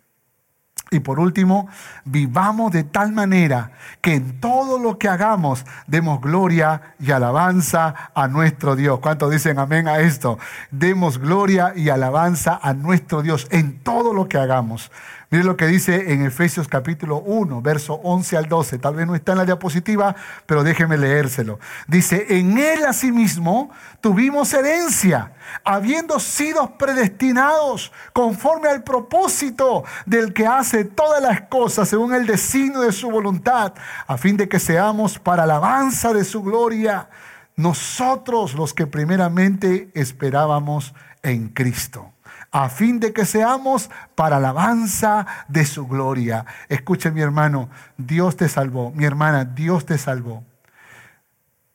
Y 0.91 1.01
por 1.01 1.19
último, 1.19 1.69
vivamos 2.05 2.71
de 2.71 2.85
tal 2.85 3.11
manera 3.11 3.73
que 4.01 4.15
en 4.15 4.41
todo 4.41 4.79
lo 4.79 4.99
que 4.99 5.09
hagamos 5.09 5.67
demos 5.89 6.21
gloria 6.21 6.95
y 7.01 7.11
alabanza 7.11 8.13
a 8.15 8.29
nuestro 8.29 8.77
Dios. 8.77 9.01
¿Cuántos 9.01 9.33
dicen 9.33 9.59
amén 9.59 9.89
a 9.89 9.99
esto? 9.99 10.39
Demos 10.71 11.19
gloria 11.19 11.73
y 11.75 11.89
alabanza 11.89 12.61
a 12.63 12.73
nuestro 12.73 13.23
Dios 13.23 13.49
en 13.51 13.81
todo 13.81 14.15
lo 14.15 14.29
que 14.29 14.39
hagamos. 14.39 14.93
Mire 15.29 15.43
lo 15.43 15.57
que 15.57 15.67
dice 15.67 16.13
en 16.13 16.25
Efesios 16.25 16.69
capítulo 16.69 17.17
1, 17.19 17.61
verso 17.61 17.95
11 17.95 18.37
al 18.37 18.49
12. 18.49 18.79
Tal 18.79 18.95
vez 18.95 19.09
no 19.09 19.17
está 19.17 19.33
en 19.33 19.39
la 19.39 19.45
diapositiva, 19.45 20.15
pero 20.47 20.63
déjeme 20.63 20.97
leérselo. 20.97 21.59
Dice, 21.89 22.39
en 22.39 22.57
él 22.59 22.85
asimismo 22.85 23.71
tuvimos 24.01 24.53
herencia, 24.55 25.33
habiendo 25.65 26.21
sido 26.21 26.79
predestinados 26.79 27.91
conforme 28.13 28.69
al 28.69 28.85
propósito 28.85 29.83
del 30.05 30.33
que 30.33 30.47
hace 30.47 30.85
todas 30.85 31.21
las 31.21 31.41
cosas 31.43 31.89
según 31.89 32.15
el 32.15 32.25
designio 32.25 32.83
de 32.83 32.93
su 32.93 33.11
voluntad, 33.11 33.75
a 34.07 34.17
fin 34.19 34.37
de 34.37 34.49
que 34.49 34.61
seamos 34.61 35.19
para 35.19 35.43
alabanza 35.43 36.13
de 36.13 36.25
su 36.25 36.41
gloria, 36.41 37.09
nosotros 37.57 38.55
los 38.55 38.73
que 38.73 38.87
primeramente 38.87 39.91
esperábamos 39.93 40.95
en 41.25 41.49
Cristo 41.49 42.13
a 42.59 42.71
fin 42.71 43.01
de 43.01 43.13
que 43.13 43.27
seamos 43.27 43.91
para 44.15 44.39
alabanza 44.39 45.27
de 45.47 45.67
su 45.67 45.87
gloria. 45.87 46.47
Escuche 46.71 47.11
mi 47.11 47.21
hermano, 47.21 47.69
Dios 47.99 48.35
te 48.39 48.49
salvó. 48.49 48.93
Mi 48.93 49.05
hermana, 49.05 49.45
Dios 49.45 49.85
te 49.85 49.99
salvó. 49.99 50.43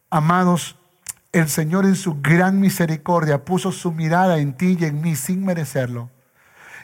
Amados, 0.10 0.80
el 1.34 1.50
Señor 1.50 1.86
en 1.86 1.96
su 1.96 2.20
gran 2.20 2.60
misericordia 2.60 3.46
puso 3.46 3.72
su 3.72 3.92
mirada 3.92 4.40
en 4.40 4.58
ti 4.58 4.76
y 4.80 4.86
en 4.86 5.02
mí 5.02 5.16
sin 5.16 5.46
merecerlo. 5.46 6.10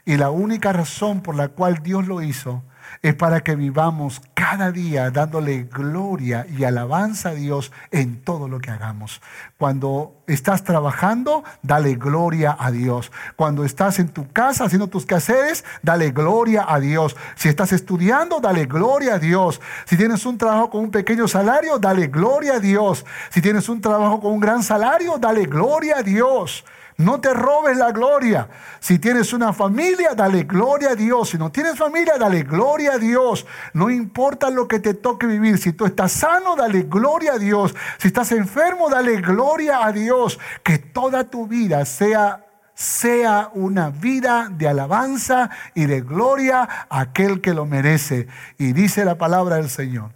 Y 0.06 0.18
la 0.18 0.30
única 0.30 0.72
razón 0.74 1.22
por 1.22 1.34
la 1.34 1.48
cual 1.48 1.82
Dios 1.82 2.06
lo 2.06 2.22
hizo 2.22 2.62
es 3.02 3.16
para 3.16 3.42
que 3.42 3.56
vivamos 3.56 4.22
cada 4.34 4.72
día 4.72 5.12
dándole 5.12 5.64
gloria 5.64 6.46
y 6.50 6.64
alabanza 6.64 7.30
a 7.30 7.34
Dios 7.34 7.72
en 7.92 8.22
todo 8.22 8.48
lo 8.48 8.60
que 8.60 8.72
hagamos. 8.72 9.22
Cuando 9.58 10.16
estás 10.28 10.64
trabajando, 10.64 11.44
dale 11.62 11.96
gloria 11.96 12.56
a 12.60 12.72
Dios. 12.72 13.12
Cuando 13.36 13.64
estás 13.64 14.00
en 14.00 14.10
tu 14.10 14.28
casa 14.32 14.66
haciendo 14.66 14.88
tus 14.88 15.06
quehaceres, 15.06 15.64
dale 15.82 16.12
gloria 16.12 16.66
a 16.68 16.80
Dios. 16.80 17.16
Si 17.36 17.50
estás 17.50 17.74
estudiando, 17.74 18.40
dale 18.40 18.66
gloria 18.66 19.16
a 19.16 19.20
Dios. 19.20 19.62
Si 19.86 19.98
tienes 19.98 20.26
un 20.26 20.38
trabajo 20.38 20.70
con 20.70 20.82
un 20.82 20.92
pequeño 20.92 21.28
salario, 21.28 21.80
dale 21.80 22.08
gloria 22.08 22.56
a 22.56 22.60
Dios. 22.60 23.06
Si 23.30 23.42
tienes 23.42 23.70
un 23.70 23.82
trabajo 23.82 24.20
con 24.20 24.34
un 24.34 24.40
gran 24.40 24.64
salario, 24.64 25.18
dale 25.18 25.46
gloria 25.46 25.98
a 25.98 26.04
Dios. 26.04 26.64
No 26.98 27.22
te 27.22 27.32
robes 27.32 27.78
la 27.78 27.92
gloria. 27.92 28.50
Si 28.80 28.98
tienes 28.98 29.32
una 29.32 29.54
familia, 29.54 30.16
dale 30.16 30.44
gloria 30.46 30.90
a 30.92 30.96
Dios. 30.96 31.30
Si 31.30 31.38
no 31.38 31.52
tienes 31.52 31.78
familia, 31.78 32.18
dale 32.18 32.42
gloria 32.42 32.94
a 32.94 32.98
Dios. 32.98 33.46
No 33.74 33.92
importa 33.92 34.50
lo 34.50 34.68
que 34.68 34.80
te 34.80 34.96
toque 34.96 35.28
vivir. 35.28 35.60
Si 35.60 35.74
tú 35.74 35.86
estás 35.86 36.12
sano, 36.12 36.56
dale 36.56 36.84
gloria 36.84 37.34
a 37.34 37.38
Dios. 37.38 37.76
Si 38.00 38.08
estás 38.08 38.32
enfermo, 38.32 38.90
dale 38.90 39.22
gloria 39.22 39.86
a 39.86 39.92
Dios. 39.92 40.40
Que 40.64 40.80
toda 40.80 41.26
tu 41.26 41.46
vida 41.46 41.86
sea 41.86 42.44
sea 42.74 43.50
una 43.56 43.90
vida 43.90 44.50
de 44.52 44.68
alabanza 44.68 45.50
y 45.74 45.88
de 45.88 46.02
gloria 46.02 46.62
a 46.90 47.00
aquel 47.00 47.42
que 47.42 47.56
lo 47.56 47.66
merece. 47.66 48.28
Y 48.60 48.74
dice 48.74 49.04
la 49.04 49.18
palabra 49.18 49.56
del 49.56 49.70
Señor, 49.70 50.12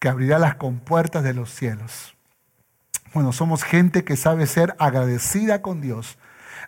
que 0.00 0.08
abrirá 0.08 0.40
las 0.40 0.56
compuertas 0.56 1.22
de 1.22 1.34
los 1.34 1.54
cielos. 1.54 2.17
Bueno, 3.14 3.32
somos 3.32 3.64
gente 3.64 4.04
que 4.04 4.16
sabe 4.16 4.46
ser 4.46 4.74
agradecida 4.78 5.62
con 5.62 5.80
Dios. 5.80 6.18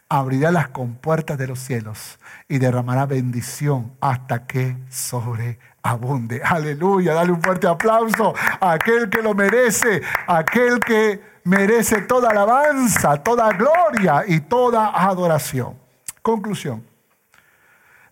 Abrirá 0.09 0.51
las 0.51 0.69
compuertas 0.69 1.39
de 1.39 1.47
los 1.47 1.59
cielos 1.59 2.19
y 2.49 2.59
derramará 2.59 3.07
bendición 3.07 3.93
hasta 4.01 4.47
que 4.47 4.77
sobreabunde. 4.89 6.41
Aleluya, 6.45 7.15
dale 7.15 7.33
un 7.33 7.43
fuerte 7.43 7.69
aplauso 7.69 8.35
a 8.61 8.73
aquel 8.73 9.09
que 9.09 9.23
lo 9.23 9.35
merece, 9.35 10.03
a 10.27 10.39
aquel 10.39 10.81
que 10.81 11.21
merece 11.45 12.03
toda 12.03 12.31
alabanza, 12.31 13.23
toda 13.23 13.53
gloria 13.53 14.25
y 14.27 14.41
toda 14.41 14.91
adoración. 15.09 15.77
Conclusión. 16.23 16.85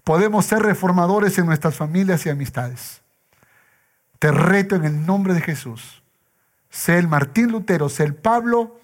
Podemos 0.05 0.47
ser 0.47 0.61
reformadores 0.61 1.37
en 1.39 1.47
nuestras 1.47 1.75
familias 1.77 2.25
y 2.27 2.31
amistades. 2.31 3.03
Te 4.19 4.33
reto 4.33 4.77
en 4.77 4.85
el 4.85 5.05
nombre 5.07 5.35
de 5.35 5.41
Jesús. 5.41 5.98
Sé 6.71 6.99
el 6.99 7.09
Martín 7.09 7.51
Lutero, 7.51 7.89
sé 7.89 8.05
el 8.05 8.15
Pablo. 8.15 8.81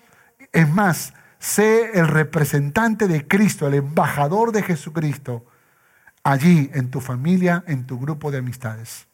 Es 0.52 0.68
más, 0.68 1.14
sé 1.38 1.98
el 1.98 2.08
representante 2.08 3.08
de 3.08 3.26
Cristo, 3.26 3.66
el 3.66 3.74
embajador 3.74 4.52
de 4.52 4.62
Jesucristo, 4.62 5.44
allí 6.22 6.70
en 6.72 6.90
tu 6.90 7.00
familia, 7.00 7.64
en 7.66 7.86
tu 7.86 7.98
grupo 7.98 8.30
de 8.30 8.38
amistades. 8.38 9.06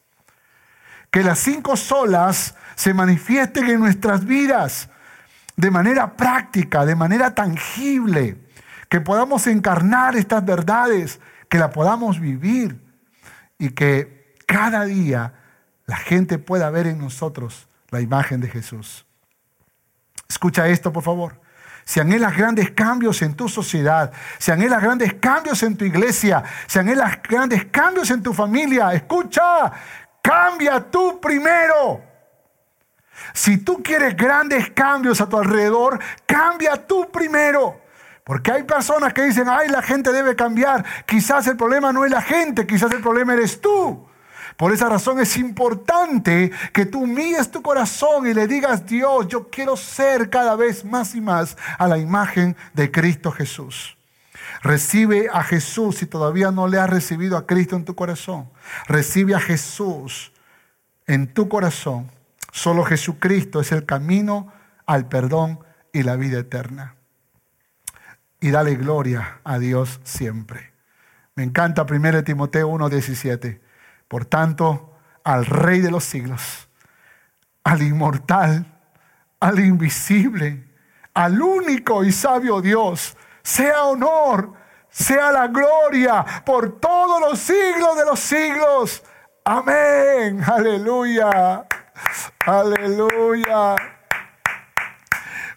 Que 1.09 1.23
las 1.23 1.39
cinco 1.39 1.75
solas 1.75 2.55
se 2.75 2.93
manifiesten 2.93 3.69
en 3.69 3.79
nuestras 3.79 4.25
vidas 4.25 4.89
de 5.57 5.69
manera 5.69 6.15
práctica, 6.15 6.85
de 6.85 6.95
manera 6.95 7.35
tangible, 7.35 8.37
que 8.87 9.01
podamos 9.01 9.45
encarnar 9.47 10.15
estas 10.15 10.45
verdades, 10.45 11.19
que 11.49 11.57
la 11.57 11.69
podamos 11.69 12.19
vivir 12.19 12.81
y 13.57 13.71
que 13.71 14.35
cada 14.47 14.85
día 14.85 15.33
la 15.85 15.97
gente 15.97 16.37
pueda 16.37 16.69
ver 16.69 16.87
en 16.87 16.97
nosotros 16.97 17.67
la 17.91 18.01
imagen 18.01 18.41
de 18.41 18.47
Jesús. 18.47 19.05
Escucha 20.27 20.67
esto, 20.67 20.91
por 20.91 21.03
favor. 21.03 21.39
Si 21.83 21.99
anhelas 21.99 22.35
grandes 22.37 22.71
cambios 22.71 23.21
en 23.21 23.35
tu 23.35 23.49
sociedad, 23.49 24.11
si 24.37 24.51
anhelas 24.51 24.81
grandes 24.81 25.13
cambios 25.15 25.61
en 25.63 25.75
tu 25.75 25.83
iglesia, 25.83 26.43
si 26.67 26.79
anhelas 26.79 27.21
grandes 27.21 27.65
cambios 27.65 28.09
en 28.11 28.23
tu 28.23 28.33
familia, 28.33 28.93
escucha, 28.93 29.71
cambia 30.21 30.79
tú 30.79 31.19
primero. 31.19 32.01
Si 33.33 33.57
tú 33.57 33.83
quieres 33.83 34.15
grandes 34.15 34.71
cambios 34.71 35.19
a 35.19 35.27
tu 35.27 35.37
alrededor, 35.37 35.99
cambia 36.25 36.87
tú 36.87 37.11
primero. 37.11 37.81
Porque 38.23 38.51
hay 38.51 38.63
personas 38.63 39.13
que 39.13 39.23
dicen, 39.23 39.49
ay, 39.49 39.67
la 39.67 39.81
gente 39.81 40.13
debe 40.13 40.35
cambiar. 40.35 40.85
Quizás 41.05 41.47
el 41.47 41.57
problema 41.57 41.91
no 41.91 42.05
es 42.05 42.11
la 42.11 42.21
gente, 42.21 42.65
quizás 42.65 42.91
el 42.93 43.01
problema 43.01 43.33
eres 43.33 43.59
tú. 43.59 44.07
Por 44.57 44.73
esa 44.73 44.89
razón 44.89 45.19
es 45.19 45.37
importante 45.37 46.51
que 46.73 46.85
tú 46.85 47.03
humilles 47.03 47.51
tu 47.51 47.61
corazón 47.61 48.27
y 48.27 48.33
le 48.33 48.47
digas, 48.47 48.85
Dios, 48.85 49.27
yo 49.27 49.49
quiero 49.49 49.77
ser 49.77 50.29
cada 50.29 50.55
vez 50.55 50.85
más 50.85 51.15
y 51.15 51.21
más 51.21 51.57
a 51.77 51.87
la 51.87 51.97
imagen 51.97 52.55
de 52.73 52.91
Cristo 52.91 53.31
Jesús. 53.31 53.97
Recibe 54.61 55.29
a 55.31 55.43
Jesús 55.43 55.97
si 55.97 56.05
todavía 56.05 56.51
no 56.51 56.67
le 56.67 56.77
has 56.77 56.89
recibido 56.89 57.37
a 57.37 57.47
Cristo 57.47 57.75
en 57.75 57.85
tu 57.85 57.95
corazón. 57.95 58.49
Recibe 58.87 59.33
a 59.33 59.39
Jesús 59.39 60.31
en 61.07 61.33
tu 61.33 61.49
corazón 61.49 62.09
Solo 62.51 62.83
Jesucristo 62.83 63.61
es 63.61 63.71
el 63.71 63.85
camino 63.85 64.51
al 64.85 65.07
perdón 65.07 65.59
y 65.93 66.03
la 66.03 66.17
vida 66.17 66.39
eterna. 66.39 66.95
Y 68.41 68.51
dale 68.51 68.75
gloria 68.75 69.39
a 69.43 69.57
Dios 69.57 70.01
siempre. 70.03 70.73
Me 71.35 71.43
encanta 71.43 71.85
1 71.85 72.23
Timoteo 72.23 72.69
1:17. 72.69 73.60
Por 74.11 74.25
tanto, 74.25 74.97
al 75.23 75.45
Rey 75.45 75.79
de 75.79 75.89
los 75.89 76.03
siglos, 76.03 76.67
al 77.63 77.81
inmortal, 77.81 78.65
al 79.39 79.57
invisible, 79.61 80.67
al 81.13 81.41
único 81.41 82.03
y 82.03 82.11
sabio 82.11 82.59
Dios, 82.59 83.15
sea 83.41 83.85
honor, 83.85 84.51
sea 84.89 85.31
la 85.31 85.47
gloria 85.47 86.25
por 86.45 86.77
todos 86.81 87.21
los 87.21 87.39
siglos 87.39 87.95
de 87.95 88.03
los 88.03 88.19
siglos. 88.19 89.01
Amén. 89.45 90.43
Aleluya. 90.45 91.65
Aleluya. 92.45 93.77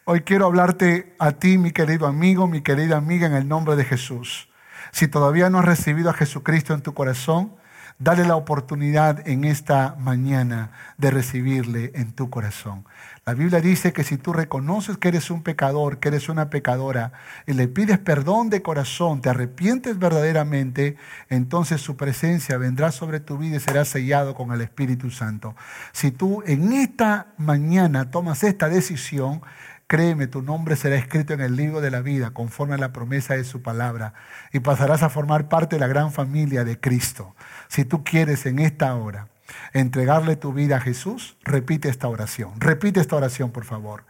Hoy 0.04 0.20
quiero 0.20 0.46
hablarte 0.46 1.16
a 1.18 1.32
ti, 1.32 1.58
mi 1.58 1.72
querido 1.72 2.06
amigo, 2.06 2.46
mi 2.46 2.62
querida 2.62 2.98
amiga, 2.98 3.26
en 3.26 3.34
el 3.34 3.48
nombre 3.48 3.74
de 3.74 3.84
Jesús. 3.84 4.48
Si 4.92 5.08
todavía 5.08 5.50
no 5.50 5.58
has 5.58 5.64
recibido 5.64 6.08
a 6.08 6.14
Jesucristo 6.14 6.72
en 6.72 6.82
tu 6.82 6.94
corazón, 6.94 7.63
dale 7.98 8.26
la 8.26 8.36
oportunidad 8.36 9.26
en 9.28 9.44
esta 9.44 9.96
mañana 9.98 10.70
de 10.98 11.10
recibirle 11.10 11.92
en 11.94 12.12
tu 12.12 12.30
corazón. 12.30 12.84
La 13.26 13.32
Biblia 13.32 13.62
dice 13.62 13.94
que 13.94 14.04
si 14.04 14.18
tú 14.18 14.34
reconoces 14.34 14.98
que 14.98 15.08
eres 15.08 15.30
un 15.30 15.42
pecador, 15.42 15.98
que 15.98 16.08
eres 16.08 16.28
una 16.28 16.50
pecadora, 16.50 17.12
y 17.46 17.54
le 17.54 17.68
pides 17.68 17.98
perdón 17.98 18.50
de 18.50 18.60
corazón, 18.60 19.22
te 19.22 19.30
arrepientes 19.30 19.98
verdaderamente, 19.98 20.96
entonces 21.30 21.80
su 21.80 21.96
presencia 21.96 22.58
vendrá 22.58 22.92
sobre 22.92 23.20
tu 23.20 23.38
vida 23.38 23.56
y 23.56 23.60
será 23.60 23.86
sellado 23.86 24.34
con 24.34 24.52
el 24.52 24.60
Espíritu 24.60 25.10
Santo. 25.10 25.56
Si 25.92 26.10
tú 26.10 26.42
en 26.46 26.74
esta 26.74 27.28
mañana 27.38 28.10
tomas 28.10 28.44
esta 28.44 28.68
decisión, 28.68 29.40
Créeme, 29.86 30.26
tu 30.26 30.40
nombre 30.40 30.76
será 30.76 30.96
escrito 30.96 31.34
en 31.34 31.40
el 31.40 31.56
libro 31.56 31.80
de 31.80 31.90
la 31.90 32.00
vida 32.00 32.30
conforme 32.30 32.74
a 32.74 32.78
la 32.78 32.92
promesa 32.92 33.34
de 33.34 33.44
su 33.44 33.62
palabra 33.62 34.14
y 34.52 34.60
pasarás 34.60 35.02
a 35.02 35.10
formar 35.10 35.48
parte 35.48 35.76
de 35.76 35.80
la 35.80 35.86
gran 35.86 36.10
familia 36.10 36.64
de 36.64 36.80
Cristo. 36.80 37.34
Si 37.68 37.84
tú 37.84 38.02
quieres 38.02 38.46
en 38.46 38.58
esta 38.58 38.94
hora 38.94 39.28
entregarle 39.72 40.36
tu 40.36 40.52
vida 40.52 40.76
a 40.76 40.80
Jesús, 40.80 41.36
repite 41.42 41.90
esta 41.90 42.08
oración. 42.08 42.60
Repite 42.60 43.00
esta 43.00 43.16
oración, 43.16 43.50
por 43.50 43.64
favor. 43.64 44.04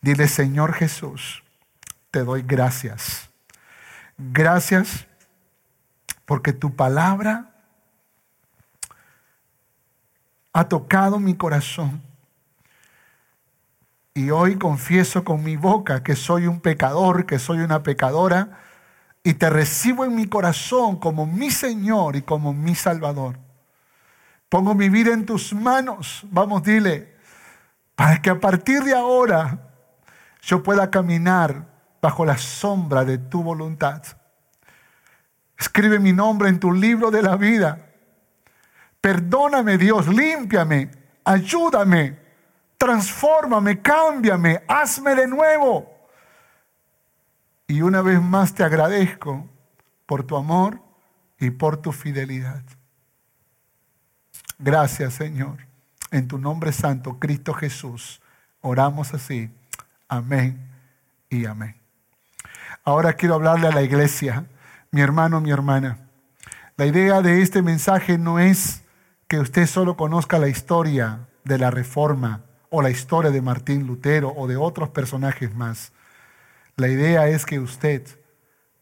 Dile, 0.00 0.26
Señor 0.26 0.72
Jesús, 0.72 1.44
te 2.10 2.24
doy 2.24 2.42
gracias. 2.42 3.30
Gracias 4.18 5.06
porque 6.26 6.52
tu 6.52 6.74
palabra 6.74 7.50
ha 10.52 10.68
tocado 10.68 11.20
mi 11.20 11.34
corazón. 11.34 12.02
Y 14.14 14.30
hoy 14.30 14.56
confieso 14.56 15.24
con 15.24 15.44
mi 15.44 15.56
boca 15.56 16.02
que 16.02 16.16
soy 16.16 16.46
un 16.46 16.60
pecador, 16.60 17.26
que 17.26 17.38
soy 17.38 17.58
una 17.58 17.82
pecadora, 17.82 18.58
y 19.22 19.34
te 19.34 19.50
recibo 19.50 20.04
en 20.04 20.14
mi 20.14 20.26
corazón 20.26 20.98
como 20.98 21.26
mi 21.26 21.50
Señor 21.50 22.16
y 22.16 22.22
como 22.22 22.52
mi 22.52 22.74
Salvador. 22.74 23.38
Pongo 24.48 24.74
mi 24.74 24.88
vida 24.88 25.12
en 25.12 25.26
tus 25.26 25.52
manos. 25.52 26.26
Vamos, 26.30 26.62
dile, 26.64 27.16
para 27.94 28.20
que 28.20 28.30
a 28.30 28.40
partir 28.40 28.82
de 28.82 28.94
ahora 28.94 29.68
yo 30.42 30.62
pueda 30.62 30.90
caminar 30.90 31.66
bajo 32.02 32.24
la 32.24 32.36
sombra 32.38 33.04
de 33.04 33.18
tu 33.18 33.42
voluntad. 33.42 34.02
Escribe 35.58 35.98
mi 35.98 36.12
nombre 36.12 36.48
en 36.48 36.58
tu 36.58 36.72
libro 36.72 37.10
de 37.10 37.22
la 37.22 37.36
vida. 37.36 37.90
Perdóname 39.00 39.78
Dios, 39.78 40.08
límpiame, 40.08 40.90
ayúdame, 41.24 42.18
transfórmame, 42.80 43.82
cámbiame, 43.82 44.62
hazme 44.66 45.14
de 45.14 45.28
nuevo. 45.28 45.86
Y 47.66 47.82
una 47.82 48.00
vez 48.00 48.22
más 48.22 48.54
te 48.54 48.64
agradezco 48.64 49.46
por 50.06 50.22
tu 50.24 50.34
amor 50.34 50.80
y 51.38 51.50
por 51.50 51.76
tu 51.76 51.92
fidelidad. 51.92 52.62
Gracias, 54.58 55.12
Señor. 55.12 55.58
En 56.10 56.26
tu 56.26 56.38
nombre 56.38 56.72
santo, 56.72 57.18
Cristo 57.18 57.52
Jesús, 57.52 58.22
oramos 58.62 59.12
así. 59.12 59.50
Amén 60.08 60.58
y 61.28 61.44
amén. 61.44 61.76
Ahora 62.82 63.12
quiero 63.12 63.34
hablarle 63.34 63.68
a 63.68 63.72
la 63.72 63.82
iglesia, 63.82 64.46
mi 64.90 65.02
hermano, 65.02 65.42
mi 65.42 65.50
hermana. 65.50 65.98
La 66.78 66.86
idea 66.86 67.20
de 67.20 67.42
este 67.42 67.60
mensaje 67.60 68.16
no 68.16 68.38
es 68.38 68.84
que 69.28 69.38
usted 69.38 69.66
solo 69.66 69.98
conozca 69.98 70.38
la 70.38 70.48
historia 70.48 71.28
de 71.44 71.58
la 71.58 71.70
reforma 71.70 72.44
o 72.70 72.82
la 72.82 72.90
historia 72.90 73.30
de 73.30 73.42
Martín 73.42 73.86
Lutero 73.86 74.32
o 74.34 74.46
de 74.46 74.56
otros 74.56 74.90
personajes 74.90 75.54
más. 75.54 75.92
La 76.76 76.88
idea 76.88 77.28
es 77.28 77.44
que 77.44 77.58
usted 77.58 78.06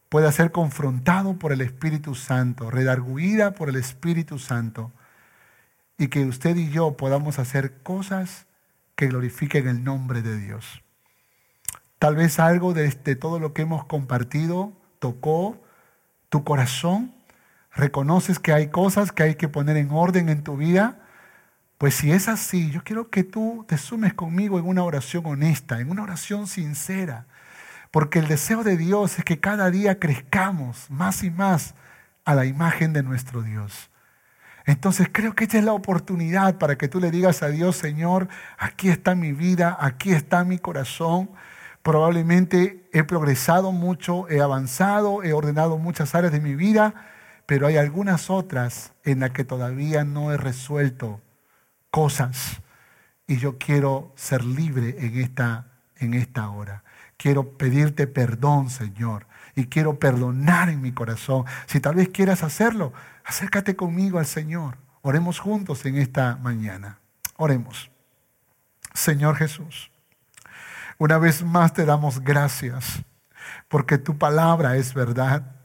pueda 0.09 0.31
ser 0.31 0.53
confrontado 0.53 1.39
por 1.39 1.53
el 1.53 1.61
Espíritu 1.61 2.15
Santo, 2.15 2.71
redarguida 2.71 3.55
por 3.55 3.69
el 3.69 3.77
Espíritu 3.77 4.39
Santo 4.39 4.93
y 5.99 6.09
que 6.09 6.25
usted 6.25 6.57
y 6.57 6.71
yo 6.71 6.97
podamos 6.97 7.39
hacer 7.39 7.83
cosas 7.83 8.47
que 8.95 9.09
glorifiquen 9.09 9.67
el 9.69 9.85
nombre 9.85 10.23
de 10.23 10.39
Dios. 10.39 10.83
Tal 11.99 12.15
vez 12.15 12.39
algo 12.39 12.75
de, 12.75 12.89
de 12.89 13.17
todo 13.17 13.41
lo 13.41 13.53
que 13.53 13.63
hemos 13.63 13.85
compartido 13.85 14.73
tocó 14.99 15.61
tu 16.29 16.45
corazón. 16.45 17.15
Reconoces 17.73 18.39
que 18.39 18.53
hay 18.53 18.69
cosas 18.69 19.13
que 19.13 19.25
hay 19.25 19.35
que 19.35 19.49
poner 19.49 19.77
en 19.77 19.91
orden 19.91 20.29
en 20.29 20.45
tu 20.45 20.57
vida. 20.57 21.08
Pues 21.79 21.95
si 21.95 22.11
es 22.11 22.27
así, 22.27 22.73
yo 22.73 22.83
quiero 22.83 23.09
que 23.09 23.23
tú 23.23 23.65
te 23.69 23.79
sumes 23.79 24.13
conmigo 24.13 24.59
en 24.59 24.67
una 24.67 24.83
oración 24.83 25.25
honesta, 25.27 25.81
en 25.81 25.91
una 25.91 26.03
oración 26.03 26.49
sincera. 26.49 27.27
Porque 27.93 28.19
el 28.19 28.27
deseo 28.27 28.65
de 28.65 28.77
Dios 28.77 29.17
es 29.19 29.25
que 29.25 29.39
cada 29.39 29.71
día 29.71 30.01
crezcamos 30.01 30.91
más 30.91 31.23
y 31.23 31.31
más 31.31 31.77
a 32.25 32.35
la 32.35 32.47
imagen 32.47 32.93
de 32.93 33.05
nuestro 33.05 33.43
Dios. 33.43 33.91
Entonces 34.67 35.09
creo 35.13 35.37
que 35.37 35.45
esta 35.45 35.59
es 35.59 35.65
la 35.65 35.73
oportunidad 35.73 36.59
para 36.59 36.77
que 36.77 36.89
tú 36.89 36.99
le 36.99 37.13
digas 37.13 37.45
a 37.45 37.49
Dios, 37.49 37.77
Señor, 37.77 38.29
aquí 38.59 38.89
está 38.89 39.15
mi 39.15 39.33
vida, 39.33 39.77
aquí 39.81 40.13
está 40.13 40.43
mi 40.43 40.59
corazón. 40.59 41.31
Probablemente 41.83 42.91
he 42.93 43.05
progresado 43.05 43.71
mucho, 43.71 44.29
he 44.29 44.41
avanzado, 44.41 45.23
he 45.23 45.33
ordenado 45.33 45.79
muchas 45.79 46.17
áreas 46.17 46.33
de 46.33 46.41
mi 46.41 46.57
vida, 46.57 46.93
pero 47.47 47.69
hay 47.69 47.77
algunas 47.77 48.31
otras 48.31 48.95
en 49.05 49.21
las 49.21 49.31
que 49.31 49.45
todavía 49.45 50.03
no 50.03 50.33
he 50.33 50.37
resuelto 50.37 51.21
cosas. 51.91 52.61
Y 53.27 53.39
yo 53.39 53.59
quiero 53.59 54.13
ser 54.17 54.45
libre 54.45 54.97
en 54.99 55.19
esta, 55.19 55.67
en 55.97 56.15
esta 56.15 56.49
hora. 56.51 56.83
Quiero 57.17 57.57
pedirte 57.59 58.07
perdón, 58.07 58.71
Señor. 58.71 59.27
Y 59.55 59.67
quiero 59.67 59.99
perdonar 59.99 60.69
en 60.69 60.81
mi 60.81 60.93
corazón. 60.93 61.45
Si 61.67 61.81
tal 61.81 61.97
vez 61.97 62.09
quieras 62.11 62.43
hacerlo, 62.43 62.93
acércate 63.25 63.77
conmigo 63.77 64.19
al 64.19 64.27
Señor. 64.27 64.79
Oremos 65.03 65.39
juntos 65.39 65.85
en 65.85 65.97
esta 65.97 66.37
mañana. 66.37 67.01
Oremos. 67.37 67.91
Señor 68.95 69.37
Jesús. 69.37 69.91
Una 70.99 71.19
vez 71.19 71.45
más 71.45 71.73
te 71.73 71.85
damos 71.85 72.21
gracias 72.21 73.03
porque 73.69 73.99
tu 73.99 74.19
palabra 74.19 74.77
es 74.77 74.95
verdad. 74.95 75.57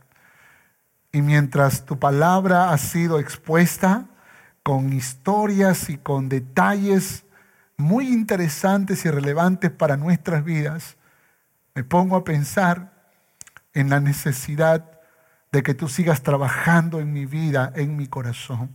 Y 1.11 1.21
mientras 1.21 1.85
tu 1.85 1.99
palabra 1.99 2.71
ha 2.71 2.77
sido 2.77 3.19
expuesta 3.19 4.07
con 4.63 4.93
historias 4.93 5.89
y 5.89 5.97
con 5.97 6.29
detalles 6.29 7.25
muy 7.77 8.07
interesantes 8.07 9.05
y 9.05 9.11
relevantes 9.11 9.71
para 9.71 9.97
nuestras 9.97 10.43
vidas, 10.43 10.97
me 11.75 11.83
pongo 11.83 12.15
a 12.15 12.23
pensar 12.23 12.93
en 13.73 13.89
la 13.89 13.99
necesidad 13.99 14.99
de 15.51 15.63
que 15.63 15.73
tú 15.73 15.89
sigas 15.89 16.23
trabajando 16.23 16.99
en 16.99 17.13
mi 17.13 17.25
vida, 17.25 17.71
en 17.75 17.95
mi 17.97 18.07
corazón. 18.07 18.71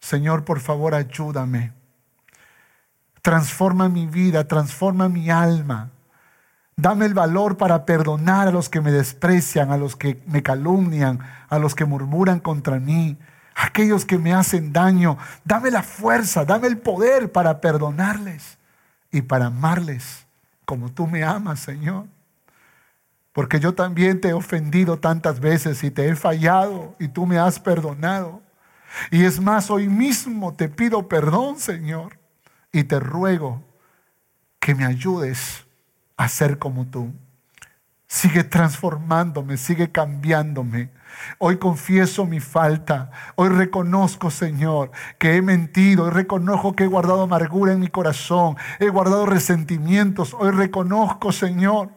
Señor, 0.00 0.44
por 0.44 0.60
favor, 0.60 0.94
ayúdame 0.94 1.72
Transforma 3.24 3.88
mi 3.88 4.06
vida, 4.06 4.46
transforma 4.46 5.08
mi 5.08 5.30
alma. 5.30 5.92
Dame 6.76 7.06
el 7.06 7.14
valor 7.14 7.56
para 7.56 7.86
perdonar 7.86 8.48
a 8.48 8.50
los 8.50 8.68
que 8.68 8.82
me 8.82 8.92
desprecian, 8.92 9.72
a 9.72 9.78
los 9.78 9.96
que 9.96 10.22
me 10.26 10.42
calumnian, 10.42 11.20
a 11.48 11.58
los 11.58 11.74
que 11.74 11.86
murmuran 11.86 12.38
contra 12.38 12.78
mí, 12.78 13.16
aquellos 13.54 14.04
que 14.04 14.18
me 14.18 14.32
hacen 14.32 14.72
daño. 14.72 15.18
Dame 15.44 15.70
la 15.70 15.82
fuerza, 15.82 16.44
dame 16.44 16.66
el 16.66 16.78
poder 16.78 17.30
para 17.32 17.60
perdonarles 17.60 18.58
y 19.10 19.22
para 19.22 19.46
amarles 19.46 20.26
como 20.64 20.90
tú 20.90 21.06
me 21.06 21.22
amas, 21.22 21.60
Señor. 21.60 22.06
Porque 23.32 23.60
yo 23.60 23.74
también 23.74 24.20
te 24.20 24.28
he 24.28 24.32
ofendido 24.32 24.98
tantas 24.98 25.40
veces 25.40 25.82
y 25.84 25.90
te 25.90 26.08
he 26.08 26.16
fallado 26.16 26.94
y 26.98 27.08
tú 27.08 27.26
me 27.26 27.38
has 27.38 27.58
perdonado. 27.58 28.40
Y 29.10 29.24
es 29.24 29.40
más, 29.40 29.70
hoy 29.70 29.88
mismo 29.88 30.54
te 30.54 30.68
pido 30.68 31.08
perdón, 31.08 31.58
Señor 31.58 32.24
y 32.74 32.82
te 32.82 32.98
ruego 32.98 33.62
que 34.58 34.74
me 34.74 34.84
ayudes 34.84 35.64
a 36.16 36.28
ser 36.28 36.58
como 36.58 36.86
tú. 36.86 37.12
Sigue 38.08 38.42
transformándome, 38.42 39.56
sigue 39.56 39.92
cambiándome. 39.92 40.90
Hoy 41.38 41.58
confieso 41.58 42.26
mi 42.26 42.40
falta. 42.40 43.10
Hoy 43.36 43.48
reconozco, 43.48 44.30
Señor, 44.30 44.90
que 45.18 45.36
he 45.36 45.42
mentido. 45.42 46.04
Hoy 46.04 46.10
reconozco 46.10 46.74
que 46.74 46.84
he 46.84 46.88
guardado 46.88 47.22
amargura 47.22 47.72
en 47.72 47.80
mi 47.80 47.88
corazón. 47.88 48.56
He 48.78 48.88
guardado 48.88 49.26
resentimientos. 49.26 50.34
Hoy 50.34 50.50
reconozco, 50.50 51.32
Señor, 51.32 51.90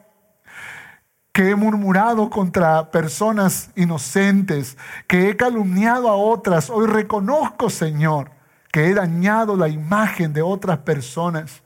que 1.32 1.50
he 1.50 1.54
murmurado 1.54 2.30
contra 2.30 2.90
personas 2.90 3.70
inocentes, 3.76 4.76
que 5.06 5.28
he 5.28 5.36
calumniado 5.36 6.08
a 6.08 6.16
otras. 6.16 6.68
Hoy 6.68 6.86
reconozco, 6.86 7.70
Señor, 7.70 8.32
que 8.72 8.86
he 8.86 8.94
dañado 8.94 9.56
la 9.56 9.68
imagen 9.68 10.32
de 10.32 10.42
otras 10.42 10.78
personas. 10.78 11.62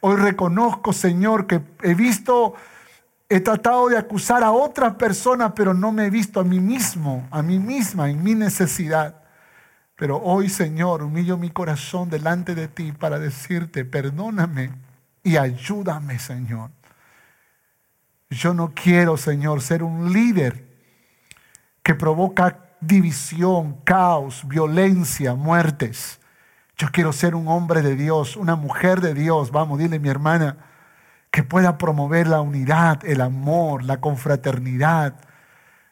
Hoy 0.00 0.16
reconozco, 0.16 0.92
Señor, 0.92 1.46
que 1.46 1.60
he 1.82 1.94
visto, 1.94 2.54
he 3.28 3.40
tratado 3.40 3.88
de 3.88 3.98
acusar 3.98 4.42
a 4.42 4.52
otras 4.52 4.94
personas, 4.94 5.52
pero 5.54 5.74
no 5.74 5.92
me 5.92 6.06
he 6.06 6.10
visto 6.10 6.40
a 6.40 6.44
mí 6.44 6.60
mismo, 6.60 7.28
a 7.30 7.42
mí 7.42 7.58
misma, 7.58 8.08
en 8.08 8.22
mi 8.22 8.34
necesidad. 8.34 9.22
Pero 9.96 10.18
hoy, 10.18 10.48
Señor, 10.48 11.02
humillo 11.02 11.36
mi 11.36 11.50
corazón 11.50 12.08
delante 12.08 12.54
de 12.54 12.68
ti 12.68 12.92
para 12.92 13.18
decirte, 13.18 13.84
perdóname 13.84 14.70
y 15.22 15.36
ayúdame, 15.36 16.18
Señor. 16.18 16.70
Yo 18.30 18.54
no 18.54 18.72
quiero, 18.74 19.16
Señor, 19.16 19.60
ser 19.60 19.82
un 19.82 20.12
líder 20.12 20.66
que 21.82 21.94
provoca 21.94 22.76
división, 22.80 23.80
caos, 23.84 24.46
violencia, 24.46 25.34
muertes. 25.34 26.20
Yo 26.76 26.88
quiero 26.92 27.12
ser 27.12 27.34
un 27.34 27.48
hombre 27.48 27.82
de 27.82 27.96
Dios, 27.96 28.36
una 28.36 28.54
mujer 28.54 29.00
de 29.00 29.14
Dios, 29.14 29.50
vamos, 29.50 29.78
dile 29.78 29.98
mi 29.98 30.08
hermana, 30.08 30.58
que 31.30 31.42
pueda 31.42 31.78
promover 31.78 32.26
la 32.26 32.40
unidad, 32.40 33.04
el 33.04 33.20
amor, 33.20 33.84
la 33.84 34.00
confraternidad 34.00 35.14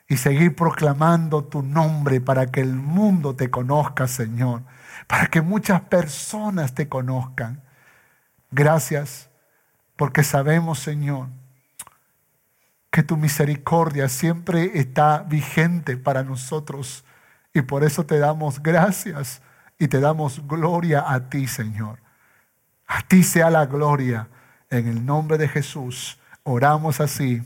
y 0.08 0.16
seguir 0.16 0.54
proclamando 0.54 1.44
tu 1.44 1.62
nombre 1.62 2.20
para 2.20 2.46
que 2.46 2.60
el 2.60 2.74
mundo 2.74 3.34
te 3.34 3.50
conozca, 3.50 4.06
Señor, 4.06 4.62
para 5.06 5.26
que 5.26 5.40
muchas 5.40 5.80
personas 5.82 6.74
te 6.74 6.88
conozcan. 6.88 7.62
Gracias 8.50 9.28
porque 9.96 10.22
sabemos, 10.22 10.78
Señor, 10.78 11.28
que 12.90 13.02
tu 13.02 13.16
misericordia 13.16 14.08
siempre 14.08 14.78
está 14.78 15.22
vigente 15.22 15.96
para 15.96 16.22
nosotros 16.22 17.04
y 17.52 17.62
por 17.62 17.84
eso 17.84 18.06
te 18.06 18.18
damos 18.18 18.62
gracias 18.62 19.42
y 19.78 19.88
te 19.88 20.00
damos 20.00 20.46
gloria 20.46 21.04
a 21.06 21.28
ti, 21.28 21.46
Señor. 21.46 21.98
A 22.86 23.02
ti 23.02 23.22
sea 23.22 23.50
la 23.50 23.66
gloria. 23.66 24.28
En 24.70 24.88
el 24.88 25.06
nombre 25.06 25.38
de 25.38 25.48
Jesús 25.48 26.18
oramos 26.42 27.00
así. 27.00 27.40